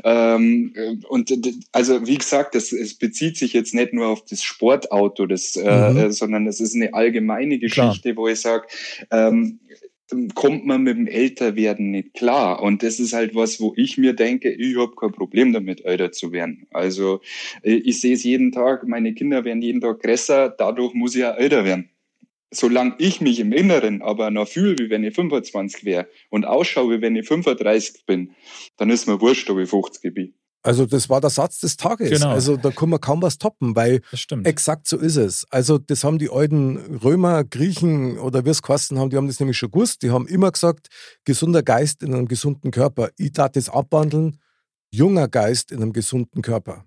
Ähm, 0.05 0.73
äh, 0.75 0.97
und 1.09 1.33
also 1.73 2.07
wie 2.07 2.19
gesagt, 2.19 2.55
das, 2.55 2.73
es 2.73 2.95
bezieht 2.95 3.39
sich 3.39 3.55
jetzt 3.55 3.75
nicht 3.75 3.93
nur 3.95 4.07
auf 4.09 4.25
das 4.27 4.43
Sportauto, 4.43 5.27
das, 5.27 5.57
äh, 5.57 5.91
Mhm. 5.91 5.97
äh, 5.97 6.13
sondern 6.13 6.47
es 6.47 6.61
ist 6.61 6.75
eine 6.75 6.93
allgemeine 6.95 7.59
Klar. 7.59 7.89
Geschichte, 7.89 8.17
wo 8.17 8.29
ich 8.29 8.41
sage, 8.41 8.67
ähm, 9.11 9.61
kommt 10.35 10.67
man 10.67 10.83
mit 10.83 10.97
dem 10.97 11.07
Älterwerden 11.07 11.91
nicht 11.91 12.15
klar. 12.15 12.63
Und 12.63 12.83
das 12.83 13.01
ist 13.01 13.13
halt 13.13 13.35
was, 13.35 13.61
wo 13.61 13.73
ich 13.77 13.97
mir 13.99 14.13
denke, 14.13 14.51
ich 14.51 14.77
habe 14.77 14.95
kein 14.97 15.13
Problem 15.13 15.53
damit, 15.53 15.85
älter 15.85 16.13
zu 16.13 16.33
werden. 16.33 16.67
Also 16.71 17.21
äh, 17.63 17.75
ich 17.75 18.01
sehe 18.01 18.15
es 18.15 18.25
jeden 18.25 18.53
Tag, 18.53 18.87
meine 18.87 19.15
Kinder 19.15 19.45
werden 19.45 19.63
jeden 19.63 19.81
Tag 19.81 20.01
größer, 20.01 20.55
dadurch 20.57 20.95
muss 20.95 21.15
ich 21.15 21.23
ja 21.23 21.33
älter 21.33 21.65
werden. 21.65 21.91
Solange 22.51 22.95
ich 22.99 23.21
mich 23.21 23.41
im 23.41 23.53
Inneren 23.53 24.01
aber 24.01 24.31
noch 24.31 24.47
fühle, 24.47 24.79
wie 24.79 24.91
wenn 24.91 25.03
ich 25.03 25.15
25 25.15 25.85
wäre 25.85 26.09
und 26.31 26.45
ausschaue, 26.45 26.99
wie 26.99 27.03
wenn 27.03 27.17
ich 27.17 27.27
35 27.27 28.07
bin, 28.07 28.33
dann 28.77 28.91
ist 28.91 29.09
mir 29.09 29.21
wurscht, 29.21 29.51
ob 29.51 29.59
ich 29.59 29.69
50 29.69 30.15
bin. 30.15 30.35
Also, 30.65 30.87
das 30.87 31.11
war 31.11 31.21
der 31.21 31.31
Satz 31.31 31.61
des 31.61 31.77
Tages. 31.77 32.11
Genau. 32.11 32.31
Also, 32.31 32.57
da 32.57 32.71
kann 32.71 32.89
man 32.89 33.01
kaum 33.01 33.21
was 33.23 33.37
toppen, 33.39 33.77
weil 33.77 34.01
Das 34.11 34.21
stimmt. 34.21 34.47
exakt 34.47 34.89
so 34.89 34.97
ist 34.97 35.17
es. 35.17 35.47
Also, 35.51 35.77
das 35.79 36.03
haben 36.05 36.19
die 36.19 36.31
alten 36.31 36.79
Römer, 37.05 37.45
Griechen 37.45 38.19
oder 38.19 38.45
wie 38.47 38.49
es 38.49 38.63
geheißen 38.63 38.99
haben, 38.99 39.11
die 39.11 39.17
haben 39.17 39.27
das 39.27 39.39
nämlich 39.41 39.59
schon 39.59 39.71
gewusst. 39.71 40.03
Die 40.03 40.11
haben 40.11 40.27
immer 40.27 40.51
gesagt, 40.51 40.89
gesunder 41.25 41.63
Geist 41.63 42.03
in 42.03 42.15
einem 42.15 42.27
gesunden 42.27 42.71
Körper. 42.71 43.11
Ich 43.19 43.33
darf 43.33 43.53
das 43.53 43.69
abwandeln, 43.69 44.41
junger 44.91 45.29
Geist 45.29 45.71
in 45.71 45.83
einem 45.83 45.93
gesunden 45.93 46.41
Körper. 46.41 46.87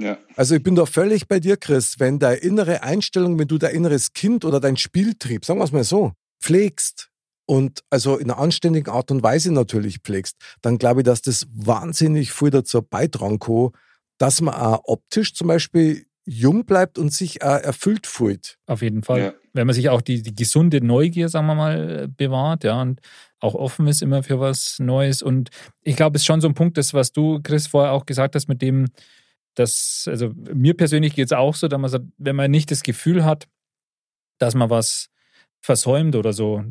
Ja. 0.00 0.18
Also 0.34 0.56
ich 0.56 0.62
bin 0.62 0.74
da 0.74 0.84
völlig 0.84 1.28
bei 1.28 1.38
dir, 1.38 1.56
Chris. 1.56 2.00
Wenn 2.00 2.18
deine 2.18 2.38
innere 2.38 2.82
Einstellung, 2.82 3.38
wenn 3.38 3.46
du 3.46 3.56
dein 3.58 3.74
inneres 3.74 4.12
Kind 4.12 4.44
oder 4.44 4.58
dein 4.58 4.76
Spieltrieb, 4.76 5.44
sagen 5.44 5.60
wir 5.60 5.64
es 5.64 5.72
mal 5.72 5.84
so, 5.84 6.12
pflegst 6.40 7.11
und 7.46 7.82
also 7.90 8.16
in 8.16 8.30
einer 8.30 8.40
anständigen 8.40 8.92
Art 8.92 9.10
und 9.10 9.22
Weise 9.22 9.52
natürlich 9.52 9.98
pflegst, 9.98 10.36
dann 10.60 10.78
glaube 10.78 11.00
ich, 11.00 11.04
dass 11.04 11.22
das 11.22 11.46
wahnsinnig 11.52 12.32
viel 12.32 12.50
dazu 12.50 12.82
beitragen 12.82 13.38
kann, 13.38 13.70
dass 14.18 14.40
man 14.40 14.54
auch 14.54 14.82
optisch 14.84 15.34
zum 15.34 15.48
Beispiel 15.48 16.06
jung 16.24 16.64
bleibt 16.64 16.98
und 16.98 17.12
sich 17.12 17.42
auch 17.42 17.58
erfüllt 17.58 18.06
fühlt. 18.06 18.58
Auf 18.66 18.82
jeden 18.82 19.02
Fall. 19.02 19.20
Ja. 19.20 19.32
Wenn 19.52 19.66
man 19.66 19.74
sich 19.74 19.88
auch 19.88 20.00
die, 20.00 20.22
die 20.22 20.34
gesunde 20.34 20.80
Neugier, 20.80 21.28
sagen 21.28 21.46
wir 21.46 21.54
mal, 21.54 22.08
bewahrt, 22.08 22.64
ja, 22.64 22.80
und 22.80 23.00
auch 23.40 23.54
offen 23.54 23.88
ist 23.88 24.02
immer 24.02 24.22
für 24.22 24.38
was 24.38 24.78
Neues. 24.78 25.20
Und 25.20 25.50
ich 25.82 25.96
glaube, 25.96 26.16
es 26.16 26.22
ist 26.22 26.26
schon 26.26 26.40
so 26.40 26.48
ein 26.48 26.54
Punkt, 26.54 26.78
das, 26.78 26.94
was 26.94 27.12
du, 27.12 27.40
Chris, 27.42 27.66
vorher 27.66 27.92
auch 27.92 28.06
gesagt 28.06 28.36
hast, 28.36 28.48
mit 28.48 28.62
dem, 28.62 28.86
dass, 29.54 30.06
also 30.08 30.30
mir 30.54 30.74
persönlich 30.74 31.14
geht 31.14 31.26
es 31.26 31.32
auch 31.32 31.56
so, 31.56 31.66
dass 31.66 31.80
man 31.80 31.90
sagt, 31.90 32.04
wenn 32.18 32.36
man 32.36 32.50
nicht 32.50 32.70
das 32.70 32.82
Gefühl 32.82 33.24
hat, 33.24 33.48
dass 34.38 34.54
man 34.54 34.70
was 34.70 35.08
versäumt 35.60 36.14
oder 36.14 36.32
so, 36.32 36.64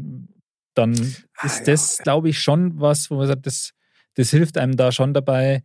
dann 0.73 0.93
Ah, 1.37 1.47
ist 1.47 1.59
ja. 1.59 1.73
das, 1.73 1.97
glaube 1.99 2.29
ich, 2.29 2.39
schon 2.39 2.79
was, 2.79 3.09
wo 3.09 3.15
man 3.15 3.27
sagt, 3.27 3.45
das, 3.45 3.73
das 4.15 4.29
hilft 4.29 4.57
einem 4.57 4.77
da 4.77 4.91
schon 4.91 5.13
dabei, 5.13 5.63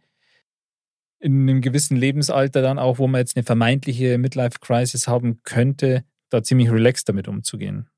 in 1.19 1.49
einem 1.49 1.61
gewissen 1.61 1.97
Lebensalter 1.97 2.63
dann 2.63 2.79
auch, 2.79 2.99
wo 2.99 3.07
man 3.07 3.21
jetzt 3.21 3.37
eine 3.37 3.45
vermeintliche 3.45 4.19
Midlife-Crisis 4.19 5.09
haben 5.09 5.41
könnte, 5.45 6.05
da 6.31 6.43
ziemlich 6.43 6.71
relaxed 6.71 7.09
damit 7.09 7.29
umzugehen. 7.29 7.89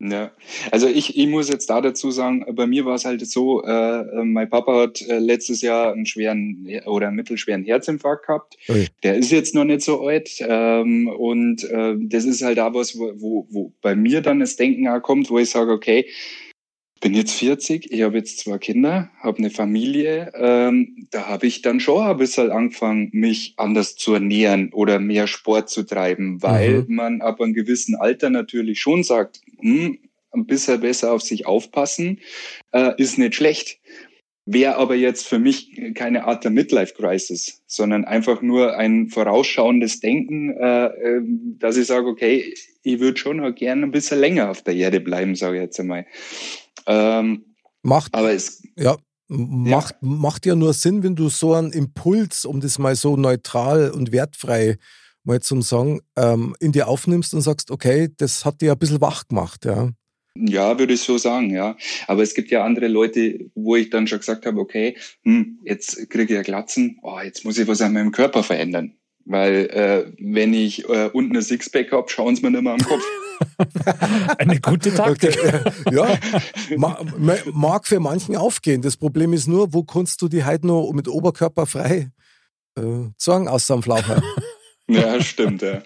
Ja, 0.00 0.32
also 0.72 0.88
ich, 0.88 1.16
ich 1.16 1.26
muss 1.28 1.48
jetzt 1.48 1.70
da 1.70 1.80
dazu 1.80 2.10
sagen, 2.10 2.44
bei 2.56 2.66
mir 2.66 2.84
war 2.84 2.96
es 2.96 3.04
halt 3.04 3.24
so, 3.26 3.62
äh, 3.64 3.70
äh, 3.70 4.24
mein 4.24 4.50
Papa 4.50 4.82
hat 4.82 5.00
äh, 5.02 5.18
letztes 5.18 5.62
Jahr 5.62 5.92
einen 5.92 6.04
schweren 6.04 6.66
oder 6.86 7.06
einen 7.06 7.16
mittelschweren 7.16 7.64
Herzinfarkt 7.64 8.26
gehabt. 8.26 8.56
Ui. 8.68 8.88
Der 9.04 9.16
ist 9.16 9.30
jetzt 9.30 9.54
noch 9.54 9.64
nicht 9.64 9.82
so 9.82 10.04
alt 10.06 10.30
ähm, 10.40 11.06
und 11.08 11.62
äh, 11.64 11.94
das 12.00 12.24
ist 12.24 12.42
halt 12.42 12.58
da 12.58 12.74
was, 12.74 12.98
wo, 12.98 13.12
wo, 13.14 13.46
wo 13.50 13.72
bei 13.80 13.94
mir 13.94 14.20
dann 14.20 14.40
das 14.40 14.56
Denken 14.56 14.88
auch 14.88 15.00
kommt, 15.00 15.30
wo 15.30 15.38
ich 15.38 15.50
sage, 15.50 15.70
okay, 15.70 16.06
bin 17.04 17.12
jetzt 17.12 17.34
40, 17.34 17.92
ich 17.92 18.00
habe 18.00 18.16
jetzt 18.16 18.38
zwei 18.38 18.56
Kinder, 18.56 19.10
habe 19.20 19.36
eine 19.36 19.50
Familie, 19.50 20.32
ähm, 20.36 21.06
da 21.10 21.26
habe 21.26 21.46
ich 21.46 21.60
dann 21.60 21.78
schon 21.78 22.02
ein 22.02 22.16
bisschen 22.16 22.50
angefangen, 22.50 23.10
mich 23.12 23.52
anders 23.58 23.94
zu 23.96 24.14
ernähren 24.14 24.72
oder 24.72 24.98
mehr 24.98 25.26
Sport 25.26 25.68
zu 25.68 25.82
treiben, 25.82 26.42
weil 26.42 26.86
man 26.88 27.20
ab 27.20 27.42
einem 27.42 27.52
gewissen 27.52 27.94
Alter 27.94 28.30
natürlich 28.30 28.80
schon 28.80 29.02
sagt, 29.04 29.42
hm, 29.60 29.98
ein 30.30 30.46
bisschen 30.46 30.80
besser 30.80 31.12
auf 31.12 31.20
sich 31.20 31.44
aufpassen, 31.44 32.20
äh, 32.72 32.92
ist 32.96 33.18
nicht 33.18 33.34
schlecht. 33.34 33.80
Wäre 34.46 34.76
aber 34.76 34.94
jetzt 34.94 35.26
für 35.26 35.38
mich 35.38 35.80
keine 35.94 36.24
Art 36.24 36.44
der 36.44 36.50
Midlife-Crisis, 36.50 37.62
sondern 37.66 38.04
einfach 38.04 38.42
nur 38.42 38.76
ein 38.76 39.08
vorausschauendes 39.08 40.00
Denken, 40.00 40.50
äh, 40.50 40.86
äh, 40.86 41.22
dass 41.58 41.78
ich 41.78 41.86
sage, 41.86 42.06
okay, 42.06 42.54
ich 42.82 43.00
würde 43.00 43.16
schon 43.16 43.40
auch 43.40 43.54
gerne 43.54 43.84
ein 43.84 43.90
bisschen 43.90 44.20
länger 44.20 44.50
auf 44.50 44.62
der 44.62 44.74
Erde 44.74 45.00
bleiben, 45.00 45.34
sage 45.34 45.56
ich 45.56 45.62
jetzt 45.62 45.80
einmal. 45.80 46.06
Ähm, 46.86 47.44
Macht, 47.82 48.14
aber 48.14 48.32
es, 48.32 48.62
ja, 48.76 48.96
macht, 49.28 49.96
macht 50.00 50.46
ja 50.46 50.54
nur 50.54 50.72
Sinn, 50.72 51.02
wenn 51.02 51.16
du 51.16 51.28
so 51.28 51.54
einen 51.54 51.72
Impuls, 51.72 52.44
um 52.44 52.60
das 52.60 52.78
mal 52.78 52.96
so 52.96 53.16
neutral 53.16 53.90
und 53.90 54.12
wertfrei 54.12 54.76
mal 55.22 55.40
zum 55.40 55.62
Sagen, 55.62 56.00
ähm, 56.16 56.54
in 56.60 56.72
dir 56.72 56.88
aufnimmst 56.88 57.34
und 57.34 57.40
sagst, 57.40 57.70
okay, 57.70 58.10
das 58.16 58.44
hat 58.44 58.60
dir 58.60 58.72
ein 58.72 58.78
bisschen 58.78 59.00
wach 59.00 59.26
gemacht, 59.26 59.64
ja. 59.64 59.90
Ja, 60.36 60.78
würde 60.78 60.94
ich 60.94 61.02
so 61.02 61.16
sagen, 61.16 61.50
ja. 61.50 61.76
Aber 62.08 62.22
es 62.22 62.34
gibt 62.34 62.50
ja 62.50 62.64
andere 62.64 62.88
Leute, 62.88 63.50
wo 63.54 63.76
ich 63.76 63.90
dann 63.90 64.06
schon 64.06 64.18
gesagt 64.18 64.46
habe, 64.46 64.58
okay, 64.60 64.96
hm, 65.22 65.60
jetzt 65.62 66.10
kriege 66.10 66.24
ich 66.24 66.36
ja 66.36 66.42
Glatzen, 66.42 66.98
oh, 67.02 67.20
jetzt 67.22 67.44
muss 67.44 67.56
ich 67.58 67.68
was 67.68 67.80
an 67.80 67.92
meinem 67.92 68.10
Körper 68.10 68.42
verändern. 68.42 68.96
Weil 69.26 69.70
äh, 69.70 70.12
wenn 70.18 70.52
ich 70.52 70.88
äh, 70.88 71.08
unten 71.12 71.36
ein 71.36 71.42
Sixpack 71.42 71.92
habe, 71.92 72.08
schauen 72.10 72.36
sie 72.36 72.42
mir 72.42 72.50
nicht 72.50 72.62
mehr 72.62 72.72
am 72.74 72.80
Kopf. 72.80 73.02
Eine 74.38 74.60
gute 74.60 74.92
Taktik. 74.92 75.36
Okay, 75.38 75.60
ja, 75.92 76.18
ma, 76.76 77.00
ma- 77.16 77.38
mag 77.52 77.86
für 77.86 78.00
manchen 78.00 78.36
aufgehen. 78.36 78.82
Das 78.82 78.96
Problem 78.96 79.32
ist 79.32 79.46
nur, 79.46 79.72
wo 79.72 79.82
kannst 79.84 80.20
du 80.20 80.28
die 80.28 80.44
halt 80.44 80.64
noch 80.64 80.92
mit 80.92 81.08
Oberkörper 81.08 81.66
frei 81.66 82.10
äh, 82.76 82.82
sagen, 83.16 83.48
außer 83.48 83.74
am 83.74 83.82
Flaucher? 83.82 84.22
ja, 84.88 85.20
stimmt, 85.22 85.62
ja. 85.62 85.82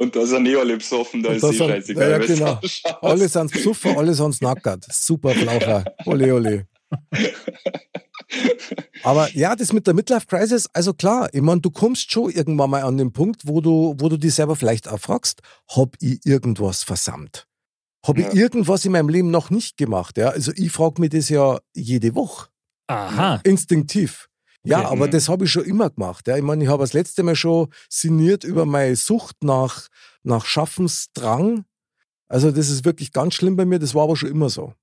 Und 0.00 0.14
da 0.14 0.24
sind 0.24 0.46
eh 0.46 0.56
alle 0.56 0.76
besoffen, 0.76 1.22
da 1.22 1.30
Und 1.30 1.36
ist 1.36 1.42
eh 1.44 1.52
scheißegal. 1.54 2.10
ja, 2.10 2.18
genau. 2.18 2.60
Alle 3.02 3.28
sind 3.28 3.50
besoffen, 3.52 3.96
alle 3.96 4.14
sind 4.14 4.40
nackert. 4.40 4.86
Super 4.92 5.30
Flaucher. 5.30 5.84
Ole, 6.06 6.34
ole. 6.34 6.66
Aber 9.02 9.28
ja, 9.34 9.56
das 9.56 9.72
mit 9.72 9.86
der 9.86 9.94
Midlife 9.94 10.26
Crisis, 10.26 10.68
also 10.72 10.92
klar, 10.92 11.28
ich 11.32 11.40
meine, 11.40 11.60
du 11.60 11.70
kommst 11.70 12.10
schon 12.12 12.30
irgendwann 12.30 12.70
mal 12.70 12.82
an 12.82 12.96
den 12.98 13.12
Punkt, 13.12 13.42
wo 13.46 13.60
du, 13.60 13.94
wo 13.98 14.08
du 14.08 14.16
dich 14.16 14.34
selber 14.34 14.56
vielleicht 14.56 14.88
auch 14.88 15.00
fragst, 15.00 15.40
hab 15.74 15.96
ich 16.00 16.20
irgendwas 16.24 16.82
versammt? 16.82 17.46
Hab 18.06 18.18
Ja. 18.18 18.28
ich 18.28 18.34
irgendwas 18.34 18.84
in 18.84 18.92
meinem 18.92 19.08
Leben 19.08 19.30
noch 19.30 19.50
nicht 19.50 19.76
gemacht? 19.76 20.16
Ja, 20.18 20.28
also 20.28 20.52
ich 20.54 20.70
frage 20.70 21.00
mich 21.00 21.10
das 21.10 21.28
ja 21.28 21.58
jede 21.74 22.14
Woche. 22.14 22.48
Aha. 22.86 23.40
Instinktiv. 23.44 24.27
Ja, 24.64 24.80
Okay. 24.80 24.88
aber 24.88 25.06
Mhm. 25.06 25.10
das 25.12 25.28
habe 25.28 25.44
ich 25.44 25.52
schon 25.52 25.64
immer 25.64 25.90
gemacht. 25.90 26.26
Ja. 26.26 26.36
Ich 26.36 26.42
meine, 26.42 26.62
ich 26.64 26.70
habe 26.70 26.82
das 26.82 26.92
letzte 26.92 27.22
Mal 27.22 27.36
schon 27.36 27.72
sinniert 27.88 28.44
über 28.44 28.66
meine 28.66 28.96
Sucht 28.96 29.36
nach, 29.42 29.88
nach 30.22 30.44
Schaffensdrang. 30.44 31.64
Also 32.28 32.50
das 32.50 32.68
ist 32.68 32.84
wirklich 32.84 33.12
ganz 33.12 33.34
schlimm 33.34 33.56
bei 33.56 33.64
mir, 33.64 33.78
das 33.78 33.94
war 33.94 34.04
aber 34.04 34.16
schon 34.16 34.30
immer 34.30 34.50
so. 34.50 34.74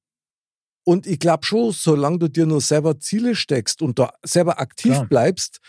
Und 0.88 1.08
ich 1.08 1.20
glaube 1.20 1.46
schon, 1.46 1.72
solange 1.72 2.20
du 2.20 2.28
dir 2.30 2.46
nur 2.46 2.62
selber 2.62 3.00
Ziele 3.00 3.36
steckst 3.36 3.82
und 3.82 4.00
da 4.00 4.14
selber 4.24 4.60
aktiv 4.60 4.94
Klar. 4.94 5.06
bleibst, 5.08 5.60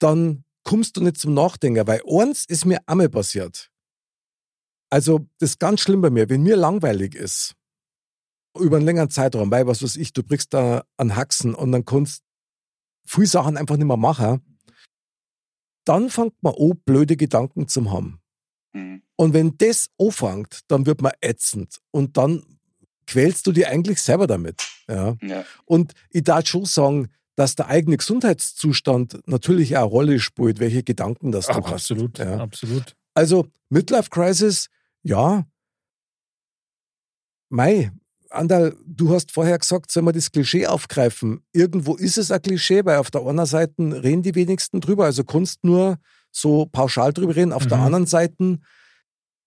dann 0.00 0.44
kommst 0.64 0.96
du 0.96 1.02
nicht 1.02 1.18
zum 1.18 1.34
Nachdenken. 1.34 1.86
Weil 1.86 2.02
eins 2.06 2.44
ist 2.46 2.64
mir 2.66 2.80
einmal 2.86 3.08
passiert. 3.08 3.70
Also 4.90 5.26
das 5.38 5.50
ist 5.50 5.60
ganz 5.60 5.80
schlimm 5.80 6.00
bei 6.00 6.10
mir. 6.10 6.28
Wenn 6.28 6.42
mir 6.42 6.56
langweilig 6.56 7.14
ist, 7.14 7.54
über 8.58 8.76
einen 8.78 8.86
längeren 8.86 9.10
Zeitraum, 9.10 9.50
weil 9.50 9.66
was 9.66 9.82
weiß 9.82 9.96
ich, 9.96 10.12
du 10.12 10.22
brichst 10.22 10.52
da 10.54 10.82
an 10.96 11.14
Haxen 11.14 11.54
und 11.54 11.70
dann 11.72 11.84
kannst 11.84 12.22
viele 13.08 13.26
Sachen 13.26 13.56
einfach 13.56 13.76
nicht 13.76 13.86
mehr 13.86 13.96
machen, 13.96 14.40
dann 15.84 16.10
fängt 16.10 16.34
man 16.42 16.54
an, 16.54 16.72
blöde 16.84 17.16
Gedanken 17.16 17.66
zu 17.68 17.90
haben. 17.90 18.20
Mhm. 18.74 19.02
Und 19.16 19.32
wenn 19.32 19.56
das 19.58 19.88
anfängt, 19.98 20.60
dann 20.68 20.86
wird 20.86 21.00
man 21.00 21.12
ätzend 21.20 21.80
und 21.90 22.16
dann 22.16 22.42
quälst 23.06 23.46
du 23.46 23.52
dir 23.52 23.68
eigentlich 23.68 24.02
selber 24.02 24.26
damit. 24.26 24.68
Ja. 24.86 25.16
Ja. 25.22 25.44
Und 25.64 25.94
ich 26.10 26.24
darf 26.24 26.46
schon 26.46 26.66
sagen, 26.66 27.08
dass 27.36 27.54
der 27.54 27.68
eigene 27.68 27.96
Gesundheitszustand 27.96 29.20
natürlich 29.26 29.76
auch 29.76 29.82
eine 29.82 29.90
Rolle 29.90 30.20
spielt, 30.20 30.58
welche 30.60 30.82
Gedanken 30.82 31.32
das 31.32 31.46
du 31.46 31.52
Ach, 31.52 31.62
hast. 31.64 31.72
absolut, 31.90 32.18
Ja. 32.18 32.38
absolut. 32.38 32.96
Also 33.14 33.46
Midlife 33.70 34.10
Crisis, 34.10 34.68
ja. 35.02 35.46
Mei, 37.48 37.90
Andal, 38.30 38.74
du 38.86 39.10
hast 39.10 39.32
vorher 39.32 39.58
gesagt, 39.58 39.90
soll 39.90 40.02
man 40.02 40.14
das 40.14 40.30
Klischee 40.30 40.66
aufgreifen. 40.66 41.40
Irgendwo 41.52 41.94
ist 41.96 42.18
es 42.18 42.30
ein 42.30 42.42
Klischee, 42.42 42.84
weil 42.84 42.98
auf 42.98 43.10
der 43.10 43.24
einen 43.26 43.46
Seite 43.46 43.74
reden 43.78 44.22
die 44.22 44.34
wenigsten 44.34 44.80
drüber, 44.80 45.04
also 45.06 45.24
kannst 45.24 45.64
nur 45.64 45.98
so 46.30 46.66
pauschal 46.66 47.12
drüber 47.12 47.34
reden. 47.34 47.52
Auf 47.52 47.66
der 47.66 47.78
Mhm. 47.78 47.84
anderen 47.84 48.06
Seite 48.06 48.58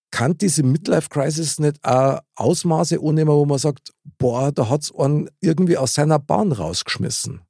kann 0.09 0.37
diese 0.37 0.63
Midlife 0.63 1.09
Crisis 1.09 1.59
nicht 1.59 1.77
auch 1.85 2.19
Ausmaße 2.35 2.99
annehmen, 3.01 3.29
wo 3.31 3.45
man 3.45 3.59
sagt, 3.59 3.91
boah, 4.17 4.51
da 4.51 4.67
hat 4.67 4.81
es 4.83 4.93
einen 4.93 5.29
irgendwie 5.39 5.77
aus 5.77 5.93
seiner 5.93 6.19
Bahn 6.19 6.51
rausgeschmissen. 6.51 7.41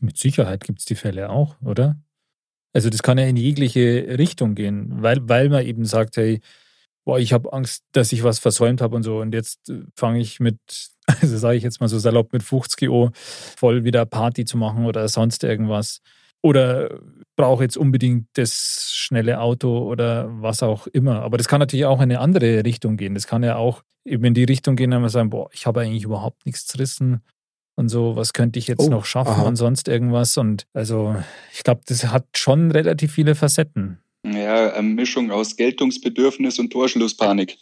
Mit 0.00 0.16
Sicherheit 0.16 0.64
gibt 0.64 0.78
es 0.78 0.84
die 0.86 0.94
Fälle 0.94 1.28
auch, 1.30 1.60
oder? 1.62 1.96
Also 2.72 2.88
das 2.88 3.02
kann 3.02 3.18
ja 3.18 3.26
in 3.26 3.36
jegliche 3.36 4.16
Richtung 4.18 4.54
gehen, 4.54 5.02
weil, 5.02 5.28
weil 5.28 5.48
man 5.50 5.66
eben 5.66 5.84
sagt, 5.84 6.16
hey, 6.16 6.40
boah, 7.10 7.18
ich 7.18 7.32
habe 7.32 7.52
Angst, 7.52 7.82
dass 7.90 8.12
ich 8.12 8.22
was 8.22 8.38
versäumt 8.38 8.80
habe 8.80 8.94
und 8.94 9.02
so. 9.02 9.18
Und 9.18 9.34
jetzt 9.34 9.68
äh, 9.68 9.80
fange 9.96 10.20
ich 10.20 10.38
mit, 10.38 10.58
also 11.20 11.38
sage 11.38 11.56
ich 11.56 11.64
jetzt 11.64 11.80
mal 11.80 11.88
so 11.88 11.98
salopp, 11.98 12.32
mit 12.32 12.44
50 12.44 12.88
Euro 12.88 13.10
voll 13.14 13.82
wieder 13.82 14.06
Party 14.06 14.44
zu 14.44 14.56
machen 14.56 14.86
oder 14.86 15.08
sonst 15.08 15.42
irgendwas. 15.42 16.02
Oder 16.40 17.00
brauche 17.34 17.64
jetzt 17.64 17.76
unbedingt 17.76 18.28
das 18.34 18.92
schnelle 18.94 19.40
Auto 19.40 19.78
oder 19.90 20.28
was 20.40 20.62
auch 20.62 20.86
immer. 20.86 21.22
Aber 21.22 21.36
das 21.36 21.48
kann 21.48 21.58
natürlich 21.58 21.84
auch 21.84 21.96
in 21.98 22.04
eine 22.04 22.20
andere 22.20 22.64
Richtung 22.64 22.96
gehen. 22.96 23.14
Das 23.14 23.26
kann 23.26 23.42
ja 23.42 23.56
auch 23.56 23.82
eben 24.04 24.24
in 24.24 24.34
die 24.34 24.44
Richtung 24.44 24.76
gehen, 24.76 24.92
wenn 24.92 25.00
man 25.00 25.10
sagen, 25.10 25.30
boah, 25.30 25.50
ich 25.52 25.66
habe 25.66 25.80
eigentlich 25.80 26.04
überhaupt 26.04 26.46
nichts 26.46 26.66
zerrissen 26.66 27.22
und 27.74 27.88
so, 27.88 28.14
was 28.14 28.32
könnte 28.32 28.60
ich 28.60 28.68
jetzt 28.68 28.86
Oh, 28.86 28.88
noch 28.88 29.04
schaffen 29.04 29.32
aha. 29.32 29.42
und 29.42 29.56
sonst 29.56 29.88
irgendwas. 29.88 30.38
Und 30.38 30.68
also 30.74 31.16
ich 31.52 31.64
glaube, 31.64 31.80
das 31.86 32.06
hat 32.06 32.26
schon 32.36 32.70
relativ 32.70 33.12
viele 33.12 33.34
Facetten. 33.34 33.98
Ja, 34.26 34.72
eine 34.74 34.88
Mischung 34.88 35.30
aus 35.30 35.56
Geltungsbedürfnis 35.56 36.58
und 36.58 36.70
Torschlusspanik. 36.70 37.56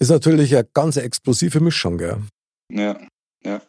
Ist 0.00 0.10
natürlich 0.10 0.54
eine 0.54 0.68
ganz 0.72 0.96
explosive 0.96 1.60
Mischung, 1.60 1.98
gell? 1.98 2.22
Ja, 2.72 3.00
ja. 3.44 3.62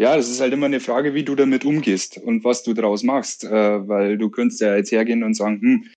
Ja, 0.00 0.16
das 0.16 0.28
ist 0.28 0.40
halt 0.40 0.52
immer 0.52 0.66
eine 0.66 0.78
Frage, 0.78 1.14
wie 1.14 1.24
du 1.24 1.34
damit 1.34 1.64
umgehst 1.64 2.18
und 2.18 2.44
was 2.44 2.62
du 2.62 2.72
daraus 2.72 3.02
machst. 3.02 3.44
Äh, 3.44 3.88
weil 3.88 4.16
du 4.16 4.30
könntest 4.30 4.60
ja 4.60 4.76
jetzt 4.76 4.92
hergehen 4.92 5.24
und 5.24 5.34
sagen, 5.34 5.60
hm, 5.60 5.90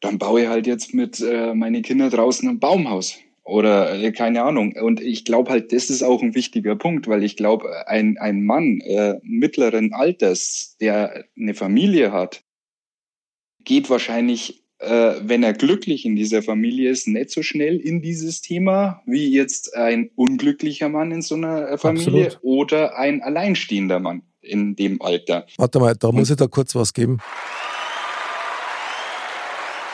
dann 0.00 0.18
baue 0.18 0.42
ich 0.42 0.48
halt 0.48 0.66
jetzt 0.66 0.92
mit 0.92 1.20
äh, 1.20 1.54
meinen 1.54 1.82
Kindern 1.82 2.10
draußen 2.10 2.48
ein 2.48 2.58
Baumhaus. 2.58 3.18
Oder 3.44 3.94
äh, 3.94 4.12
keine 4.12 4.42
Ahnung. 4.42 4.72
Und 4.72 5.00
ich 5.00 5.24
glaube 5.24 5.50
halt, 5.50 5.72
das 5.72 5.88
ist 5.88 6.02
auch 6.02 6.22
ein 6.22 6.34
wichtiger 6.34 6.76
Punkt, 6.76 7.08
weil 7.08 7.22
ich 7.22 7.36
glaube, 7.36 7.86
ein, 7.88 8.18
ein 8.18 8.44
Mann 8.44 8.80
äh, 8.80 9.18
mittleren 9.22 9.92
Alters, 9.94 10.76
der 10.80 11.24
eine 11.38 11.54
Familie 11.54 12.12
hat, 12.12 12.42
geht 13.64 13.88
wahrscheinlich, 13.88 14.64
äh, 14.78 15.14
wenn 15.22 15.42
er 15.42 15.52
glücklich 15.52 16.04
in 16.04 16.16
dieser 16.16 16.42
Familie 16.42 16.90
ist, 16.90 17.08
nicht 17.08 17.30
so 17.30 17.42
schnell 17.42 17.78
in 17.78 18.00
dieses 18.00 18.40
Thema 18.40 19.02
wie 19.06 19.28
jetzt 19.28 19.74
ein 19.74 20.10
unglücklicher 20.14 20.88
Mann 20.88 21.10
in 21.10 21.22
so 21.22 21.34
einer 21.34 21.68
äh, 21.68 21.78
Familie 21.78 22.26
Absolut. 22.26 22.38
oder 22.42 22.96
ein 22.96 23.22
alleinstehender 23.22 23.98
Mann 24.00 24.22
in 24.40 24.76
dem 24.76 25.02
Alter. 25.02 25.46
Warte 25.56 25.80
mal, 25.80 25.94
da 25.94 26.12
muss 26.12 26.30
ich 26.30 26.36
da 26.36 26.46
kurz 26.46 26.74
was 26.74 26.92
geben. 26.92 27.18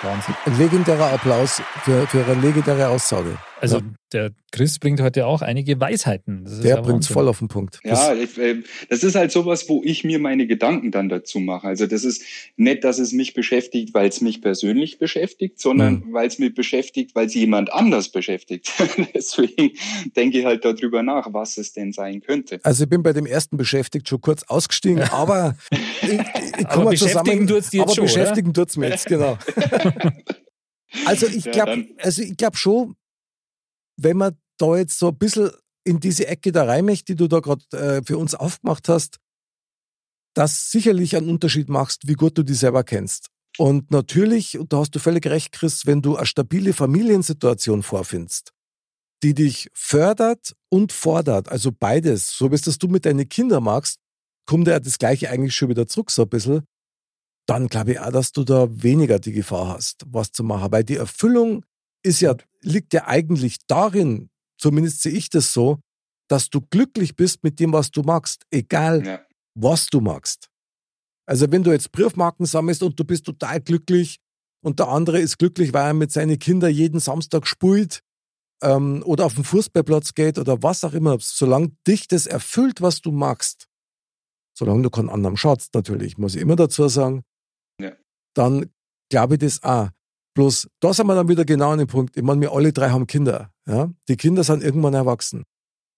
Wahnsinn. 0.04 0.34
Ein 0.44 0.58
legendärer 0.58 1.12
Applaus 1.12 1.62
für, 1.82 2.06
für 2.06 2.24
eine 2.24 2.40
legendäre 2.40 2.88
Aussage. 2.88 3.38
Also 3.60 3.78
Ja. 3.78 3.82
der 4.12 4.30
Chris 4.52 4.78
bringt 4.78 5.00
heute 5.00 5.26
auch 5.26 5.40
einige 5.40 5.80
Weisheiten. 5.80 6.44
Das 6.44 6.54
ist 6.54 6.64
Der 6.64 6.74
bringt's 6.76 6.90
Wahnsinn. 7.08 7.14
voll 7.14 7.28
auf 7.28 7.38
den 7.38 7.48
Punkt. 7.48 7.80
Ja, 7.82 8.12
äh, 8.12 8.56
das 8.90 9.02
ist 9.02 9.14
halt 9.14 9.32
sowas, 9.32 9.68
wo 9.68 9.80
ich 9.82 10.04
mir 10.04 10.18
meine 10.18 10.46
Gedanken 10.46 10.90
dann 10.90 11.08
dazu 11.08 11.40
mache. 11.40 11.66
Also 11.66 11.86
das 11.86 12.04
ist 12.04 12.22
nicht, 12.56 12.84
dass 12.84 12.98
es 12.98 13.12
mich 13.12 13.32
beschäftigt, 13.32 13.94
weil 13.94 14.08
es 14.08 14.20
mich 14.20 14.42
persönlich 14.42 14.98
beschäftigt, 14.98 15.58
sondern 15.60 16.04
weil 16.12 16.26
es 16.28 16.38
mich 16.38 16.54
beschäftigt, 16.54 17.14
weil 17.14 17.26
es 17.26 17.34
jemand 17.34 17.72
anders 17.72 18.10
beschäftigt. 18.10 18.70
Deswegen 19.14 19.72
denke 20.14 20.40
ich 20.40 20.44
halt 20.44 20.64
darüber 20.64 21.02
nach, 21.02 21.32
was 21.32 21.56
es 21.56 21.72
denn 21.72 21.92
sein 21.92 22.20
könnte. 22.20 22.60
Also 22.64 22.84
ich 22.84 22.90
bin 22.90 23.02
bei 23.02 23.14
dem 23.14 23.24
ersten 23.26 23.56
beschäftigt 23.56 24.08
schon 24.08 24.20
kurz 24.20 24.42
ausgestiegen, 24.42 25.00
aber 25.10 25.56
Aber 26.66 26.90
beschäftigen 26.90 27.46
tut's 27.46 27.70
dich 27.70 27.80
jetzt 27.80 27.88
aber 27.88 27.94
schon, 27.94 28.04
beschäftigen 28.04 28.54
tut's 28.54 28.76
mir 28.76 28.90
jetzt, 28.90 29.06
genau. 29.06 29.38
Also 31.06 31.26
ich 31.26 31.50
glaube, 31.50 31.88
also 31.98 32.22
ich 32.22 32.36
glaube 32.36 32.56
schon, 32.56 32.94
wenn 33.96 34.16
man 34.16 34.38
da 34.58 34.76
jetzt 34.76 34.98
so 34.98 35.08
ein 35.08 35.18
bisschen 35.18 35.50
in 35.84 36.00
diese 36.00 36.26
Ecke 36.26 36.52
da 36.52 36.64
rein 36.64 36.84
möchte, 36.84 37.12
die 37.12 37.16
du 37.16 37.28
da 37.28 37.40
gerade 37.40 37.64
äh, 37.72 38.02
für 38.04 38.16
uns 38.16 38.34
aufgemacht 38.34 38.88
hast, 38.88 39.18
dass 40.34 40.70
sicherlich 40.70 41.16
einen 41.16 41.28
Unterschied 41.28 41.68
machst, 41.68 42.08
wie 42.08 42.14
gut 42.14 42.38
du 42.38 42.42
dich 42.42 42.58
selber 42.58 42.84
kennst. 42.84 43.28
Und 43.56 43.90
natürlich, 43.90 44.58
und 44.58 44.72
da 44.72 44.78
hast 44.78 44.92
du 44.92 44.98
völlig 44.98 45.26
recht, 45.26 45.52
Chris, 45.52 45.86
wenn 45.86 46.02
du 46.02 46.16
eine 46.16 46.26
stabile 46.26 46.72
Familiensituation 46.72 47.82
vorfindest, 47.82 48.52
die 49.22 49.34
dich 49.34 49.68
fördert 49.72 50.54
und 50.70 50.92
fordert, 50.92 51.48
also 51.48 51.70
beides, 51.70 52.36
so 52.36 52.50
wie 52.50 52.56
es 52.56 52.62
das 52.62 52.78
du 52.78 52.88
mit 52.88 53.06
deinen 53.06 53.28
Kindern 53.28 53.62
magst, 53.62 54.00
kommt 54.46 54.68
ja 54.68 54.78
das 54.80 54.98
Gleiche 54.98 55.30
eigentlich 55.30 55.54
schon 55.54 55.68
wieder 55.68 55.86
zurück, 55.86 56.10
so 56.10 56.22
ein 56.22 56.28
bisschen, 56.28 56.64
dann 57.46 57.68
glaube 57.68 57.92
ich 57.92 58.00
auch, 58.00 58.10
dass 58.12 58.32
du 58.32 58.44
da 58.44 58.66
weniger 58.70 59.18
die 59.18 59.32
Gefahr 59.32 59.68
hast, 59.74 60.04
was 60.06 60.32
zu 60.32 60.42
machen. 60.44 60.72
Weil 60.72 60.84
die 60.84 60.96
Erfüllung 60.96 61.64
ist 62.02 62.20
ja, 62.20 62.34
liegt 62.62 62.92
ja 62.94 63.06
eigentlich 63.06 63.58
darin, 63.66 64.28
zumindest 64.58 65.02
sehe 65.02 65.12
ich 65.12 65.30
das 65.30 65.52
so, 65.52 65.78
dass 66.28 66.48
du 66.48 66.60
glücklich 66.62 67.16
bist 67.16 67.42
mit 67.44 67.60
dem, 67.60 67.72
was 67.72 67.90
du 67.90 68.02
magst, 68.02 68.44
egal 68.50 69.06
Ja. 69.06 69.20
was 69.54 69.86
du 69.88 70.00
magst. 70.00 70.48
Also 71.26 71.50
wenn 71.50 71.62
du 71.62 71.70
jetzt 71.72 71.92
Briefmarken 71.92 72.46
sammelst 72.46 72.82
und 72.82 72.98
du 72.98 73.04
bist 73.04 73.24
total 73.24 73.60
glücklich 73.60 74.18
und 74.62 74.78
der 74.78 74.88
andere 74.88 75.20
ist 75.20 75.38
glücklich, 75.38 75.72
weil 75.72 75.86
er 75.86 75.94
mit 75.94 76.12
seinen 76.12 76.38
Kindern 76.38 76.72
jeden 76.72 77.00
Samstag 77.00 77.46
spielt 77.46 78.00
ähm, 78.62 79.02
oder 79.04 79.26
auf 79.26 79.34
den 79.34 79.44
Fußballplatz 79.44 80.14
geht 80.14 80.38
oder 80.38 80.62
was 80.62 80.84
auch 80.84 80.92
immer, 80.94 81.16
solange 81.20 81.72
dich 81.86 82.08
das 82.08 82.26
erfüllt, 82.26 82.80
was 82.80 83.00
du 83.02 83.10
magst, 83.12 83.66
solange 84.54 84.82
du 84.82 84.90
keinen 84.90 85.10
anderen 85.10 85.36
schaust 85.36 85.74
natürlich, 85.74 86.18
muss 86.18 86.34
ich 86.34 86.40
immer 86.40 86.56
dazu 86.56 86.88
sagen, 86.88 87.22
Ja. 87.80 87.92
dann 88.34 88.70
glaube 89.10 89.34
ich 89.34 89.40
das 89.40 89.62
auch. 89.62 89.88
Bloß, 90.34 90.68
da 90.80 90.92
sind 90.92 91.06
wir 91.06 91.14
dann 91.14 91.28
wieder 91.28 91.44
genau 91.44 91.70
an 91.70 91.78
dem 91.78 91.86
Punkt. 91.86 92.16
Ich 92.16 92.22
meine, 92.22 92.40
wir 92.40 92.52
alle 92.52 92.72
drei 92.72 92.90
haben 92.90 93.06
Kinder. 93.06 93.50
Ja? 93.68 93.90
Die 94.08 94.16
Kinder 94.16 94.42
sind 94.42 94.64
irgendwann 94.64 94.94
erwachsen. 94.94 95.44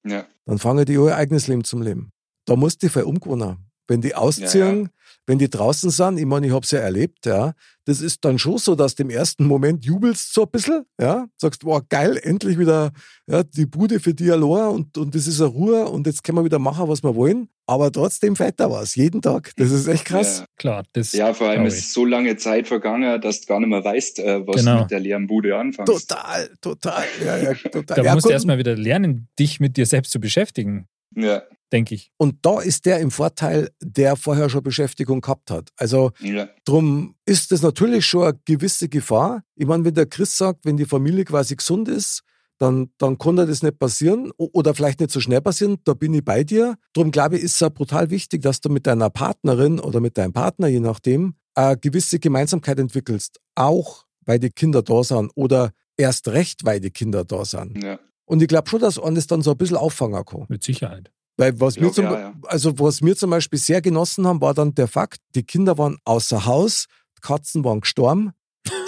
Ja. 0.07 0.27
Dann 0.45 0.59
fangen 0.59 0.85
die 0.85 0.93
ihr 0.93 1.17
eigenes 1.17 1.47
Leben 1.49 1.65
zum 1.65 1.81
Leben. 1.83 2.11
Da 2.47 2.55
musst 2.55 2.83
du 2.83 2.89
voll 2.91 3.05
umgewöhnen. 3.05 3.59
Wenn 3.89 4.01
die 4.03 4.15
ausziehen, 4.15 4.83
Ja, 4.85 4.91
wenn 5.27 5.39
die 5.39 5.49
draußen 5.49 5.91
sind, 5.91 6.19
ich 6.19 6.27
meine, 6.27 6.47
ich 6.49 6.53
habe 6.53 6.65
es 6.65 6.71
ja 6.73 6.81
erlebt, 6.81 7.25
ja, 7.25 7.55
das 7.85 8.01
ist 8.01 8.25
dann 8.25 8.37
schon 8.39 8.59
so, 8.59 8.75
dass 8.75 8.97
du 8.97 9.05
im 9.05 9.11
ersten 9.11 9.47
Moment 9.47 9.85
jubelst 9.85 10.35
so 10.35 10.43
ein 10.43 10.51
bisschen, 10.51 10.85
ja, 11.01 11.29
sagst, 11.37 11.63
boah, 11.63 11.83
geil, 11.89 12.19
endlich 12.23 12.59
wieder 12.59 12.91
ja, 13.29 13.45
die 13.45 13.65
Bude 13.67 14.01
für 14.01 14.13
die 14.13 14.31
allein 14.31 14.75
und, 14.75 14.99
und 14.99 15.15
das 15.15 15.27
ist 15.29 15.41
eine 15.41 15.51
Ruhe 15.51 15.87
und 15.89 16.07
jetzt 16.07 16.25
können 16.25 16.39
wir 16.39 16.45
wieder 16.45 16.59
machen, 16.59 16.89
was 16.89 17.03
wir 17.05 17.15
wollen. 17.15 17.49
Aber 17.69 17.91
trotzdem 17.91 18.37
fällt 18.37 18.61
da 18.61 18.71
was, 18.71 18.95
jeden 18.95 19.21
Tag. 19.23 19.53
Das 19.57 19.71
ist 19.73 19.89
echt 19.89 20.05
krass. 20.05 20.41
Ja. 20.41 20.47
Klar, 20.57 20.85
das 20.93 21.13
Ja, 21.13 21.35
vor 21.35 21.49
allem 21.49 21.67
ist 21.67 21.93
so 21.93 22.05
lange 22.05 22.37
Zeit 22.37 22.69
vergangen, 22.69 23.21
dass 23.21 23.41
du 23.41 23.47
gar 23.49 23.59
nicht 23.59 23.69
mehr 23.69 23.85
weißt, 23.85 24.21
äh, 24.21 24.47
was 24.47 24.57
Genau. 24.57 24.75
du 24.77 24.81
mit 24.83 24.91
der 24.93 25.01
leeren 25.01 25.27
Bude 25.27 25.57
anfängst. 25.57 25.93
Total, 26.09 26.49
total. 26.61 27.05
Ja, 27.25 27.37
ja, 27.39 27.55
total. 27.55 27.97
Da 27.97 28.03
ja, 28.03 28.15
musst 28.15 28.27
du 28.27 28.31
erstmal 28.31 28.59
wieder 28.59 28.77
lernen, 28.77 29.29
dich 29.39 29.59
mit 29.59 29.77
dir 29.77 29.87
selbst 29.87 30.13
zu 30.13 30.21
beschäftigen, 30.21 30.87
Ja, 31.17 31.43
denke 31.73 31.97
ich. 31.97 32.13
Und 32.19 32.37
da 32.43 32.61
ist 32.61 32.87
der 32.87 33.01
im 33.01 33.11
Vorteil, 33.11 33.71
der 33.81 34.15
vorher 34.15 34.49
schon 34.49 34.63
Beschäftigung 34.63 35.21
gehabt 35.21 35.51
hat. 35.51 35.71
Also 35.77 36.13
ja, 36.21 36.49
Drum 36.65 37.17
ist 37.25 37.51
das 37.51 37.63
natürlich 37.63 38.07
schon 38.07 38.23
eine 38.29 38.39
gewisse 38.45 38.89
Gefahr. 38.89 39.43
Ich 39.57 39.67
meine, 39.67 39.85
wenn 39.85 39.95
der 39.95 40.07
Chris 40.07 40.37
sagt, 40.39 40.65
wenn 40.65 40.77
die 40.77 40.85
Familie 40.85 41.25
quasi 41.25 41.57
gesund 41.57 41.89
ist, 41.89 42.23
dann, 42.59 42.91
dann 42.99 43.19
kann 43.19 43.37
da 43.37 43.47
das 43.47 43.63
nicht 43.63 43.79
passieren 43.79 44.31
oder 44.37 44.75
vielleicht 44.75 45.01
nicht 45.01 45.11
so 45.13 45.21
schnell 45.21 45.41
passieren. 45.41 45.79
Da 45.85 45.95
bin 45.95 46.15
ich 46.15 46.25
bei 46.25 46.45
dir. 46.45 46.77
Drum 46.93 47.11
glaube 47.11 47.37
ich, 47.37 47.43
ist 47.43 47.55
es 47.55 47.63
auch 47.63 47.73
brutal 47.73 48.11
wichtig, 48.11 48.43
dass 48.43 48.61
du 48.61 48.69
mit 48.69 48.87
deiner 48.87 49.11
Partnerin 49.11 49.79
oder 49.79 50.01
mit 50.01 50.17
deinem 50.17 50.33
Partner, 50.33 50.69
je 50.69 50.81
nachdem, 50.81 51.35
eine 51.55 51.77
gewisse 51.77 52.19
Gemeinsamkeit 52.19 52.79
entwickelst. 52.79 53.41
Auch 53.55 54.05
weil 54.25 54.39
die 54.39 54.51
Kinder 54.51 54.83
da 54.83 55.05
sind 55.05 55.31
oder 55.35 55.73
erst 55.97 56.29
recht, 56.29 56.65
weil 56.65 56.81
die 56.81 56.91
Kinder 56.91 57.25
da 57.25 57.45
sind. 57.45 57.83
ja. 57.83 57.99
Und 58.27 58.43
ich 58.43 58.49
glaube 58.49 58.69
schon, 58.69 58.81
dass 58.81 58.97
man 58.97 59.15
das 59.15 59.29
dann 59.29 59.41
so 59.43 59.53
ein 59.53 59.57
bisschen 59.57 59.77
auffangen 59.77 60.25
kann. 60.25 60.47
Mit 60.49 60.65
Sicherheit. 60.65 61.13
Weil 61.37 61.59
was, 61.61 61.77
Ja, 61.77 61.83
wir 61.83 61.93
zum, 61.93 62.05
ja, 62.07 62.19
ja. 62.19 62.35
Also 62.47 62.79
was 62.79 63.03
wir 63.03 63.17
zum 63.17 63.31
Beispiel 63.31 63.59
sehr 63.59 63.81
genossen 63.81 64.27
haben, 64.27 64.41
war 64.41 64.53
dann 64.53 64.75
der 64.75 64.89
Fakt, 64.89 65.21
die 65.35 65.45
Kinder 65.45 65.79
waren 65.79 65.97
außer 66.05 66.45
Haus, 66.45 66.87
die 67.17 67.21
Katzen 67.21 67.65
waren 67.65 67.81
gestorben. 67.81 68.33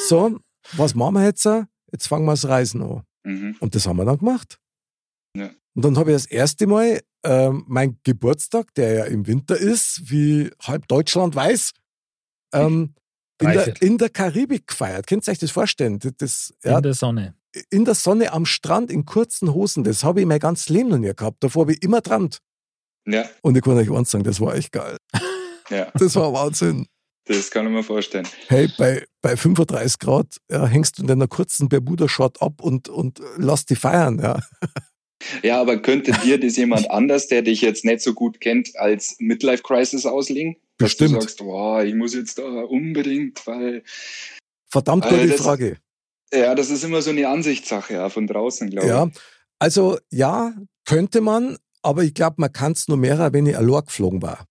So, 0.08 0.38
was 0.72 0.94
machen 0.94 1.14
wir 1.14 1.24
jetzt? 1.24 1.44
Jetzt 1.92 2.08
fangen 2.08 2.24
wir 2.24 2.32
das 2.32 2.48
Reisen 2.48 2.82
an. 2.82 3.02
Mhm. 3.24 3.56
Und 3.60 3.74
das 3.74 3.86
haben 3.86 3.96
wir 3.98 4.04
dann 4.04 4.18
gemacht. 4.18 4.58
Ja. 5.36 5.50
Und 5.74 5.84
dann 5.84 5.96
habe 5.98 6.10
ich 6.10 6.16
das 6.16 6.26
erste 6.26 6.66
Mal 6.66 7.00
ähm, 7.24 7.64
mein 7.66 7.98
Geburtstag, 8.04 8.74
der 8.74 8.92
ja 8.92 9.04
im 9.04 9.26
Winter 9.26 9.56
ist, 9.56 10.10
wie 10.10 10.50
halb 10.62 10.88
Deutschland 10.88 11.34
weiß, 11.34 11.72
ähm, 12.54 12.94
in, 13.40 13.48
der, 13.52 13.82
in 13.82 13.98
der 13.98 14.08
Karibik 14.10 14.66
gefeiert. 14.66 15.06
Könnt 15.06 15.26
ihr 15.28 15.32
euch 15.32 15.38
das 15.38 15.50
vorstellen? 15.50 15.98
Das, 16.00 16.12
das, 16.16 16.54
ja, 16.64 16.76
In 16.78 16.82
der 16.82 16.94
Sonne. 16.94 17.34
in 17.70 17.84
der 17.84 17.94
Sonne 17.94 18.32
am 18.32 18.46
Strand 18.46 18.90
in 18.90 19.04
kurzen 19.04 19.52
Hosen, 19.54 19.84
das 19.84 20.02
habe 20.04 20.20
ich 20.20 20.26
mein 20.26 20.40
ganzes 20.40 20.68
Leben 20.68 20.88
noch 20.88 20.98
nie 20.98 21.12
gehabt. 21.14 21.44
Davor 21.44 21.62
habe 21.62 21.72
ich 21.74 21.82
immer 21.82 22.02
trammt. 22.02 22.38
Ja, 23.06 23.24
Und 23.42 23.56
ich 23.56 23.62
kann 23.62 23.74
euch 23.76 23.90
eins 23.90 24.10
sagen, 24.10 24.24
das 24.24 24.40
war 24.40 24.54
echt 24.54 24.72
geil. 24.72 24.96
Ja, 25.70 25.90
Das 25.94 26.14
war 26.16 26.32
Wahnsinn. 26.32 26.86
Das 27.28 27.50
kann 27.50 27.66
ich 27.66 27.72
mir 27.72 27.82
vorstellen. 27.82 28.26
Hey, 28.48 28.68
bei, 28.76 29.04
bei 29.22 29.36
35 29.36 29.98
Grad 29.98 30.36
ja, 30.50 30.66
hängst 30.66 30.98
du 30.98 31.02
in 31.02 31.08
deiner 31.08 31.28
kurzen 31.28 31.68
Bermuda-Short 31.68 32.42
ab 32.42 32.60
und, 32.60 32.88
und 32.88 33.20
lass 33.36 33.64
die 33.66 33.76
feiern. 33.76 34.18
Ja. 34.20 34.40
Ja, 35.42 35.60
aber 35.60 35.78
könnte 35.82 36.12
dir 36.24 36.38
das 36.38 36.56
jemand 36.56 36.90
anders, 36.90 37.26
der 37.26 37.42
dich 37.42 37.60
jetzt 37.60 37.84
nicht 37.84 38.00
so 38.02 38.14
gut 38.14 38.40
kennt, 38.40 38.76
als 38.78 39.16
Midlife 39.18 39.62
Crisis 39.62 40.06
auslegen? 40.06 40.56
Dass 40.78 40.90
Bestimmt. 40.90 41.16
du 41.16 41.20
sagst, 41.20 41.38
boah, 41.38 41.82
ich 41.82 41.94
muss 41.94 42.14
jetzt 42.14 42.38
da 42.38 42.44
unbedingt, 42.44 43.44
weil 43.46 43.82
Verdammt 44.70 45.04
Also 45.04 45.16
gute 45.16 45.28
das- 45.28 45.40
Frage. 45.40 45.78
ja, 46.32 46.54
das 46.54 46.70
ist 46.70 46.84
immer 46.84 47.02
so 47.02 47.10
eine 47.10 47.26
Ansichtssache 47.28 47.94
ja, 47.94 48.08
von 48.10 48.26
draußen, 48.26 48.70
glaube 48.70 48.86
Ja, 48.86 49.06
ich. 49.06 49.18
also 49.58 49.98
ja, 50.10 50.54
könnte 50.86 51.20
man, 51.20 51.56
aber 51.82 52.04
ich 52.04 52.14
glaube, 52.14 52.36
man 52.38 52.52
kann 52.52 52.72
es 52.72 52.86
nur 52.86 52.96
mehr, 52.98 53.32
wenn 53.32 53.46
ich 53.46 53.56
allein 53.56 53.84
geflogen 53.86 54.22
war. 54.22 54.46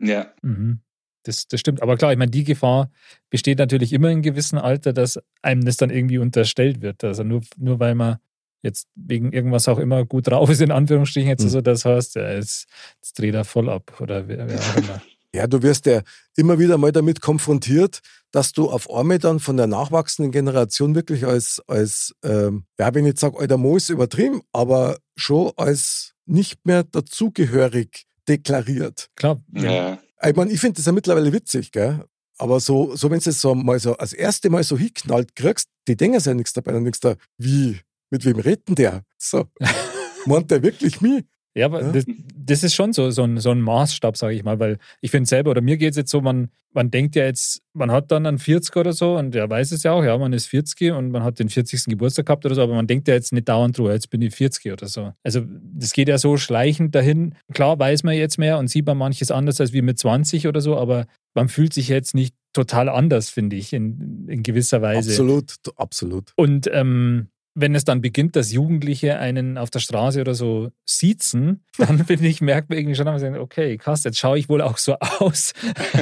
Ja, 0.00 0.32
Mhm. 0.42 0.80
Das, 1.24 1.46
das 1.46 1.60
stimmt. 1.60 1.82
Aber 1.82 1.96
klar, 1.96 2.12
ich 2.12 2.18
meine, 2.18 2.30
die 2.30 2.44
Gefahr 2.44 2.90
besteht 3.30 3.58
natürlich 3.58 3.92
immer 3.92 4.10
in 4.10 4.22
gewissem 4.22 4.58
Alter, 4.58 4.92
dass 4.92 5.18
einem 5.42 5.64
das 5.64 5.76
dann 5.76 5.90
irgendwie 5.90 6.18
unterstellt 6.18 6.82
wird. 6.82 7.04
Also 7.04 7.22
nur, 7.22 7.42
nur 7.56 7.78
weil 7.80 7.94
man 7.94 8.18
jetzt 8.62 8.86
wegen 8.94 9.32
irgendwas 9.32 9.68
auch 9.68 9.78
immer 9.78 10.04
gut 10.04 10.28
drauf 10.28 10.48
ist, 10.50 10.60
in 10.60 10.70
Anführungsstrichen, 10.70 11.28
jetzt 11.28 11.44
Mhm. 11.44 11.48
so 11.48 11.60
das 11.60 11.84
heißt, 11.84 12.14
ja, 12.16 12.30
jetzt, 12.32 12.66
jetzt 12.96 13.18
dreht 13.18 13.34
er 13.34 13.44
voll 13.44 13.68
ab 13.68 14.00
oder 14.00 14.28
wer, 14.28 14.48
wer 14.48 14.58
auch 14.60 14.76
immer. 14.76 15.02
Ja, 15.34 15.46
du 15.46 15.62
wirst 15.62 15.86
ja 15.86 16.02
immer 16.36 16.58
wieder 16.58 16.76
mal 16.76 16.92
damit 16.92 17.22
konfrontiert, 17.22 18.00
dass 18.32 18.52
du 18.52 18.70
auf 18.70 18.90
einmal 18.92 19.18
dann 19.18 19.40
von 19.40 19.56
der 19.56 19.66
nachwachsenden 19.66 20.30
Generation 20.30 20.94
wirklich 20.94 21.24
als, 21.24 21.58
als 21.66 22.14
ähm, 22.22 22.66
ja, 22.78 22.94
wenn 22.94 23.06
ich 23.06 23.12
jetzt 23.12 23.22
sage, 23.22 23.38
alter 23.38 23.56
Mo 23.56 23.78
ist 23.78 23.88
übertrieben, 23.88 24.42
aber 24.52 24.98
schon 25.16 25.50
als 25.56 26.12
nicht 26.26 26.66
mehr 26.66 26.82
dazugehörig 26.84 28.04
deklariert. 28.28 29.08
Klar, 29.16 29.42
ja, 29.54 29.98
Ich 30.24 30.36
meine, 30.36 30.52
ich 30.52 30.60
finde 30.60 30.76
das 30.76 30.86
ja 30.86 30.92
mittlerweile 30.92 31.32
witzig, 31.32 31.72
gell? 31.72 32.04
Aber 32.38 32.60
so, 32.60 32.94
so 32.96 33.10
wenn 33.10 33.20
du 33.20 33.30
es 33.30 33.40
so 33.40 33.54
mal 33.54 33.78
so 33.78 33.96
als 33.96 34.12
erste 34.12 34.50
Mal 34.50 34.64
so 34.64 34.78
hinknallt 34.78 35.34
kriegst, 35.36 35.68
die 35.88 35.96
denken 35.96 36.18
ja 36.20 36.34
nichts 36.34 36.52
dabei 36.52 36.74
und 36.74 36.84
denkst 36.84 37.00
da, 37.00 37.16
wie, 37.38 37.80
mit 38.10 38.24
wem 38.24 38.38
redet 38.38 38.68
denn 38.68 38.74
der? 38.76 39.04
So, 39.18 39.46
meint 40.26 40.50
der 40.50 40.62
wirklich 40.62 41.00
mich? 41.00 41.24
Ja, 41.54 41.66
aber 41.66 41.82
Ja. 41.82 41.92
Das, 41.92 42.04
das 42.44 42.64
ist 42.64 42.74
schon 42.74 42.92
so, 42.92 43.10
so, 43.10 43.22
ein, 43.24 43.38
so 43.38 43.50
ein 43.50 43.60
Maßstab, 43.60 44.16
sage 44.16 44.34
ich 44.34 44.42
mal, 44.42 44.58
weil 44.58 44.78
ich 45.00 45.10
finde 45.10 45.28
selber, 45.28 45.50
oder 45.50 45.60
mir 45.60 45.76
geht 45.76 45.90
es 45.90 45.96
jetzt 45.96 46.10
so, 46.10 46.20
man, 46.20 46.50
man 46.72 46.90
denkt 46.90 47.14
ja 47.14 47.24
jetzt, 47.24 47.62
man 47.74 47.90
hat 47.90 48.10
dann 48.10 48.26
einen 48.26 48.38
40 48.38 48.76
oder 48.76 48.92
so 48.92 49.16
und 49.16 49.32
der 49.32 49.48
weiß 49.48 49.72
es 49.72 49.82
ja 49.82 49.92
auch, 49.92 50.02
ja, 50.02 50.16
man 50.16 50.32
ist 50.32 50.46
40 50.46 50.92
und 50.92 51.10
man 51.10 51.22
hat 51.22 51.38
den 51.38 51.48
40. 51.48 51.84
Geburtstag 51.86 52.26
gehabt 52.26 52.44
oder 52.46 52.54
so, 52.54 52.62
aber 52.62 52.74
man 52.74 52.86
denkt 52.86 53.08
ja 53.08 53.14
jetzt 53.14 53.32
nicht 53.32 53.48
dauernd 53.48 53.76
drüber, 53.76 53.92
jetzt 53.92 54.10
bin 54.10 54.22
ich 54.22 54.34
40 54.34 54.72
oder 54.72 54.86
so. 54.86 55.12
Also 55.22 55.42
das 55.46 55.92
geht 55.92 56.08
ja 56.08 56.18
so 56.18 56.36
schleichend 56.36 56.94
dahin. 56.94 57.34
Klar 57.52 57.78
weiß 57.78 58.02
man 58.02 58.14
jetzt 58.14 58.38
mehr 58.38 58.58
und 58.58 58.68
sieht 58.68 58.86
man 58.86 58.96
manches 58.96 59.30
anders 59.30 59.60
als 59.60 59.72
wie 59.72 59.82
mit 59.82 59.98
20 59.98 60.48
oder 60.48 60.60
so, 60.60 60.76
aber 60.76 61.06
man 61.34 61.48
fühlt 61.48 61.72
sich 61.72 61.88
jetzt 61.88 62.14
nicht 62.14 62.34
total 62.52 62.88
anders, 62.88 63.30
finde 63.30 63.56
ich, 63.56 63.72
in, 63.72 64.26
in 64.28 64.42
gewisser 64.42 64.82
Weise. 64.82 65.10
Absolut, 65.10 65.54
absolut. 65.76 66.32
Und 66.36 66.68
ähm, 66.72 67.28
wenn 67.54 67.74
es 67.74 67.84
dann 67.84 68.00
beginnt, 68.00 68.36
dass 68.36 68.52
Jugendliche 68.52 69.18
einen 69.18 69.58
auf 69.58 69.70
der 69.70 69.80
Straße 69.80 70.20
oder 70.20 70.34
so 70.34 70.70
siezen, 70.86 71.64
dann 71.78 71.98
finde 72.06 72.26
ich, 72.28 72.40
merkt 72.40 72.70
man 72.70 72.78
irgendwie 72.78 72.94
schon, 72.96 73.08
okay, 73.38 73.76
krass, 73.76 74.04
jetzt 74.04 74.18
schaue 74.18 74.38
ich 74.38 74.48
wohl 74.48 74.62
auch 74.62 74.78
so 74.78 74.96
aus, 75.18 75.52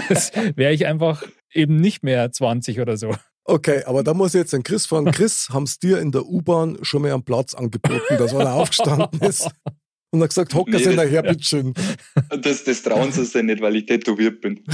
als 0.08 0.32
wäre 0.56 0.72
ich 0.72 0.86
einfach 0.86 1.22
eben 1.52 1.76
nicht 1.76 2.02
mehr 2.04 2.30
20 2.30 2.80
oder 2.80 2.96
so. 2.96 3.14
Okay, 3.44 3.82
aber 3.84 4.04
da 4.04 4.14
muss 4.14 4.34
ich 4.34 4.38
jetzt 4.38 4.52
den 4.52 4.62
Chris 4.62 4.86
fragen. 4.86 5.10
Chris, 5.10 5.48
haben 5.50 5.64
es 5.64 5.78
dir 5.80 5.98
in 5.98 6.12
der 6.12 6.24
U-Bahn 6.26 6.78
schon 6.82 7.02
mal 7.02 7.12
einen 7.12 7.24
Platz 7.24 7.54
angeboten, 7.54 8.16
dass 8.16 8.32
einer 8.34 8.52
aufgestanden 8.54 9.20
ist 9.22 9.48
und 10.12 10.22
hat 10.22 10.28
gesagt, 10.28 10.54
hocker 10.54 10.70
Nee, 10.72 10.78
Sie 10.78 10.84
das- 10.84 10.94
nachher, 10.96 11.22
bitteschön. 11.22 11.74
das, 12.42 12.62
das 12.64 12.82
trauen 12.82 13.10
sie 13.10 13.24
sich 13.24 13.42
nicht, 13.42 13.60
weil 13.60 13.74
ich 13.76 13.86
tätowiert 13.86 14.40
bin. 14.40 14.62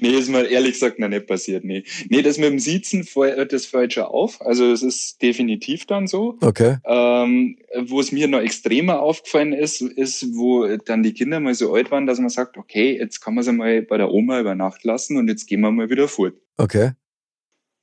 nee, 0.00 0.10
ist 0.10 0.28
mir 0.28 0.46
ehrlich 0.46 0.72
gesagt 0.72 0.98
noch 0.98 1.08
nicht 1.08 1.26
passiert. 1.26 1.64
Nee, 1.64 1.84
nee 2.08 2.22
das 2.22 2.38
mit 2.38 2.50
dem 2.50 2.58
Siezen 2.58 3.04
hört 3.14 3.52
das 3.52 3.66
fällt 3.66 3.94
schon 3.94 4.04
auf. 4.04 4.40
Also 4.40 4.70
es 4.70 4.82
ist 4.82 5.20
definitiv 5.22 5.86
dann 5.86 6.06
so. 6.06 6.38
Okay, 6.40 6.78
Ähm, 6.84 7.56
wo 7.84 8.00
es 8.00 8.12
mir 8.12 8.28
noch 8.28 8.40
extremer 8.40 9.00
aufgefallen 9.00 9.52
ist, 9.52 9.82
ist, 9.82 10.34
wo 10.34 10.66
dann 10.76 11.02
die 11.02 11.12
Kinder 11.12 11.40
mal 11.40 11.54
so 11.54 11.74
alt 11.74 11.90
waren, 11.90 12.06
dass 12.06 12.18
man 12.18 12.30
sagt, 12.30 12.56
okay, 12.56 12.96
jetzt 12.98 13.20
kann 13.20 13.34
man 13.34 13.44
sie 13.44 13.52
mal 13.52 13.82
bei 13.82 13.96
der 13.96 14.10
Oma 14.10 14.40
über 14.40 14.54
Nacht 14.54 14.84
lassen 14.84 15.16
und 15.16 15.28
jetzt 15.28 15.46
gehen 15.46 15.60
wir 15.60 15.70
mal 15.70 15.90
wieder 15.90 16.08
fort. 16.08 16.34
okay. 16.56 16.92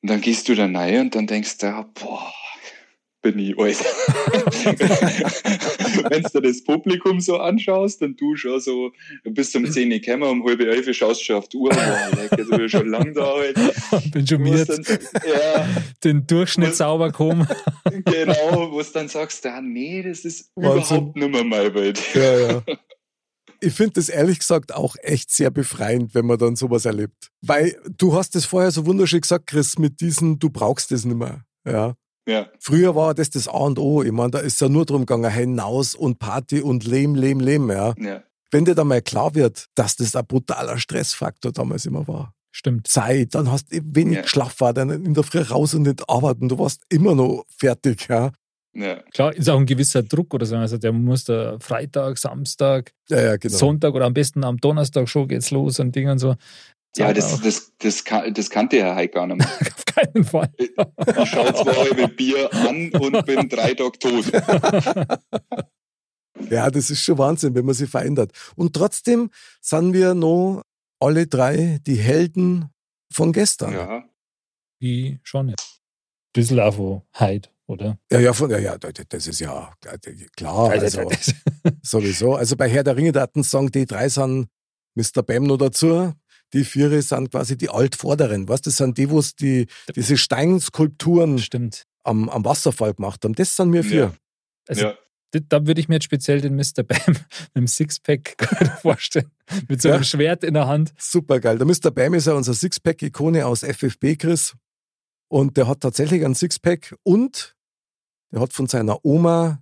Und 0.04 0.12
dann 0.12 0.22
gehst 0.22 0.48
du 0.48 0.56
da 0.56 0.68
rein 0.68 1.02
und 1.02 1.16
dann 1.16 1.26
denkst 1.26 1.58
du, 1.58 1.86
boah, 1.96 2.32
bin 3.22 3.40
ich 3.40 3.58
alt. 3.58 3.78
Wenn 6.10 6.24
du 6.24 6.42
das 6.42 6.64
Publikum 6.64 7.20
so 7.20 7.38
anschaust 7.38 8.02
und 8.02 8.20
du 8.20 8.36
schon 8.36 8.60
so, 8.60 8.92
du 9.24 9.32
bist 9.32 9.56
um 9.56 9.70
10 9.70 9.92
Uhr 9.92 10.00
gekommen, 10.00 10.24
um 10.24 10.46
halb 10.48 10.60
elf 10.62 10.96
schaust 10.96 11.22
du 11.22 11.26
schon 11.26 11.36
auf 11.38 11.50
die 11.50 11.58
Uhr, 11.58 11.72
jetzt 11.74 12.50
bin 12.50 12.70
schon 12.70 12.90
lang 12.90 13.14
da 13.14 13.26
halt. 13.26 13.56
Bin 14.12 14.28
schon 14.28 14.44
dann, 14.44 14.84
ja, 15.28 15.68
den 16.04 16.28
Durchschnitt 16.28 16.70
Was- 16.70 16.78
sauber 16.78 17.08
gekommen. 17.08 17.48
genau, 18.06 18.72
wo 18.72 18.82
du 18.82 18.88
dann 18.94 19.08
sagst, 19.08 19.46
ah, 19.46 19.62
nee, 19.62 20.04
das 20.04 20.26
ist 20.26 20.52
Wahnsinn. 20.56 20.98
überhaupt 20.98 21.16
nicht 21.16 21.32
mehr 21.32 21.44
meine 21.44 21.74
Welt. 21.74 22.02
Ja, 22.14 22.40
ja. 22.40 22.64
Ich 23.60 23.74
finde 23.74 23.94
das 23.94 24.10
ehrlich 24.10 24.38
gesagt 24.40 24.74
auch 24.74 24.96
echt 25.02 25.32
sehr 25.32 25.50
befreiend, 25.50 26.14
wenn 26.14 26.28
man 26.28 26.38
dann 26.38 26.56
sowas 26.56 26.86
erlebt. 26.86 27.32
Weil 27.42 27.76
du 27.98 28.14
hast 28.14 28.36
es 28.36 28.46
vorher 28.46 28.70
so 28.72 28.86
wunderschön 28.86 29.22
gesagt, 29.22 29.48
Chris, 29.48 29.80
mit 29.80 30.00
diesen, 30.00 30.38
du 30.38 30.52
brauchst 30.52 30.92
es 30.92 31.06
nicht 31.06 31.18
mehr. 31.18 31.44
Ja. 31.66 31.96
Ja, 32.28 32.48
Früher 32.60 32.94
war 32.96 33.14
das 33.14 33.30
das 33.30 33.48
A 33.48 33.58
und 33.58 33.80
O. 33.80 34.04
Ich 34.04 34.12
meine, 34.12 34.32
da 34.32 34.40
ist 34.40 34.60
ja 34.60 34.68
nur 34.68 34.86
drum 34.86 35.06
gegangen, 35.06 35.32
hinaus 35.32 35.96
und 35.96 36.20
Party 36.20 36.62
und 36.62 36.84
Lehm, 36.84 37.16
Lehm, 37.16 37.40
Lehm. 37.40 37.72
Ja. 37.72 37.94
ja. 37.98 38.22
Wenn 38.52 38.66
dir 38.66 38.76
dann 38.76 38.88
mal 38.88 39.02
klar 39.02 39.34
wird, 39.34 39.68
dass 39.76 39.96
das 39.96 40.16
ein 40.16 40.26
brutaler 40.26 40.78
Stressfaktor 40.78 41.52
damals 41.54 41.86
immer 41.86 42.08
war. 42.08 42.34
Stimmt. 42.52 42.88
Zeit, 42.88 43.36
dann 43.36 43.52
hast 43.52 43.72
du 43.72 43.80
wenig 43.84 44.16
Ja. 44.16 44.22
geschlafen, 44.24 44.60
war 44.60 44.74
dann 44.74 44.90
in 44.90 45.14
der 45.14 45.24
Früh 45.24 45.40
raus 45.40 45.74
und 45.74 45.84
nicht 45.84 46.10
arbeiten. 46.10 46.50
Du 46.50 46.58
warst 46.60 46.82
immer 46.90 47.16
noch 47.16 47.46
fertig. 47.56 48.08
Ja, 48.10 48.32
ja. 48.74 48.96
Klar, 49.14 49.34
ist 49.34 49.50
auch 49.50 49.60
ein 49.60 49.66
gewisser 49.66 50.04
Druck 50.04 50.34
oder 50.34 50.46
so. 50.46 50.56
Also 50.58 50.78
der 50.78 50.92
muss 50.92 51.24
da 51.24 51.58
Freitag, 51.60 52.18
Samstag, 52.18 52.92
ja, 53.10 53.22
ja 53.22 53.38
genau. 53.38 53.56
Sonntag 53.56 53.94
oder 53.94 54.06
am 54.06 54.14
besten 54.14 54.44
am 54.44 54.58
Donnerstag 54.58 55.08
schon 55.08 55.28
geht's 55.28 55.52
los 55.52 55.80
und 55.80 55.96
Ding 55.96 56.10
und 56.10 56.20
so. 56.20 56.36
Ja, 56.98 57.14
das, 57.14 57.40
das, 57.42 57.72
das, 57.78 58.04
kann, 58.04 58.34
das 58.34 58.50
kannte 58.50 58.78
Herr 58.78 58.96
Heik 58.96 59.14
gar 59.14 59.28
nicht 59.28 59.38
mehr. 59.38 59.48
auf 59.76 59.86
keinen 59.86 60.24
Fall. 60.24 60.52
Ich 60.58 61.30
schaue 61.30 61.54
zwei 61.54 61.74
halbe 61.74 62.08
Bier 62.16 62.54
an 62.54 62.92
und 62.92 63.26
bin 63.26 63.48
drei 63.50 63.74
Tage 63.74 64.00
tot. 64.00 64.26
Ja, 66.52 66.70
das 66.70 66.92
ist 66.92 67.02
schon 67.02 67.18
Wahnsinn, 67.18 67.56
wenn 67.56 67.66
man 67.66 67.74
sich 67.74 67.90
verändert. 67.90 68.32
Und 68.56 68.74
trotzdem 68.74 69.32
sind 69.60 69.94
wir 69.94 70.14
noch 70.14 70.62
alle 71.00 71.26
drei 71.26 71.80
die 71.86 71.96
Helden 71.96 72.70
von 73.12 73.34
gestern. 73.34 73.74
Ja, 73.74 73.80
Ja, 73.80 74.04
Wie 74.80 75.20
schon, 75.24 75.50
ja. 75.50 75.56
Bisschen 76.34 76.60
auch 76.60 76.76
von 76.76 77.02
Hyde, 77.14 77.50
oder? 77.66 77.98
ja, 78.12 78.32
von, 78.34 78.52
ja, 78.52 78.60
ja, 78.60 78.78
das 78.78 79.28
ist 79.28 79.40
ja 79.40 79.74
klar. 80.36 80.70
Also, 80.70 81.10
sowieso. 81.82 82.36
Also 82.36 82.56
bei 82.56 82.70
Herr 82.70 82.84
der 82.84 82.96
Ringe 82.96 83.12
daten 83.12 83.42
sagen 83.42 83.72
die 83.72 83.88
drei 83.88 84.08
sind 84.08 84.48
Mr. 84.94 85.24
Bam 85.24 85.44
noch 85.44 85.58
dazu. 85.58 86.14
Die 86.54 86.64
vier 86.64 87.02
sind 87.02 87.32
quasi 87.32 87.58
die 87.58 87.70
Altvorderen. 87.70 88.48
Weißt 88.48 88.66
das 88.68 88.78
sind 88.78 88.98
die, 88.98 89.10
wo 89.10 89.22
die, 89.40 89.68
diese 89.96 90.18
Steinskulpturen 90.18 91.40
Stimmt. 91.40 91.84
am, 92.04 92.30
am 92.30 92.46
Wasserfall 92.46 92.94
gemacht 92.94 93.24
haben. 93.24 93.34
Das 93.36 93.56
sind 93.56 93.74
wir 93.74 93.84
vier. 93.84 94.00
Ja. 94.00 94.14
Also, 94.70 94.82
ja. 94.86 94.94
da- 95.32 95.66
würde 95.68 95.82
ich 95.82 95.90
mir 95.90 95.96
jetzt 95.96 96.06
speziell 96.06 96.40
den 96.42 96.56
Mr. 96.56 96.84
Bam 96.84 97.00
mit 97.08 97.56
dem 97.56 97.68
Sixpack 97.68 98.36
vorstellen. 98.82 99.32
Mit 99.68 99.82
so 99.82 99.90
einem 99.90 100.00
Ja. 100.00 100.04
Schwert 100.04 100.44
in 100.44 100.54
der 100.54 100.68
Hand. 100.68 100.94
Super 100.98 101.40
geil. 101.40 101.58
Der 101.58 101.68
Mr. 101.68 101.92
Bam 101.92 102.14
ist 102.14 102.28
ja 102.28 102.34
unser 102.34 102.54
Sixpack-Ikone 102.54 103.46
aus 103.46 103.64
FFB, 103.64 104.18
Chris. 104.18 104.56
Und 105.30 105.58
der 105.58 105.68
hat 105.68 105.82
tatsächlich 105.82 106.24
einen 106.24 106.36
Sixpack 106.36 106.96
und 107.04 107.56
der 108.32 108.40
hat 108.42 108.54
von 108.54 108.68
seiner 108.68 109.04
Oma 109.04 109.62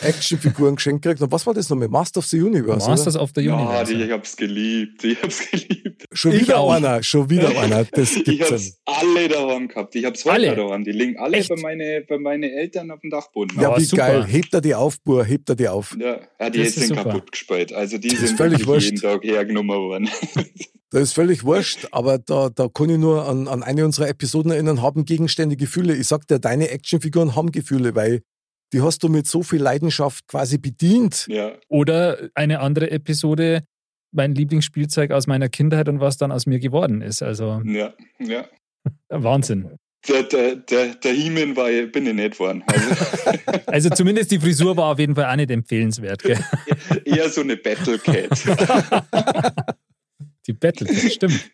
Actionfiguren 0.00 0.76
geschenkt 0.76 1.02
gekriegt. 1.02 1.22
Und 1.22 1.30
was 1.32 1.46
war 1.46 1.54
das 1.54 1.68
nochmal? 1.70 1.88
Master 1.88 2.18
of 2.18 2.26
the 2.26 2.40
Universe. 2.40 2.88
Masters 2.88 3.14
oder? 3.14 3.22
of 3.24 3.30
the 3.34 3.42
Ja, 3.42 3.54
Universe. 3.56 3.94
die, 3.94 4.02
ich 4.02 4.10
hab's 4.10 4.36
geliebt. 4.36 5.04
Ich 5.04 5.22
hab's 5.22 5.50
geliebt. 5.50 6.04
Schon 6.12 6.32
Ich 6.32 6.42
wieder 6.42 6.58
auch. 6.58 6.72
einer, 6.72 7.02
schon 7.02 7.30
wieder 7.30 7.48
einer. 7.60 7.84
Das 7.84 8.12
Ich 8.16 8.24
gibt's 8.24 8.50
hab's 8.50 8.80
alle 8.84 9.28
daheim 9.28 9.68
gehabt. 9.68 9.94
Ich 9.94 10.04
hab's 10.04 10.26
Alle? 10.26 10.50
heute 10.50 10.60
daheim. 10.62 10.84
Die 10.84 10.92
liegen 10.92 11.18
alle 11.18 11.36
Echt? 11.38 11.48
bei 11.48 11.56
meinen 11.60 12.04
bei 12.08 12.18
meine 12.18 12.50
Eltern 12.52 12.90
auf 12.90 13.00
dem 13.00 13.10
Dachboden. 13.10 13.58
Ja, 13.60 13.72
Oh, 13.72 13.78
wie 13.78 13.84
super. 13.84 14.02
geil. 14.08 14.24
Hebt 14.26 14.52
er 14.54 14.60
die 14.60 14.74
auf, 14.74 15.00
Bur, 15.02 15.24
hebt 15.24 15.48
er 15.48 15.54
die 15.56 15.68
auf. 15.68 15.96
Ja, 15.98 16.20
ja 16.40 16.50
die 16.50 16.62
Das 16.64 16.74
sind 16.74 16.94
kaputt 16.96 17.30
gespielt. 17.32 17.72
Also 17.72 17.98
die 17.98 18.08
Das 18.08 18.18
ist 18.20 18.28
sind 18.28 18.36
völlig 18.36 18.58
jeden 18.58 18.68
wurscht. 18.68 19.00
Tag 19.00 19.22
hergenommen 19.24 19.76
worden. 19.78 20.08
Das 20.90 21.02
ist 21.02 21.12
völlig 21.14 21.42
wurscht, 21.42 21.88
aber 21.90 22.18
da, 22.18 22.50
da 22.50 22.68
kann 22.72 22.88
ich 22.88 22.98
nur 22.98 23.26
an, 23.28 23.48
an 23.48 23.64
eine 23.64 23.84
unserer 23.84 24.08
Episoden 24.08 24.52
erinnern, 24.52 24.80
haben 24.80 25.04
Gegenstände 25.04 25.56
Gefühle. 25.56 25.92
Ich 25.96 26.06
sag 26.06 26.28
dir, 26.28 26.38
deine 26.38 26.68
Actionfiguren 26.70 27.34
haben 27.34 27.50
Gefühle, 27.50 27.96
weil 27.96 28.22
die 28.74 28.82
hast 28.82 29.04
du 29.04 29.08
mit 29.08 29.28
so 29.28 29.42
viel 29.44 29.62
Leidenschaft 29.62 30.26
quasi 30.26 30.58
bedient. 30.58 31.26
ja, 31.28 31.52
Oder 31.68 32.28
eine 32.34 32.58
andere 32.58 32.90
Episode, 32.90 33.62
mein 34.10 34.34
Lieblingsspielzeug 34.34 35.12
aus 35.12 35.28
meiner 35.28 35.48
Kindheit 35.48 35.88
und 35.88 36.00
was 36.00 36.16
dann 36.16 36.32
aus 36.32 36.46
mir 36.46 36.58
geworden 36.58 37.00
ist. 37.00 37.22
Also 37.22 37.62
ja, 37.64 37.94
ja. 38.18 38.46
Wahnsinn. 39.08 39.76
Der, 40.08 40.24
der, 40.24 40.56
der, 40.56 40.94
der 40.96 41.12
He-Man 41.12 41.56
war, 41.56 41.68
bin 41.86 42.06
ich 42.06 42.14
nicht 42.14 42.32
geworden. 42.32 42.64
Also, 42.66 43.40
Also 43.66 43.90
zumindest 43.90 44.32
die 44.32 44.40
Frisur 44.40 44.76
war 44.76 44.92
auf 44.92 44.98
jeden 44.98 45.14
Fall 45.14 45.26
auch 45.26 45.36
nicht 45.36 45.50
empfehlenswert. 45.50 46.22
Gell? 46.22 46.38
eher 47.04 47.28
so 47.30 47.42
eine 47.42 47.56
Battle 47.56 47.98
Cat. 47.98 48.30
Die 50.46 50.52
Battle 50.52 50.86
Cat, 50.86 51.12
stimmt. 51.12 51.50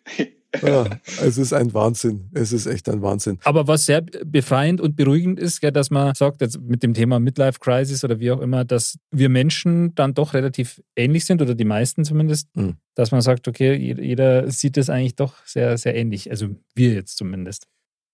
Ja, 0.62 0.86
es 1.22 1.38
ist 1.38 1.52
ein 1.52 1.72
Wahnsinn. 1.74 2.28
Es 2.32 2.52
ist 2.52 2.66
echt 2.66 2.88
ein 2.88 3.02
Wahnsinn. 3.02 3.38
Aber 3.44 3.66
was 3.66 3.86
sehr 3.86 4.02
befreiend 4.02 4.80
und 4.80 4.96
beruhigend 4.96 5.38
ist, 5.38 5.60
gell, 5.60 5.72
dass 5.72 5.90
man 5.90 6.14
sagt, 6.14 6.40
jetzt 6.40 6.60
mit 6.60 6.82
dem 6.82 6.94
Thema 6.94 7.18
Midlife 7.20 7.58
Crisis 7.58 8.04
oder 8.04 8.18
wie 8.20 8.30
auch 8.30 8.40
immer, 8.40 8.64
dass 8.64 8.98
wir 9.10 9.28
Menschen 9.28 9.94
dann 9.94 10.14
doch 10.14 10.34
relativ 10.34 10.82
ähnlich 10.96 11.24
sind 11.24 11.40
oder 11.42 11.54
die 11.54 11.64
meisten 11.64 12.04
zumindest, 12.04 12.48
Mhm. 12.56 12.76
dass 12.94 13.10
man 13.10 13.20
sagt, 13.22 13.48
okay, 13.48 13.74
jeder 13.74 14.50
sieht 14.50 14.76
das 14.76 14.90
eigentlich 14.90 15.14
doch 15.16 15.34
sehr, 15.46 15.78
sehr 15.78 15.94
ähnlich. 15.94 16.30
Also 16.30 16.48
wir 16.74 16.92
jetzt 16.92 17.16
zumindest. 17.16 17.66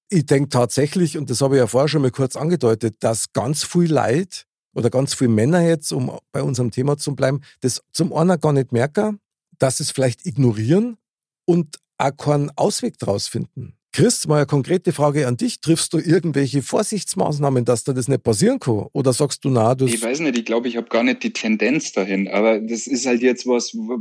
Ich 0.08 0.26
denke 0.26 0.50
tatsächlich, 0.50 1.18
und 1.18 1.30
das 1.30 1.40
habe 1.40 1.56
ich 1.56 1.58
ja 1.58 1.66
vorher 1.66 1.88
schon 1.88 2.02
mal 2.02 2.10
kurz 2.12 2.36
angedeutet, 2.36 2.96
dass 3.00 3.32
ganz 3.32 3.64
viel 3.64 3.92
Leid 3.92 4.46
oder 4.72 4.90
ganz 4.90 5.14
viele 5.14 5.30
Männer 5.30 5.62
jetzt, 5.62 5.90
um 5.92 6.16
bei 6.32 6.42
unserem 6.42 6.70
Thema 6.70 6.96
zu 6.96 7.16
bleiben, 7.16 7.40
das 7.60 7.82
zum 7.92 8.12
einen 8.12 8.38
gar 8.38 8.52
nicht 8.52 8.70
merken, 8.72 9.18
dass 9.58 9.80
es 9.80 9.90
vielleicht 9.90 10.26
ignorieren 10.26 10.98
und 11.46 11.76
auch 11.98 12.16
keinen 12.16 12.50
Ausweg 12.56 12.98
draus 12.98 13.28
finden. 13.28 13.74
Chris, 13.92 14.26
mal 14.26 14.36
eine 14.36 14.46
konkrete 14.46 14.92
Frage 14.92 15.26
an 15.26 15.38
dich. 15.38 15.60
Triffst 15.62 15.92
du 15.94 15.98
irgendwelche 15.98 16.60
Vorsichtsmaßnahmen, 16.60 17.64
dass 17.64 17.82
da 17.84 17.94
das 17.94 18.08
nicht 18.08 18.22
passieren 18.22 18.58
kann? 18.60 18.86
Oder 18.92 19.14
sagst 19.14 19.42
du, 19.44 19.48
na, 19.48 19.74
das 19.74 19.90
Ich 19.90 20.02
weiß 20.02 20.20
nicht, 20.20 20.36
ich 20.36 20.44
glaube, 20.44 20.68
ich 20.68 20.76
habe 20.76 20.88
gar 20.88 21.02
nicht 21.02 21.22
die 21.22 21.32
Tendenz 21.32 21.92
dahin, 21.92 22.28
aber 22.28 22.60
das 22.60 22.86
ist 22.86 23.06
halt 23.06 23.22
jetzt 23.22 23.46
was, 23.46 23.74
wo- 23.74 23.98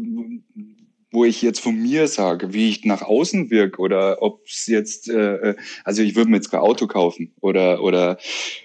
wo 1.11 1.23
ich 1.23 1.41
jetzt 1.41 1.61
von 1.61 1.81
mir 1.81 2.09
sage, 2.09 2.51
wie 2.53 2.67
ich 2.67 2.83
nach 2.83 3.01
außen 3.03 3.49
wirke 3.49 3.79
oder 3.81 4.21
ob 4.21 4.45
es 4.47 4.67
jetzt, 4.67 5.07
äh, 5.09 5.51
äh, 5.51 5.55
also 5.85 6.01
ich 6.01 6.13
würde 6.17 6.29
mir 6.29 6.37
jetzt 6.37 6.51
kein 6.51 6.59
Auto 6.59 6.87
kaufen 6.87 7.31
oder 7.39 7.81
oder 7.81 8.17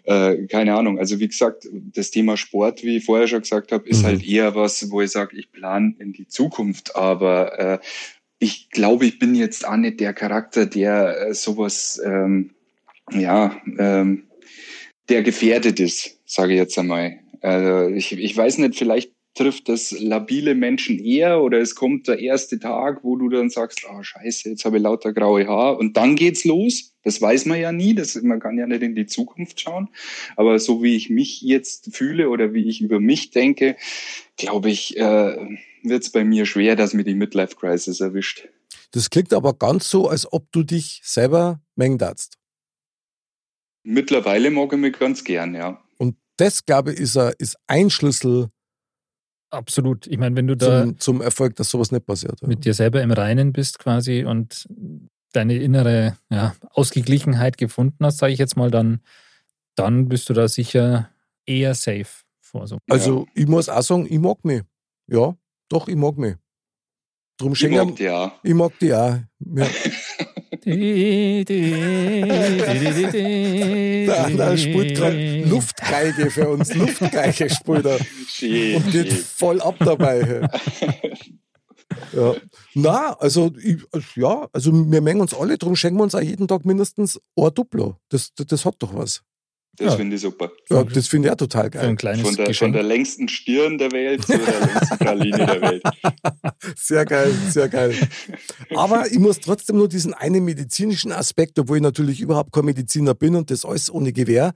äh, 0.02 0.48
keine 0.48 0.74
Ahnung. 0.74 0.98
Also 0.98 1.20
wie 1.20 1.28
gesagt, 1.28 1.68
das 1.72 2.10
Thema 2.10 2.36
Sport, 2.36 2.82
wie 2.82 2.96
ich 2.96 3.04
vorher 3.04 3.28
schon 3.28 3.42
gesagt 3.42 3.70
habe, 3.70 3.88
ist 3.88 4.02
Mhm. 4.02 4.06
halt 4.06 4.24
eher 4.26 4.56
was, 4.56 4.90
wo 4.90 5.00
ich 5.00 5.12
sage, 5.12 5.36
ich 5.38 5.52
plane 5.52 5.94
in 6.00 6.12
die 6.12 6.26
Zukunft, 6.26 6.96
aber 6.96 7.56
äh, 7.56 7.78
ich 8.40 8.70
glaube, 8.70 9.06
ich 9.06 9.18
bin 9.18 9.34
jetzt 9.34 9.66
auch 9.66 9.76
nicht 9.76 10.00
der 10.00 10.14
Charakter, 10.14 10.66
der 10.66 11.28
äh, 11.28 11.34
sowas, 11.34 12.00
ähm, 12.04 12.50
ja, 13.12 13.60
ähm, 13.78 14.24
der 15.08 15.22
gefährdet 15.22 15.78
ist, 15.78 16.18
sage 16.24 16.54
ich 16.54 16.58
jetzt 16.58 16.78
einmal. 16.78 17.20
Also 17.42 17.94
ich, 17.94 18.12
ich 18.12 18.36
weiß 18.36 18.58
nicht, 18.58 18.76
vielleicht 18.76 19.12
trifft 19.34 19.68
das 19.68 19.92
labile 19.92 20.54
Menschen 20.54 20.98
eher 20.98 21.40
oder 21.42 21.60
es 21.60 21.74
kommt 21.74 22.08
der 22.08 22.18
erste 22.18 22.58
Tag, 22.58 23.04
wo 23.04 23.16
du 23.16 23.28
dann 23.28 23.48
sagst, 23.50 23.86
ah 23.88 24.02
scheiße, 24.02 24.50
jetzt 24.50 24.64
habe 24.64 24.78
ich 24.78 24.82
lauter 24.82 25.12
graue 25.12 25.46
Haar 25.46 25.78
und 25.78 25.96
dann 25.96 26.16
geht's 26.16 26.44
los. 26.44 26.94
Das 27.02 27.22
weiß 27.22 27.46
man 27.46 27.60
ja 27.60 27.72
nie, 27.72 27.94
das, 27.94 28.20
man 28.22 28.40
kann 28.40 28.58
ja 28.58 28.66
nicht 28.66 28.82
in 28.82 28.94
die 28.94 29.06
Zukunft 29.06 29.60
schauen. 29.60 29.88
Aber 30.36 30.58
so 30.58 30.82
wie 30.82 30.96
ich 30.96 31.10
mich 31.10 31.40
jetzt 31.42 31.94
fühle 31.94 32.28
oder 32.28 32.52
wie 32.52 32.68
ich 32.68 32.80
über 32.80 33.00
mich 33.00 33.30
denke, 33.30 33.76
glaube 34.40 34.70
ich, 34.70 34.96
äh, 34.96 35.36
wird 35.82 36.02
es 36.02 36.12
bei 36.12 36.24
mir 36.24 36.46
schwer, 36.46 36.76
dass 36.76 36.94
mir 36.94 37.04
die 37.04 37.14
Midlife 37.14 37.56
Crisis 37.56 38.00
erwischt. 38.00 38.48
Das 38.92 39.10
klingt 39.10 39.32
aber 39.32 39.54
ganz 39.54 39.88
so, 39.88 40.08
als 40.08 40.30
ob 40.32 40.50
du 40.52 40.62
dich 40.62 41.00
selber 41.04 41.60
mengen 41.76 41.98
darfst. 41.98 42.36
Mittlerweile 43.82 44.50
mag 44.50 44.72
ich 44.72 44.78
mich 44.78 44.98
ganz 44.98 45.24
gern, 45.24 45.54
ja. 45.54 45.82
Und 45.98 46.16
das, 46.36 46.66
glaube 46.66 46.92
ich, 46.92 47.00
ist, 47.00 47.16
ein, 47.16 47.32
ist 47.38 47.56
ein 47.66 47.90
Schlüssel 47.90 48.50
Absolut. 49.50 50.06
Ich 50.06 50.16
meine, 50.16 50.36
wenn 50.36 50.46
du 50.46 50.56
da 50.56 50.84
zum, 50.84 50.98
zum 50.98 51.20
Erfolg, 51.20 51.56
dass 51.56 51.70
sowas 51.70 51.90
nicht 51.90 52.06
passiert. 52.06 52.40
Ja. 52.40 52.48
mit 52.48 52.64
dir 52.64 52.72
selber 52.72 53.02
im 53.02 53.10
Reinen 53.10 53.52
bist 53.52 53.80
quasi 53.80 54.24
und 54.24 54.68
deine 55.32 55.56
innere 55.56 56.16
ja, 56.30 56.54
Ausgeglichenheit 56.70 57.58
gefunden 57.58 58.04
hast, 58.04 58.18
sage 58.18 58.32
ich 58.32 58.38
jetzt 58.38 58.56
mal, 58.56 58.70
dann, 58.70 59.00
dann 59.74 60.08
bist 60.08 60.28
du 60.28 60.34
da 60.34 60.46
sicher 60.48 61.10
eher 61.46 61.74
safe 61.74 62.24
vor 62.50 62.66
so. 62.66 62.78
Also, 62.88 63.26
ich 63.34 63.46
muss 63.46 63.68
auch 63.68 63.82
sagen, 63.82 64.06
ich 64.08 64.18
mag 64.18 64.44
mich. 64.44 64.62
Ja, 65.06 65.34
doch, 65.68 65.88
ich 65.88 65.96
mag 65.96 66.16
mich. 66.16 66.36
Drum 67.38 67.52
Ich 67.54 67.70
mag 67.70 67.96
die 67.96 68.02
ja. 68.02 68.32
ich 68.42 68.54
mag 68.54 68.72
die 68.80 68.92
auch. 68.94 69.18
Ja. 69.56 69.66
Da, 74.06 74.28
da 74.28 74.56
spielt 74.56 74.96
gerade 74.96 75.44
Luftgeige 75.44 76.30
für 76.30 76.48
uns. 76.50 76.74
Luftgeige 76.74 77.48
spielt 77.48 77.86
er. 77.86 77.98
Und 78.76 78.92
geht 78.92 79.12
voll 79.12 79.60
ab 79.62 79.76
dabei. 79.78 80.48
Ja. 82.12 82.34
Na, 82.74 83.12
also, 83.18 83.52
ich, 83.62 83.78
ja, 84.16 84.48
also 84.52 84.72
wir 84.72 85.00
mengen 85.00 85.20
uns 85.20 85.34
alle, 85.34 85.56
darum 85.58 85.76
schenken 85.76 85.98
wir 85.98 86.04
uns 86.04 86.14
auch 86.14 86.20
jeden 86.20 86.46
Tag 86.48 86.64
mindestens 86.64 87.20
ein 87.36 87.54
Duplo. 87.54 87.96
Das, 88.08 88.32
das, 88.34 88.46
das 88.46 88.64
hat 88.64 88.76
doch 88.78 88.94
was. 88.94 89.22
Das 89.76 89.92
Ja. 89.92 89.96
finde 89.96 90.16
ich 90.16 90.22
super. 90.22 90.50
Ja, 90.68 90.82
das 90.84 91.06
finde 91.06 91.28
ich 91.28 91.32
auch 91.32 91.36
total 91.36 91.70
Für 91.70 91.80
ein 91.80 91.86
geil. 91.88 91.96
kleines 91.96 92.22
Von 92.22 92.36
der, 92.36 92.54
von 92.54 92.72
der 92.72 92.82
längsten 92.82 93.28
Stirn 93.28 93.78
der 93.78 93.92
Welt 93.92 94.26
zu 94.26 94.36
der 94.36 94.60
längsten 94.60 94.98
Praline 94.98 95.46
der 95.46 95.60
Welt. 95.62 95.82
Sehr 96.76 97.06
geil, 97.06 97.32
sehr 97.48 97.68
geil. 97.68 97.94
Aber 98.74 99.06
ich 99.10 99.18
muss 99.18 99.40
trotzdem 99.40 99.76
nur 99.76 99.88
diesen 99.88 100.12
einen 100.12 100.44
medizinischen 100.44 101.12
Aspekt, 101.12 101.58
obwohl 101.58 101.78
ich 101.78 101.82
natürlich 101.82 102.20
überhaupt 102.20 102.52
kein 102.52 102.64
Mediziner 102.66 103.14
bin 103.14 103.34
und 103.36 103.50
das 103.50 103.64
alles 103.64 103.90
ohne 103.90 104.12
Gewehr. 104.12 104.52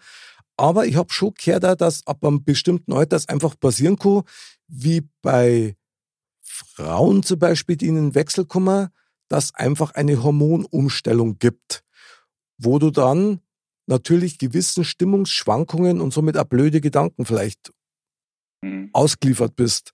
Aber 0.56 0.86
ich 0.86 0.96
habe 0.96 1.12
schon 1.12 1.32
gehört, 1.42 1.80
dass 1.80 2.06
ab 2.06 2.24
einem 2.24 2.44
bestimmten 2.44 2.92
Alter 2.92 3.16
es 3.16 3.28
einfach 3.28 3.58
passieren 3.58 3.98
kann, 3.98 4.22
wie 4.68 5.02
bei 5.22 5.76
Frauen 6.42 7.22
zum 7.22 7.38
Beispiel, 7.38 7.76
die 7.76 7.86
in 7.88 7.94
den 7.96 8.14
Wechsel 8.14 8.44
kommen, 8.44 8.88
dass 9.28 9.54
einfach 9.54 9.92
eine 9.92 10.22
Hormonumstellung 10.22 11.38
gibt, 11.38 11.82
wo 12.58 12.78
du 12.78 12.90
dann 12.90 13.40
natürlich 13.86 14.38
gewissen 14.38 14.84
Stimmungsschwankungen 14.84 16.00
und 16.00 16.12
somit 16.12 16.36
auch 16.36 16.44
blöde 16.44 16.80
Gedanken 16.80 17.24
vielleicht 17.24 17.72
Mhm. 18.64 18.88
ausgeliefert 18.92 19.56
bist. 19.56 19.92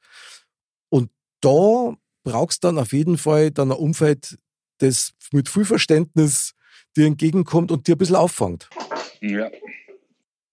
Und 0.89 1.11
da 1.41 1.95
brauchst 2.23 2.63
du 2.63 2.69
dann 2.69 2.79
auf 2.79 2.93
jeden 2.93 3.19
Fall 3.19 3.51
dann 3.51 3.73
ein 3.73 3.79
Umfeld, 3.79 4.37
das 4.79 5.13
mit 5.33 5.49
viel 5.49 5.65
Verständnis 5.65 6.55
dir 6.97 7.07
entgegenkommt 7.07 7.73
und 7.73 7.87
dir 7.87 7.95
ein 7.97 7.99
bisschen 7.99 8.17
auffangt. 8.17 8.69
Ja. 9.21 9.51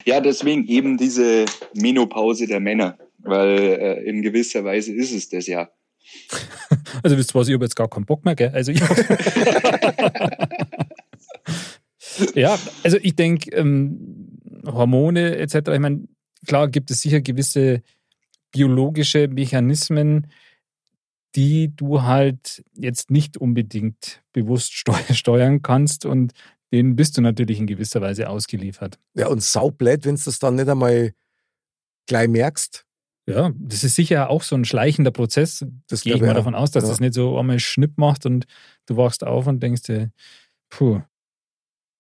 ja, 0.06 0.20
deswegen 0.20 0.68
eben 0.68 0.98
diese 0.98 1.46
Menopause 1.74 2.48
der 2.48 2.60
Männer, 2.60 2.98
weil 3.20 3.58
äh, 3.60 4.04
in 4.04 4.22
gewisser 4.22 4.64
Weise 4.64 4.94
ist 4.94 5.12
es 5.14 5.30
das 5.30 5.48
ja. 5.48 5.70
Also 7.04 7.18
wisst 7.18 7.36
ihr 7.36 7.40
was, 7.40 7.48
ich 7.48 7.54
habe 7.54 7.66
jetzt 7.66 7.76
gar 7.76 7.90
keinen 7.90 8.06
Bock 8.06 8.26
mehr, 8.26 8.36
gell? 8.36 8.50
Also 8.50 8.72
ich 8.72 8.80
Ja, 12.36 12.58
also 12.84 12.98
ich 13.02 13.16
denke, 13.16 13.52
ähm, 13.56 14.40
Hormone 14.66 15.38
etc., 15.38 15.56
ich 15.74 15.80
meine, 15.80 16.08
klar 16.46 16.68
gibt 16.68 16.92
es 16.92 17.02
sicher 17.02 17.22
gewisse 17.22 17.82
biologische 18.52 19.28
Mechanismen, 19.28 20.28
die 21.36 21.76
du 21.76 22.02
halt 22.04 22.64
jetzt 22.74 23.12
nicht 23.12 23.38
unbedingt 23.38 24.22
bewusst 24.34 24.74
steu 24.74 24.94
steuern 25.14 25.62
kannst 25.62 26.06
und 26.06 26.34
denen 26.74 26.96
bist 26.96 27.18
du 27.18 27.22
natürlich 27.22 27.60
in 27.60 27.68
gewisser 27.68 28.02
Weise 28.02 28.30
ausgeliefert. 28.30 28.98
Ja, 29.16 29.28
und 29.28 29.42
saublöd, 29.42 30.06
wenn 30.06 30.16
du 30.16 30.22
das 30.24 30.40
dann 30.40 30.56
nicht 30.56 30.68
einmal 30.68 31.12
gleich 32.08 32.28
merkst. 32.28 32.86
Ja, 33.30 33.52
das 33.58 33.84
ist 33.84 33.96
sicher 33.96 34.30
auch 34.30 34.42
so 34.42 34.56
ein 34.56 34.64
schleichender 34.66 35.12
Prozess. 35.12 35.66
Das 35.88 36.02
Gehe 36.02 36.16
ich 36.16 36.22
mal 36.22 36.32
auch. 36.32 36.36
davon 36.36 36.56
aus, 36.56 36.72
dass 36.72 36.84
Ja. 36.86 36.90
das 36.90 37.00
nicht 37.02 37.14
so 37.14 37.38
einmal 37.38 37.60
Schnipp 37.60 37.98
macht 37.98 38.26
und 38.26 38.46
du 38.86 38.96
wachst 38.98 39.26
auf 39.26 39.48
und 39.48 39.62
denkst 39.62 39.82
dir, 39.84 40.12
puh, 40.70 41.02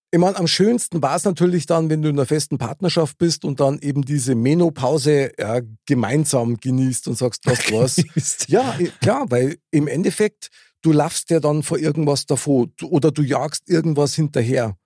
Ich 0.10 0.20
meine, 0.20 0.38
am 0.38 0.48
schönsten 0.48 1.02
war 1.02 1.18
es 1.18 1.26
natürlich 1.26 1.66
dann, 1.66 1.90
wenn 1.90 2.02
du 2.02 2.08
in 2.08 2.16
einer 2.16 2.26
festen 2.26 2.58
Partnerschaft 2.58 3.18
bist 3.18 3.44
und 3.44 3.60
dann 3.60 3.80
eben 3.80 4.04
diese 4.04 4.36
Menopause 4.36 5.34
ja, 5.38 5.60
gemeinsam 5.86 6.58
genießt 6.58 7.10
und 7.10 7.18
sagst, 7.18 7.46
was, 7.46 7.72
was. 7.72 7.98
ist. 8.16 8.48
Ja, 8.48 8.78
klar, 9.02 9.26
weil 9.30 9.58
im 9.70 9.88
Endeffekt, 9.88 10.50
du 10.82 10.94
laufst 10.94 11.30
ja 11.30 11.42
dann 11.42 11.62
vor 11.62 11.78
irgendwas 11.78 12.26
davor 12.26 12.68
oder 12.84 13.12
du 13.12 13.22
jagst 13.22 13.70
irgendwas 13.70 14.16
hinterher. 14.16 14.78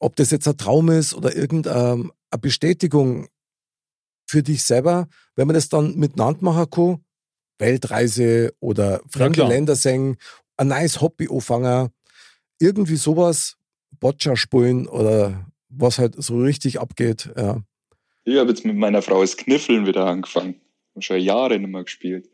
Ob 0.00 0.16
das 0.16 0.32
jetzt 0.32 0.48
ein 0.48 0.56
Traum 0.56 0.90
ist 0.90 1.14
oder 1.14 1.36
irgendeine 1.36 2.10
Bestätigung 2.40 3.28
für 4.26 4.42
dich 4.42 4.64
selber, 4.64 5.08
wenn 5.36 5.46
man 5.46 5.54
das 5.54 5.68
dann 5.68 5.94
miteinander 5.94 6.42
machen 6.42 6.70
kann, 6.70 7.04
Weltreise 7.58 8.54
oder 8.60 9.00
fremde 9.08 9.38
klar. 9.38 9.48
Länder 9.48 9.76
singen, 9.76 10.16
ein 10.56 10.68
neues 10.68 11.00
Hobby 11.00 11.28
anfangen, 11.30 11.90
irgendwie 12.58 12.96
sowas, 12.96 13.57
Boccia 14.00 14.36
spielen 14.36 14.86
oder 14.86 15.46
was 15.68 15.98
halt 15.98 16.14
so 16.22 16.38
richtig 16.38 16.80
abgeht. 16.80 17.30
Ja. 17.36 17.62
Ich 18.24 18.36
habe 18.36 18.50
jetzt 18.50 18.64
mit 18.64 18.76
meiner 18.76 19.02
Frau 19.02 19.20
das 19.20 19.36
Kniffeln 19.36 19.86
wieder 19.86 20.06
angefangen. 20.06 20.60
Hab 20.94 21.04
Schon 21.04 21.20
Jahre 21.20 21.58
nicht 21.58 21.70
mehr 21.70 21.84
gespielt. 21.84 22.28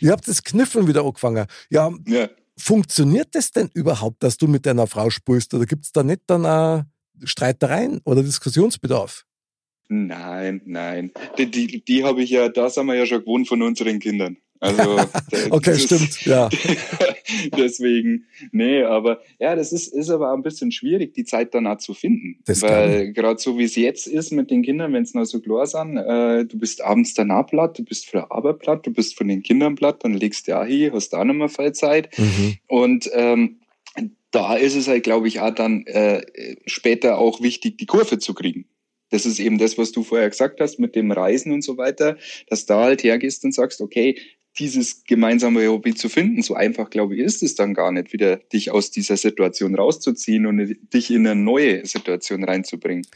Ihr 0.00 0.12
habt 0.12 0.28
das 0.28 0.42
Kniffeln 0.42 0.86
wieder 0.86 1.04
angefangen. 1.04 1.46
Ja, 1.70 1.92
Ja, 2.06 2.28
funktioniert 2.56 3.28
das 3.34 3.50
denn 3.50 3.70
überhaupt, 3.74 4.22
dass 4.22 4.36
du 4.36 4.46
mit 4.46 4.66
deiner 4.66 4.86
Frau 4.86 5.10
spielst? 5.10 5.54
Oder 5.54 5.66
gibt 5.66 5.84
es 5.84 5.92
da 5.92 6.02
nicht 6.02 6.22
dann 6.26 6.44
auch 6.44 6.82
Streitereien 7.22 8.00
oder 8.04 8.22
Diskussionsbedarf? 8.22 9.24
nein, 9.90 10.60
nein. 10.66 11.12
Die, 11.38 11.50
die, 11.50 11.82
die 11.82 12.04
habe 12.04 12.22
ich 12.22 12.30
ja, 12.30 12.50
da 12.50 12.68
sind 12.68 12.86
wir 12.86 12.94
ja 12.94 13.06
schon 13.06 13.20
gewohnt 13.20 13.48
von 13.48 13.62
unseren 13.62 13.98
Kindern. 14.00 14.36
Also 14.60 14.98
okay, 15.50 15.78
stimmt, 15.78 16.24
ja. 16.24 16.48
deswegen, 17.56 18.26
nee, 18.50 18.82
aber 18.82 19.20
ja, 19.38 19.54
das 19.54 19.72
ist, 19.72 19.88
ist 19.88 20.10
aber 20.10 20.32
auch 20.32 20.36
ein 20.36 20.42
bisschen 20.42 20.72
schwierig, 20.72 21.14
die 21.14 21.24
Zeit 21.24 21.54
danach 21.54 21.78
zu 21.78 21.94
finden. 21.94 22.38
Das 22.44 22.62
Weil 22.62 23.12
gerade 23.12 23.38
so 23.38 23.58
wie 23.58 23.64
es 23.64 23.76
jetzt 23.76 24.06
ist 24.06 24.32
mit 24.32 24.50
den 24.50 24.62
Kindern, 24.62 24.92
wenn 24.92 25.04
es 25.04 25.14
noch 25.14 25.24
so 25.24 25.40
klar 25.40 25.66
sind, 25.66 25.96
äh, 25.96 26.44
du 26.44 26.58
bist 26.58 26.82
abends 26.82 27.14
danach 27.14 27.46
platt, 27.46 27.78
du 27.78 27.84
bist 27.84 28.06
für 28.06 28.18
der 28.18 28.32
Arbeit 28.32 28.58
platt, 28.58 28.86
du 28.86 28.92
bist 28.92 29.16
von 29.16 29.28
den 29.28 29.42
Kindern 29.42 29.76
platt, 29.76 30.02
dann 30.02 30.14
legst 30.14 30.48
du 30.48 30.52
ja 30.52 30.64
hier, 30.64 30.92
hast 30.92 31.10
da 31.10 31.24
mehr 31.24 31.48
viel 31.48 31.72
Zeit. 31.72 32.16
Mhm. 32.18 32.56
Und 32.66 33.10
ähm, 33.12 33.60
da 34.30 34.56
ist 34.56 34.74
es 34.74 34.88
halt, 34.88 35.04
glaube 35.04 35.28
ich, 35.28 35.40
auch 35.40 35.54
dann 35.54 35.86
äh, 35.86 36.22
später 36.66 37.18
auch 37.18 37.40
wichtig, 37.40 37.78
die 37.78 37.86
Kurve 37.86 38.18
zu 38.18 38.34
kriegen. 38.34 38.66
Das 39.10 39.24
ist 39.24 39.38
eben 39.38 39.58
das, 39.58 39.78
was 39.78 39.92
du 39.92 40.02
vorher 40.02 40.28
gesagt 40.28 40.60
hast 40.60 40.78
mit 40.78 40.94
dem 40.94 41.10
Reisen 41.10 41.52
und 41.52 41.62
so 41.62 41.78
weiter, 41.78 42.18
dass 42.48 42.66
da 42.66 42.82
halt 42.84 43.02
hergehst 43.02 43.42
und 43.44 43.54
sagst, 43.54 43.80
okay, 43.80 44.18
dieses 44.58 45.04
gemeinsame 45.04 45.68
Hobby 45.68 45.94
zu 45.94 46.08
finden, 46.08 46.42
so 46.42 46.54
einfach, 46.54 46.90
glaube 46.90 47.14
ich, 47.14 47.20
ist 47.20 47.42
es 47.42 47.54
dann 47.54 47.74
gar 47.74 47.92
nicht, 47.92 48.12
wieder 48.12 48.36
dich 48.36 48.70
aus 48.70 48.90
dieser 48.90 49.16
Situation 49.16 49.74
rauszuziehen 49.74 50.46
und 50.46 50.76
dich 50.92 51.10
in 51.10 51.26
eine 51.26 51.40
neue 51.40 51.86
Situation 51.86 52.44
reinzubringen. 52.44 53.06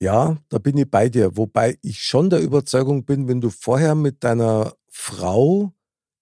Ja, 0.00 0.38
da 0.48 0.58
bin 0.58 0.76
ich 0.76 0.90
bei 0.90 1.08
dir. 1.08 1.36
Wobei 1.36 1.76
ich 1.82 2.00
schon 2.02 2.30
der 2.30 2.40
Überzeugung 2.40 3.04
bin, 3.04 3.28
wenn 3.28 3.40
du 3.40 3.50
vorher 3.50 3.94
mit 3.94 4.22
deiner 4.22 4.74
Frau 4.88 5.72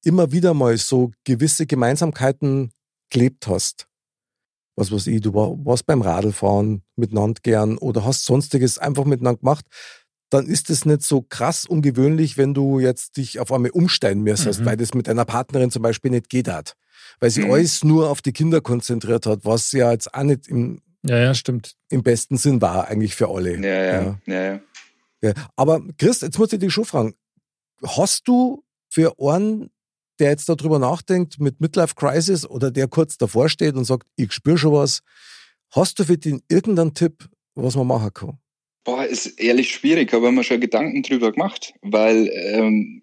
immer 0.02 0.32
wieder 0.32 0.54
mal 0.54 0.76
so 0.78 1.12
gewisse 1.24 1.66
Gemeinsamkeiten 1.66 2.70
gelebt 3.10 3.46
hast, 3.46 3.86
was 4.76 4.92
weiß 4.92 5.06
ich, 5.08 5.20
du 5.22 5.34
warst 5.34 5.86
beim 5.86 6.02
Radlfahren 6.02 6.82
miteinander 6.96 7.40
gern 7.42 7.78
oder 7.78 8.04
hast 8.04 8.24
sonstiges 8.24 8.78
einfach 8.78 9.04
miteinander 9.04 9.40
gemacht, 9.40 9.66
dann 10.30 10.46
ist 10.46 10.70
es 10.70 10.84
nicht 10.84 11.02
so 11.02 11.22
krass 11.22 11.64
ungewöhnlich, 11.66 12.36
wenn 12.36 12.52
du 12.54 12.80
jetzt 12.80 13.16
dich 13.16 13.38
auf 13.40 13.52
einmal 13.52 13.70
umsteigen 13.70 14.22
müsstest, 14.22 14.60
Mhm. 14.60 14.64
weil 14.66 14.76
das 14.76 14.94
mit 14.94 15.06
deiner 15.08 15.24
Partnerin 15.24 15.70
zum 15.70 15.82
Beispiel 15.82 16.10
nicht 16.10 16.28
geht 16.28 16.48
hat. 16.48 16.74
Weil 17.20 17.30
sie 17.30 17.44
Mhm. 17.44 17.52
alles 17.52 17.84
nur 17.84 18.10
auf 18.10 18.22
die 18.22 18.32
Kinder 18.32 18.60
konzentriert 18.60 19.26
hat, 19.26 19.44
was 19.44 19.70
ja 19.72 19.92
jetzt 19.92 20.12
auch 20.14 20.22
nicht 20.24 20.48
im, 20.48 20.82
Ja, 21.04 21.18
ja, 21.18 21.34
stimmt. 21.34 21.74
im 21.90 22.02
besten 22.02 22.36
Sinn 22.36 22.60
war, 22.60 22.88
eigentlich 22.88 23.14
für 23.14 23.28
alle. 23.28 23.56
Ja, 23.60 23.84
ja, 23.84 24.18
ja. 24.26 24.52
ja. 24.54 24.60
Ja. 25.22 25.32
Aber 25.54 25.80
Chris, 25.98 26.20
jetzt 26.20 26.38
muss 26.38 26.52
ich 26.52 26.58
dich 26.58 26.72
schon 26.72 26.84
fragen, 26.84 27.14
hast 27.84 28.26
du 28.28 28.64
für 28.90 29.14
einen, 29.18 29.70
der 30.18 30.30
jetzt 30.30 30.48
darüber 30.48 30.78
nachdenkt, 30.78 31.38
mit 31.40 31.60
Midlife 31.60 31.94
Crisis 31.94 32.44
oder 32.46 32.70
der 32.70 32.88
kurz 32.88 33.16
davor 33.16 33.48
steht 33.48 33.76
und 33.76 33.84
sagt, 33.84 34.06
ich 34.16 34.32
spüre 34.32 34.58
schon 34.58 34.72
was, 34.72 35.00
hast 35.70 35.98
du 35.98 36.04
für 36.04 36.18
den 36.18 36.42
irgendeinen 36.48 36.94
Tipp, 36.94 37.28
was 37.54 37.76
man 37.76 37.86
machen 37.86 38.12
kann? 38.12 38.38
Boah, 38.86 39.04
ist 39.04 39.38
ehrlich 39.40 39.72
schwierig, 39.72 40.14
aber 40.14 40.30
mir 40.32 40.44
schon 40.44 40.60
Gedanken 40.60 41.02
drüber 41.02 41.32
gemacht, 41.32 41.74
weil 41.82 42.30
ähm, 42.32 43.02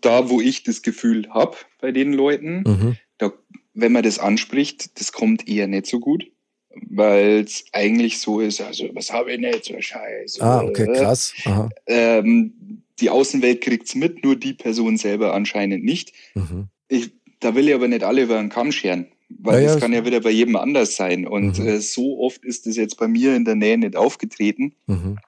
da, 0.00 0.28
wo 0.28 0.40
ich 0.40 0.62
das 0.62 0.82
Gefühl 0.82 1.28
habe 1.30 1.56
bei 1.80 1.92
den 1.92 2.12
Leuten, 2.12 2.62
Mhm. 2.66 2.96
da, 3.18 3.32
wenn 3.72 3.92
man 3.92 4.02
das 4.02 4.18
anspricht, 4.18 5.00
das 5.00 5.12
kommt 5.12 5.48
eher 5.48 5.66
nicht 5.66 5.86
so 5.86 5.98
gut, 5.98 6.30
weil 6.74 7.40
es 7.40 7.64
eigentlich 7.72 8.18
so 8.18 8.40
ist, 8.40 8.60
also 8.60 8.90
was 8.92 9.12
habe 9.12 9.32
ich 9.32 9.40
nicht, 9.40 9.64
so 9.64 9.80
Scheiße. 9.80 10.42
Ah, 10.42 10.62
okay, 10.62 10.86
krass. 10.92 11.32
Ähm, 11.86 12.82
die 13.00 13.10
Außenwelt 13.10 13.62
kriegt's 13.62 13.94
mit, 13.94 14.22
nur 14.22 14.36
die 14.36 14.52
Person 14.52 14.98
selber 14.98 15.34
anscheinend 15.34 15.84
nicht. 15.84 16.12
Mhm. 16.34 16.68
Ich, 16.88 17.12
da 17.40 17.54
will 17.54 17.68
ich 17.68 17.74
aber 17.74 17.88
nicht 17.88 18.04
alle 18.04 18.22
über 18.22 18.38
den 18.38 18.50
Kamm 18.50 18.72
scheren, 18.72 19.06
weil 19.28 19.56
Ja, 19.56 19.60
ja, 19.68 19.72
das 19.74 19.80
kann 19.80 19.92
ja 19.92 20.04
wieder 20.04 20.20
bei 20.20 20.30
jedem 20.30 20.56
anders 20.56 20.96
sein. 20.96 21.26
Und 21.26 21.58
Mhm. 21.58 21.66
äh, 21.66 21.80
so 21.80 22.20
oft 22.20 22.44
ist 22.44 22.66
das 22.66 22.76
jetzt 22.76 22.96
bei 22.98 23.08
mir 23.08 23.34
in 23.36 23.44
der 23.44 23.54
Nähe 23.56 23.78
nicht 23.78 23.96
aufgetreten. 23.96 24.74
Mhm. 24.86 25.18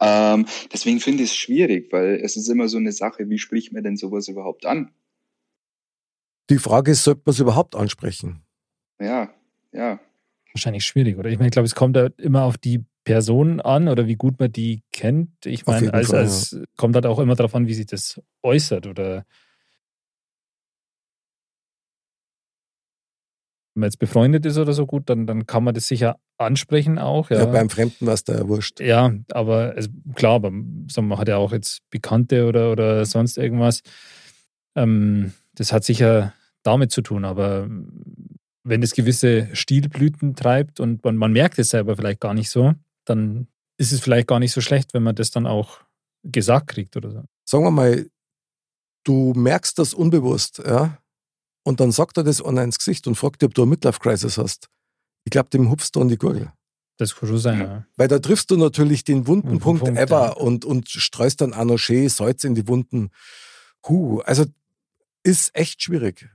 Ähm, 0.00 0.46
deswegen 0.72 1.00
finde 1.00 1.24
ich 1.24 1.30
es 1.30 1.36
schwierig, 1.36 1.92
weil 1.92 2.20
es 2.22 2.36
ist 2.36 2.48
immer 2.48 2.68
so 2.68 2.76
eine 2.78 2.92
Sache, 2.92 3.28
wie 3.28 3.38
spricht 3.38 3.72
man 3.72 3.82
denn 3.82 3.96
sowas 3.96 4.28
überhaupt 4.28 4.64
an? 4.64 4.92
Die 6.50 6.58
Frage 6.58 6.92
ist, 6.92 7.04
sollte 7.04 7.22
man 7.24 7.32
es 7.32 7.40
überhaupt 7.40 7.74
ansprechen? 7.76 8.42
Ja, 9.00 9.30
ja. 9.72 10.00
Wahrscheinlich 10.52 10.84
schwierig, 10.84 11.18
oder? 11.18 11.28
Ich 11.30 11.36
meine, 11.38 11.48
ich 11.48 11.52
glaube, 11.52 11.66
es 11.66 11.74
kommt 11.74 11.96
halt 11.96 12.18
immer 12.20 12.44
auf 12.44 12.56
die 12.58 12.84
Person 13.04 13.60
an 13.60 13.88
oder 13.88 14.06
wie 14.06 14.16
gut 14.16 14.38
man 14.38 14.52
die 14.52 14.82
kennt. 14.92 15.46
Ich 15.46 15.66
meine, 15.66 15.92
also 15.92 16.12
Fall, 16.12 16.24
es 16.24 16.58
kommt 16.76 16.94
halt 16.94 17.06
auch 17.06 17.18
immer 17.18 17.34
darauf 17.34 17.54
an, 17.54 17.66
wie 17.66 17.74
sich 17.74 17.86
das 17.86 18.20
äußert 18.42 18.86
oder 18.86 19.24
wenn 23.78 23.82
man 23.82 23.86
jetzt 23.90 24.00
befreundet 24.00 24.44
ist 24.44 24.58
oder 24.58 24.72
so 24.72 24.86
gut, 24.86 25.08
dann, 25.08 25.28
dann 25.28 25.46
kann 25.46 25.62
man 25.62 25.72
das 25.72 25.86
sicher 25.86 26.18
ansprechen 26.36 26.98
auch. 26.98 27.30
Ja, 27.30 27.38
Ja, 27.38 27.46
beim 27.46 27.70
Fremden 27.70 28.06
war 28.06 28.14
es 28.14 28.24
da 28.24 28.34
ja 28.34 28.48
wurscht. 28.48 28.80
ja 28.80 29.12
aber 29.30 29.74
also, 29.76 29.88
klar, 30.16 30.34
aber 30.34 30.50
man 30.50 31.18
hat 31.18 31.28
ja 31.28 31.36
auch 31.36 31.52
jetzt 31.52 31.88
Bekannte 31.88 32.46
oder, 32.46 32.72
oder 32.72 33.06
sonst 33.06 33.38
irgendwas. 33.38 33.82
Ähm, 34.74 35.32
das 35.54 35.72
hat 35.72 35.84
sicher 35.84 36.34
damit 36.64 36.90
zu 36.90 37.02
tun, 37.02 37.24
aber 37.24 37.68
wenn 38.64 38.82
es 38.82 38.94
gewisse 38.94 39.48
Stilblüten 39.52 40.34
treibt 40.34 40.80
und 40.80 41.04
man, 41.04 41.16
man 41.16 41.32
merkt 41.32 41.60
es 41.60 41.68
selber 41.68 41.96
vielleicht 41.96 42.20
gar 42.20 42.34
nicht 42.34 42.50
so, 42.50 42.74
dann 43.04 43.46
ist 43.76 43.92
es 43.92 44.00
vielleicht 44.00 44.26
gar 44.26 44.40
nicht 44.40 44.52
so 44.52 44.60
schlecht, 44.60 44.92
wenn 44.92 45.04
man 45.04 45.14
das 45.14 45.30
dann 45.30 45.46
auch 45.46 45.78
gesagt 46.24 46.66
kriegt 46.66 46.96
oder 46.96 47.12
so. 47.12 47.22
Sagen 47.44 47.62
wir 47.62 47.70
mal, 47.70 48.06
du 49.04 49.34
merkst 49.36 49.78
das 49.78 49.94
unbewusst, 49.94 50.60
ja, 50.66 50.98
und 51.68 51.80
dann 51.80 51.92
sagt 51.92 52.16
er 52.16 52.24
das 52.24 52.42
einer 52.42 52.64
ins 52.64 52.78
Gesicht 52.78 53.06
und 53.06 53.14
fragt 53.16 53.42
dich, 53.42 53.46
ob 53.46 53.52
du 53.52 53.60
eine 53.60 53.68
Midlife 53.68 54.00
Crisis 54.00 54.38
hast. 54.38 54.70
Ich 55.24 55.30
glaube, 55.30 55.50
dem 55.50 55.68
hupfst 55.68 55.90
du 55.92 56.00
an 56.00 56.08
die 56.08 56.16
Gurgel. 56.16 56.50
Das 56.96 57.14
kann 57.14 57.28
schon 57.28 57.38
sein. 57.38 57.60
Ja. 57.60 57.86
Weil 57.98 58.08
da 58.08 58.18
triffst 58.20 58.50
du 58.50 58.56
natürlich 58.56 59.04
den 59.04 59.26
wunden 59.26 59.58
Punkt, 59.58 59.84
Punkt, 59.84 60.00
ever 60.00 60.28
ja. 60.28 60.32
und, 60.32 60.64
und 60.64 60.88
streust 60.88 61.42
dann 61.42 61.52
auch 61.52 61.66
noch 61.66 61.76
schön 61.76 62.08
Salz 62.08 62.44
in 62.44 62.54
die 62.54 62.66
Wunden. 62.68 63.10
Huh, 63.86 64.20
also 64.20 64.46
ist 65.22 65.54
echt 65.54 65.82
schwierig. 65.82 66.30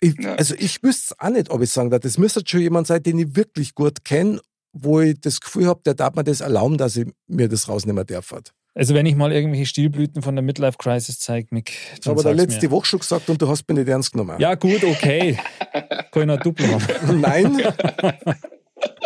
Ich, 0.00 0.18
Ja. 0.18 0.36
Also 0.36 0.54
ich 0.54 0.82
wüsste 0.82 1.12
es 1.12 1.20
auch 1.20 1.28
nicht, 1.28 1.50
ob 1.50 1.60
ich 1.60 1.70
sagen 1.70 1.90
darf. 1.90 2.00
Das 2.00 2.16
müsste 2.16 2.42
schon 2.46 2.60
jemand 2.60 2.86
sein, 2.86 3.02
den 3.02 3.18
ich 3.18 3.36
wirklich 3.36 3.74
gut 3.74 4.02
kenne, 4.02 4.40
wo 4.72 5.00
ich 5.00 5.20
das 5.20 5.42
Gefühl 5.42 5.66
habe, 5.66 5.82
der 5.84 5.92
darf 5.92 6.14
mir 6.14 6.24
das 6.24 6.40
erlauben, 6.40 6.78
dass 6.78 6.96
ich 6.96 7.06
mir 7.26 7.50
das 7.50 7.68
rausnehmen 7.68 8.06
darf. 8.06 8.32
Hat. 8.32 8.54
Also 8.74 8.94
wenn 8.94 9.04
ich 9.06 9.16
mal 9.16 9.32
irgendwelche 9.32 9.66
Stilblüten 9.66 10.22
von 10.22 10.36
der 10.36 10.42
Midlife 10.44 10.78
Crisis 10.78 11.18
zeige, 11.18 11.48
Mick, 11.50 11.72
Das 11.90 12.00
dann 12.00 12.12
habe 12.12 12.22
sag's 12.22 12.36
letzte 12.36 12.66
mir. 12.66 12.70
Woche 12.70 12.86
schon 12.86 13.00
gesagt 13.00 13.28
und 13.28 13.42
du 13.42 13.48
hast 13.48 13.68
mich 13.68 13.78
nicht 13.78 13.88
ernst 13.88 14.12
genommen. 14.12 14.36
Ja 14.38 14.54
gut, 14.54 14.82
okay. 14.84 15.38
Kann 16.12 16.22
ich 16.22 16.26
noch 16.26 16.40
Duplo 16.40 16.66
haben. 16.68 17.20
Nein. 17.20 17.62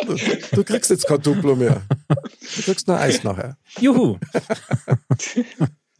Du, 0.06 0.16
du 0.56 0.64
kriegst 0.64 0.90
jetzt 0.90 1.06
kein 1.06 1.20
Duplo 1.20 1.56
mehr. 1.56 1.82
Du 2.08 2.62
kriegst 2.62 2.86
nur 2.86 2.98
Eis 3.00 3.24
nachher. 3.24 3.56
Juhu. 3.80 4.18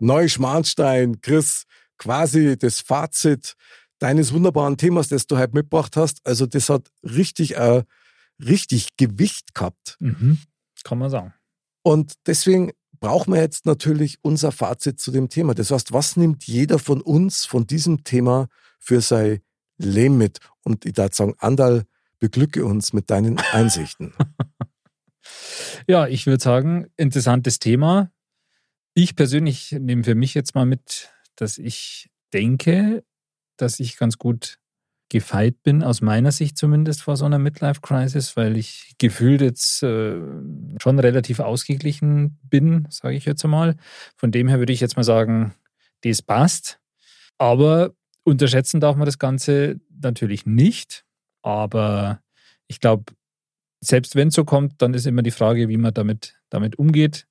Neuschmarnstein, 0.00 1.20
Chris, 1.20 1.64
quasi 1.98 2.56
das 2.58 2.80
Fazit 2.80 3.54
deines 3.98 4.32
wunderbaren 4.32 4.76
Themas, 4.76 5.08
das 5.08 5.26
du 5.26 5.38
heute 5.38 5.54
mitgebracht 5.54 5.96
hast. 5.96 6.26
Also 6.26 6.46
das 6.46 6.68
hat 6.68 6.88
richtig, 7.02 7.56
äh, 7.56 7.82
richtig 8.44 8.96
Gewicht 8.96 9.54
gehabt. 9.54 9.96
Mhm. 10.00 10.38
Kann 10.84 10.98
man 10.98 11.10
sagen. 11.10 11.34
Und 11.82 12.14
deswegen 12.26 12.72
brauchen 13.04 13.34
wir 13.34 13.40
jetzt 13.42 13.66
natürlich 13.66 14.16
unser 14.22 14.50
Fazit 14.50 14.98
zu 14.98 15.10
dem 15.10 15.28
Thema. 15.28 15.52
Das 15.52 15.70
heißt, 15.70 15.92
was 15.92 16.16
nimmt 16.16 16.46
jeder 16.46 16.78
von 16.78 17.02
uns 17.02 17.44
von 17.44 17.66
diesem 17.66 18.02
Thema 18.02 18.48
für 18.78 19.02
sein 19.02 19.40
Leben 19.76 20.16
mit? 20.16 20.38
Und 20.62 20.86
ich 20.86 20.94
darf 20.94 21.12
sagen, 21.12 21.34
Andal, 21.36 21.84
beglücke 22.18 22.64
uns 22.64 22.94
mit 22.94 23.10
deinen 23.10 23.36
Einsichten. 23.52 24.14
ja, 25.86 26.06
ich 26.06 26.26
würde 26.26 26.42
sagen, 26.42 26.86
interessantes 26.96 27.58
Thema. 27.58 28.10
Ich 28.94 29.16
persönlich 29.16 29.72
nehme 29.72 30.04
für 30.04 30.14
mich 30.14 30.32
jetzt 30.32 30.54
mal 30.54 30.64
mit, 30.64 31.12
dass 31.36 31.58
ich 31.58 32.08
denke, 32.32 33.04
dass 33.58 33.80
ich 33.80 33.98
ganz 33.98 34.16
gut 34.16 34.58
gefeit 35.14 35.62
bin, 35.62 35.84
aus 35.84 36.00
meiner 36.00 36.32
Sicht 36.32 36.58
zumindest 36.58 37.02
vor 37.02 37.16
so 37.16 37.24
einer 37.24 37.38
Midlife-Crisis, 37.38 38.36
weil 38.36 38.56
ich 38.56 38.96
gefühlt 38.98 39.42
jetzt 39.42 39.80
äh, 39.84 40.20
schon 40.78 40.98
relativ 40.98 41.38
ausgeglichen 41.38 42.36
bin, 42.42 42.88
sage 42.90 43.14
ich 43.14 43.24
jetzt 43.24 43.44
einmal. 43.44 43.76
Von 44.16 44.32
dem 44.32 44.48
her 44.48 44.58
würde 44.58 44.72
ich 44.72 44.80
jetzt 44.80 44.96
mal 44.96 45.04
sagen, 45.04 45.54
das 46.02 46.20
passt. 46.20 46.80
Aber 47.38 47.92
unterschätzen 48.24 48.80
darf 48.80 48.96
man 48.96 49.06
das 49.06 49.20
Ganze 49.20 49.80
natürlich 50.02 50.46
nicht. 50.46 51.04
Aber 51.42 52.18
ich 52.66 52.80
glaube, 52.80 53.04
selbst 53.80 54.16
wenn 54.16 54.28
es 54.28 54.34
so 54.34 54.44
kommt, 54.44 54.82
dann 54.82 54.94
ist 54.94 55.06
immer 55.06 55.22
die 55.22 55.30
Frage, 55.30 55.68
wie 55.68 55.76
man 55.76 55.94
damit, 55.94 56.34
damit 56.48 56.76
umgeht. 56.76 57.28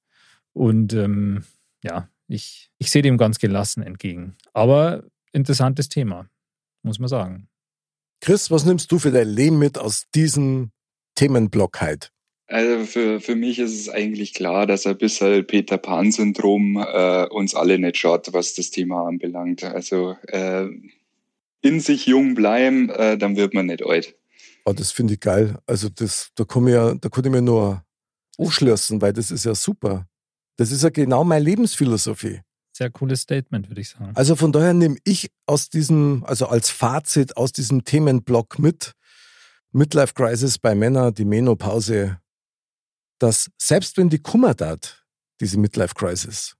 Und 0.54 0.94
ähm, 0.94 1.44
ja, 1.84 2.08
ich, 2.30 2.72
ich 2.78 2.92
sehe 2.92 3.02
dem 3.02 3.18
ganz 3.18 3.40
gelassen 3.40 3.84
entgegen. 3.84 4.38
Aber 4.54 5.04
interessantes 5.34 5.90
Thema, 5.90 6.30
muss 6.82 6.98
man 6.98 7.10
sagen. 7.10 7.50
Chris, 8.24 8.49
was 8.49 8.63
nimmst 8.63 8.89
du 8.89 8.99
für 8.99 9.11
dein 9.11 9.28
Leben 9.28 9.59
mit 9.59 9.78
aus 9.78 10.05
diesem 10.15 10.71
Themenblock 11.15 11.82
halt? 11.82 12.13
Also 12.47 12.86
für, 12.86 13.19
für 13.19 13.36
mich 13.36 13.59
ist 13.59 13.78
es 13.78 13.89
eigentlich 13.89 14.34
klar, 14.34 14.65
dass 14.65 14.88
ein 14.88 14.97
bisschen 14.97 15.45
Peter 15.45 15.78
Pan-Syndrom 15.78 16.78
äh, 16.78 17.26
uns 17.28 17.53
alle 17.53 17.78
nicht 17.78 17.97
schaut, 17.97 18.32
was 18.32 18.53
das 18.53 18.69
Thema 18.69 19.07
anbelangt. 19.07 19.65
Also 19.65 20.15
äh, 20.28 20.67
in 21.61 21.82
sich 21.82 22.05
jung 22.05 22.34
bleiben, 22.34 22.89
äh, 22.91 23.17
dann 23.17 23.36
wird 23.36 23.53
man 23.53 23.65
nicht 23.65 23.86
alt. 23.86 24.15
Oh, 24.63 24.71
das 24.71 24.93
finde 24.93 25.15
ich 25.15 25.19
geil. 25.19 25.57
Also 25.65 25.89
das, 25.89 26.32
da 26.36 26.45
ich 26.45 26.67
ja, 26.69 26.95
da 26.95 27.09
kann 27.09 27.26
ich 27.26 27.32
mir 27.32 27.41
nur 27.41 27.84
anschließen, 28.38 29.01
weil 29.01 29.11
das 29.11 29.32
ist 29.32 29.43
ja 29.43 29.53
super. 29.53 30.07
Das 30.55 30.71
ist 30.71 30.84
ja 30.84 30.91
genau 30.91 31.26
meine 31.26 31.43
Lebensphilosophie. 31.43 32.39
Sehr 32.76 32.89
cooles 32.89 33.21
Statement, 33.21 33.69
würde 33.69 33.82
ich 33.82 33.89
sagen. 33.89 34.11
Also 34.15 34.36
von 34.36 34.51
daher 34.51 34.74
nehme 34.74 34.97
ich 35.03 35.32
aus 35.45 35.69
diesem, 35.69 36.24
also 36.26 36.47
als 36.47 36.71
Fazit 36.71 37.38
aus 37.38 37.51
diesem 37.51 37.86
Themenblock 37.86 38.57
mit, 38.57 38.93
Midlife 39.71 40.13
Crisis 40.13 40.57
bei 40.57 40.74
Männern, 40.74 41.13
die 41.13 41.26
Menopause, 41.26 42.19
dass 43.19 43.49
selbst 43.59 43.97
wenn 43.97 44.09
die 44.09 44.19
Kummer 44.19 44.55
hat, 44.59 45.05
diese 45.39 45.57
Midlife 45.57 45.93
Crisis, 45.93 46.55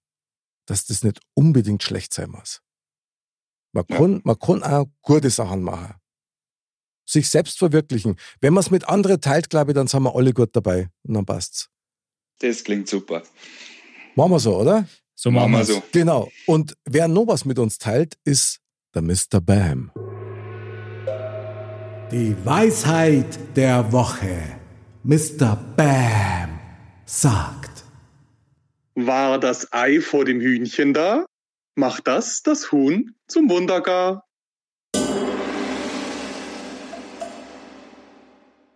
dass 0.66 0.86
das 0.86 1.04
nicht 1.04 1.20
unbedingt 1.34 1.84
schlecht 1.84 2.14
sein 2.14 2.30
muss. 2.30 2.62
Man 3.72 3.88
kann, 3.88 4.22
man 4.24 4.38
kann 4.38 4.64
auch 4.64 4.86
gute 5.02 5.32
Sachen 5.32 5.64
machen. 5.64 5.96
Sich 7.06 7.30
selbst 7.30 7.58
verwirklichen. 7.58 8.18
Wenn 8.40 8.54
man 8.54 8.62
es 8.62 8.72
mit 8.72 8.88
anderen 8.88 9.20
teilt, 9.20 9.50
glaube 9.50 9.72
ich, 9.72 9.76
dann 9.76 9.88
sind 9.88 10.04
wir 10.04 10.16
alle 10.16 10.32
gut 10.32 10.56
dabei 10.56 10.90
und 11.04 11.16
dann 11.16 11.26
passt's. 11.26 11.70
Das 12.40 12.64
klingt 12.64 12.88
super. 12.88 13.24
Machen 14.16 14.32
wir 14.32 14.40
so, 14.40 14.58
oder? 14.58 14.88
So 15.24 15.32
machen 15.32 15.54
wir 15.54 15.64
so. 15.64 15.82
Genau. 15.94 16.30
Und 16.48 16.76
wer 16.84 17.08
noch 17.08 17.28
was 17.28 17.46
mit 17.46 17.58
uns 17.58 17.78
teilt, 17.78 18.18
ist 18.26 18.60
der 18.94 19.02
Mr. 19.04 19.40
Bam. 19.40 19.90
Die 22.12 22.36
Weisheit 22.44 23.40
der 23.56 23.90
Woche. 23.94 24.60
Mr. 25.04 25.56
Bam 25.78 26.60
sagt. 27.06 27.86
War 28.96 29.40
das 29.40 29.72
Ei 29.72 30.02
vor 30.02 30.26
dem 30.26 30.42
Hühnchen 30.42 30.94
da? 30.94 31.26
Macht 31.76 32.06
das 32.06 32.44
das 32.44 32.74
Huhn 32.74 33.16
zum 33.28 33.50
Wundergar. 33.50 34.26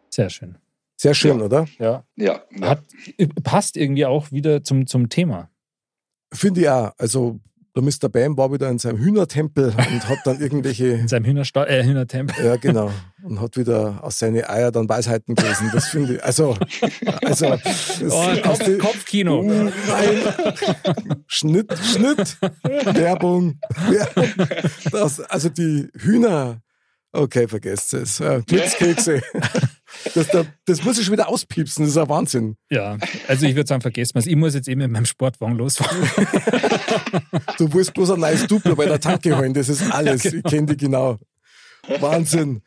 Sehr 0.09 0.29
schön. 0.29 0.57
Sehr 0.95 1.13
schön, 1.13 1.39
ja. 1.39 1.45
oder? 1.45 1.67
Ja. 1.77 2.05
Ja. 2.15 2.41
ja. 2.51 2.69
Hat, 2.69 2.83
passt 3.43 3.75
irgendwie 3.75 4.05
auch 4.05 4.31
wieder 4.31 4.63
zum, 4.63 4.87
zum 4.87 5.09
Thema. 5.09 5.49
Finde 6.33 6.61
ich 6.61 6.69
auch. 6.69 6.91
Also 6.97 7.39
der 7.77 7.83
Mr. 7.83 8.09
Bam 8.09 8.35
war 8.37 8.51
wieder 8.51 8.69
in 8.69 8.79
seinem 8.79 8.97
Hühnertempel 8.97 9.65
und 9.67 10.09
hat 10.09 10.17
dann 10.25 10.41
irgendwelche. 10.41 10.87
In 10.93 11.07
seinem 11.07 11.25
Hühnersta 11.25 11.65
äh, 11.65 11.83
Hühnertempel. 11.83 12.43
Ja, 12.43 12.55
genau. 12.55 12.91
Und 13.21 13.39
hat 13.39 13.55
wieder 13.55 14.03
aus 14.03 14.17
seinen 14.17 14.43
Eier 14.43 14.71
dann 14.71 14.89
Weisheiten 14.89 15.35
gelesen. 15.35 15.69
Das 15.71 15.87
finde 15.89 16.15
ich. 16.15 16.23
Also, 16.23 16.57
also 17.23 17.55
das, 17.63 18.01
oh, 18.09 18.41
Kopf, 18.41 18.63
die, 18.65 18.77
Kopfkino. 18.79 19.43
Nein. 19.43 19.71
Schnitt, 21.27 21.71
Schnitt, 21.77 22.37
Werbung. 22.63 23.59
Das, 24.91 25.19
also 25.19 25.49
die 25.49 25.87
Hühner. 25.99 26.61
Okay, 27.11 27.47
vergesst 27.47 27.93
es. 27.93 28.17
Ja, 28.17 28.39
Glückskekse. 28.39 29.21
Das, 30.13 30.27
das, 30.65 30.83
muss 30.83 30.97
ich 30.97 31.05
schon 31.05 31.13
wieder 31.13 31.29
auspiepsen, 31.29 31.85
das 31.85 31.91
ist 31.91 31.97
ein 31.97 32.09
Wahnsinn. 32.09 32.57
Ja, 32.69 32.97
also 33.27 33.45
ich 33.45 33.55
würde 33.55 33.67
sagen, 33.67 33.81
vergessen 33.81 34.15
wir 34.15 34.19
es. 34.19 34.27
Ich 34.27 34.35
muss 34.35 34.53
jetzt 34.53 34.67
eben 34.67 34.81
mit 34.81 34.91
meinem 34.91 35.05
Sportwagen 35.05 35.55
losfahren. 35.55 35.97
du 37.57 37.73
willst 37.73 37.93
bloß 37.93 38.11
ein 38.11 38.19
neues 38.19 38.47
Duplo 38.47 38.75
bei 38.75 38.85
der 38.85 38.99
Tanke 38.99 39.37
holen, 39.37 39.53
das 39.53 39.69
ist 39.69 39.91
alles. 39.91 40.23
Ja, 40.23 40.31
genau. 40.31 40.41
Ich 40.45 40.51
kenne 40.51 40.67
die 40.67 40.77
genau. 40.77 41.17
Wahnsinn. 41.99 42.61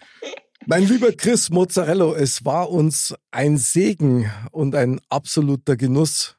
Mein 0.66 0.86
lieber 0.86 1.12
Chris 1.12 1.50
Mozzarello, 1.50 2.14
es 2.14 2.44
war 2.44 2.70
uns 2.70 3.14
ein 3.30 3.56
Segen 3.56 4.30
und 4.50 4.74
ein 4.74 5.00
absoluter 5.08 5.76
Genuss, 5.76 6.36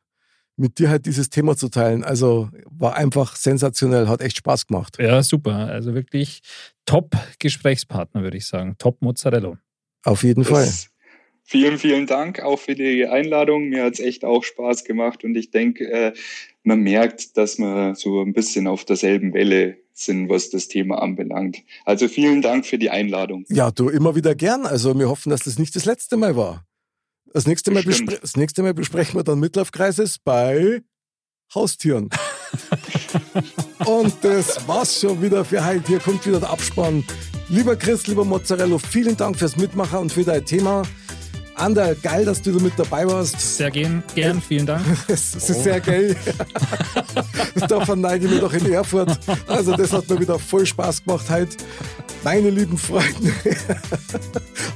mit 0.58 0.78
dir 0.78 0.90
halt 0.90 1.06
dieses 1.06 1.30
Thema 1.30 1.58
zu 1.58 1.70
teilen. 1.70 2.04
Also 2.04 2.50
war 2.70 2.96
einfach 2.96 3.36
sensationell, 3.36 4.08
hat 4.08 4.22
echt 4.22 4.38
Spaß 4.38 4.68
gemacht. 4.68 4.98
Ja, 5.00 5.24
super. 5.24 5.54
Also 5.54 5.94
wirklich 5.94 6.42
top 6.86 7.16
Gesprächspartner, 7.40 8.22
würde 8.22 8.38
ich 8.38 8.46
sagen. 8.46 8.76
Top 8.78 9.02
Mozzarello. 9.02 9.58
Auf 10.04 10.24
jeden 10.24 10.44
Fall. 10.44 10.70
Vielen, 11.44 11.78
vielen 11.78 12.08
Dank 12.08 12.40
auch 12.40 12.60
für 12.60 12.76
die 12.76 13.06
Einladung. 13.06 13.70
Mir 13.70 13.84
hat 13.84 13.94
es 13.96 14.00
echt 14.00 14.24
auch 14.24 14.44
Spaß 14.44 14.86
gemacht 14.86 15.24
und 15.24 15.36
ich 15.36 15.52
denke, 15.52 15.90
äh, 15.92 16.14
man 16.64 16.80
merkt, 16.80 17.36
dass 17.36 17.58
wir 17.58 17.94
so 17.96 18.22
ein 18.22 18.34
bisschen 18.34 18.68
auf 18.68 18.86
derselben 18.86 19.34
Welle 19.34 19.78
sind, 19.94 20.30
was 20.30 20.50
das 20.50 20.68
Thema 20.68 21.02
anbelangt. 21.02 21.58
Also 21.86 22.08
vielen 22.08 22.42
Dank 22.42 22.66
für 22.66 22.78
die 22.78 22.90
Einladung. 22.90 23.46
Ja, 23.50 23.72
du 23.72 23.90
immer 23.90 24.16
wieder 24.16 24.36
gern. 24.36 24.66
Also 24.66 24.98
wir 24.98 25.10
hoffen, 25.10 25.30
dass 25.30 25.42
das 25.42 25.60
nicht 25.60 25.76
das 25.76 25.86
letzte 25.86 26.18
Mal 26.18 26.36
war. 26.36 26.66
Das 27.34 27.48
nächste 27.48 27.72
Mal, 27.72 27.84
das 27.84 28.36
nächste 28.36 28.64
Mal 28.64 28.74
besprechen 28.74 29.16
wir 29.20 29.24
dann 29.24 29.40
Midlife-Kreises 29.40 30.20
bei 30.20 30.82
Haustieren. 31.54 32.10
Und 33.86 34.14
das 34.22 34.68
war's 34.68 35.00
schon 35.00 35.22
wieder 35.22 35.44
für 35.46 35.66
heute. 35.66 35.88
Hier 35.88 36.00
kommt 36.00 36.26
wieder 36.26 36.40
der 36.40 36.50
Abspann. 36.50 37.04
Lieber 37.52 37.76
Chris, 37.76 38.08
lieber 38.08 38.24
Mozzarella, 38.24 38.78
vielen 38.80 39.18
Dank 39.18 39.38
fürs 39.38 39.58
Mitmachen 39.58 40.00
und 40.00 40.14
für 40.14 40.24
dein 40.24 40.46
Thema. 40.46 40.84
Ander, 41.56 41.96
geil, 41.96 42.24
dass 42.24 42.42
du 42.42 42.52
mit 42.52 42.72
dabei 42.78 43.06
warst. 43.06 43.58
Sehr 43.58 43.70
gern, 43.70 44.02
gern 44.16 44.42
vielen 44.42 44.66
Dank. 44.66 44.86
Es 45.10 45.36
ist 45.36 45.50
oh. 45.58 45.62
sehr 45.62 45.82
geil. 45.82 46.16
da 47.68 47.86
verneige 47.86 48.26
ich 48.26 48.32
mich 48.32 48.40
doch 48.40 48.54
in 48.54 48.72
Erfurt. 48.72 49.20
Also 49.48 49.76
das 49.76 49.92
hat 49.92 50.10
mir 50.10 50.18
wieder 50.22 50.40
voll 50.40 50.66
Spaß 50.66 51.04
gemacht 51.04 51.30
heute. 51.30 51.58
Meine 52.24 52.50
lieben 52.50 52.78
Freunde. 52.78 53.34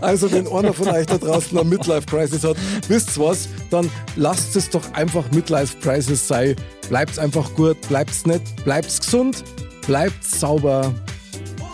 Also 0.02 0.30
wenn 0.30 0.46
einer 0.46 0.74
von 0.74 0.90
euch 0.90 1.06
da 1.06 1.18
draußen 1.18 1.58
eine 1.58 1.68
Midlife 1.68 2.06
Crisis 2.06 2.44
hat, 2.44 2.58
wisst 2.90 3.18
ihr 3.18 3.24
was, 3.24 3.48
dann 3.70 3.90
lasst 4.18 4.54
es 4.58 4.70
doch 4.70 4.94
einfach 4.94 5.24
Midlife 5.32 5.78
Crisis 5.80 6.28
sein. 6.28 6.58
Bleibt's 6.90 7.18
einfach 7.18 7.52
gut, 7.56 7.80
bleibt's 7.88 8.26
nett, 8.26 8.42
bleibt's 8.66 9.00
gesund, 9.00 9.46
bleibt 9.88 10.22
sauber. 10.24 10.94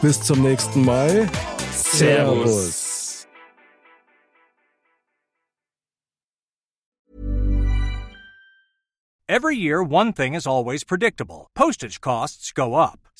Bis 0.01 0.19
zum 0.19 0.41
nächsten 0.41 0.83
Mal. 0.83 1.29
Servus. 1.71 3.27
Every 9.29 9.55
year, 9.55 9.83
one 9.83 10.11
thing 10.11 10.33
is 10.33 10.47
always 10.47 10.83
predictable 10.83 11.49
postage 11.53 12.01
costs 12.01 12.51
go 12.51 12.73
up. 12.73 13.00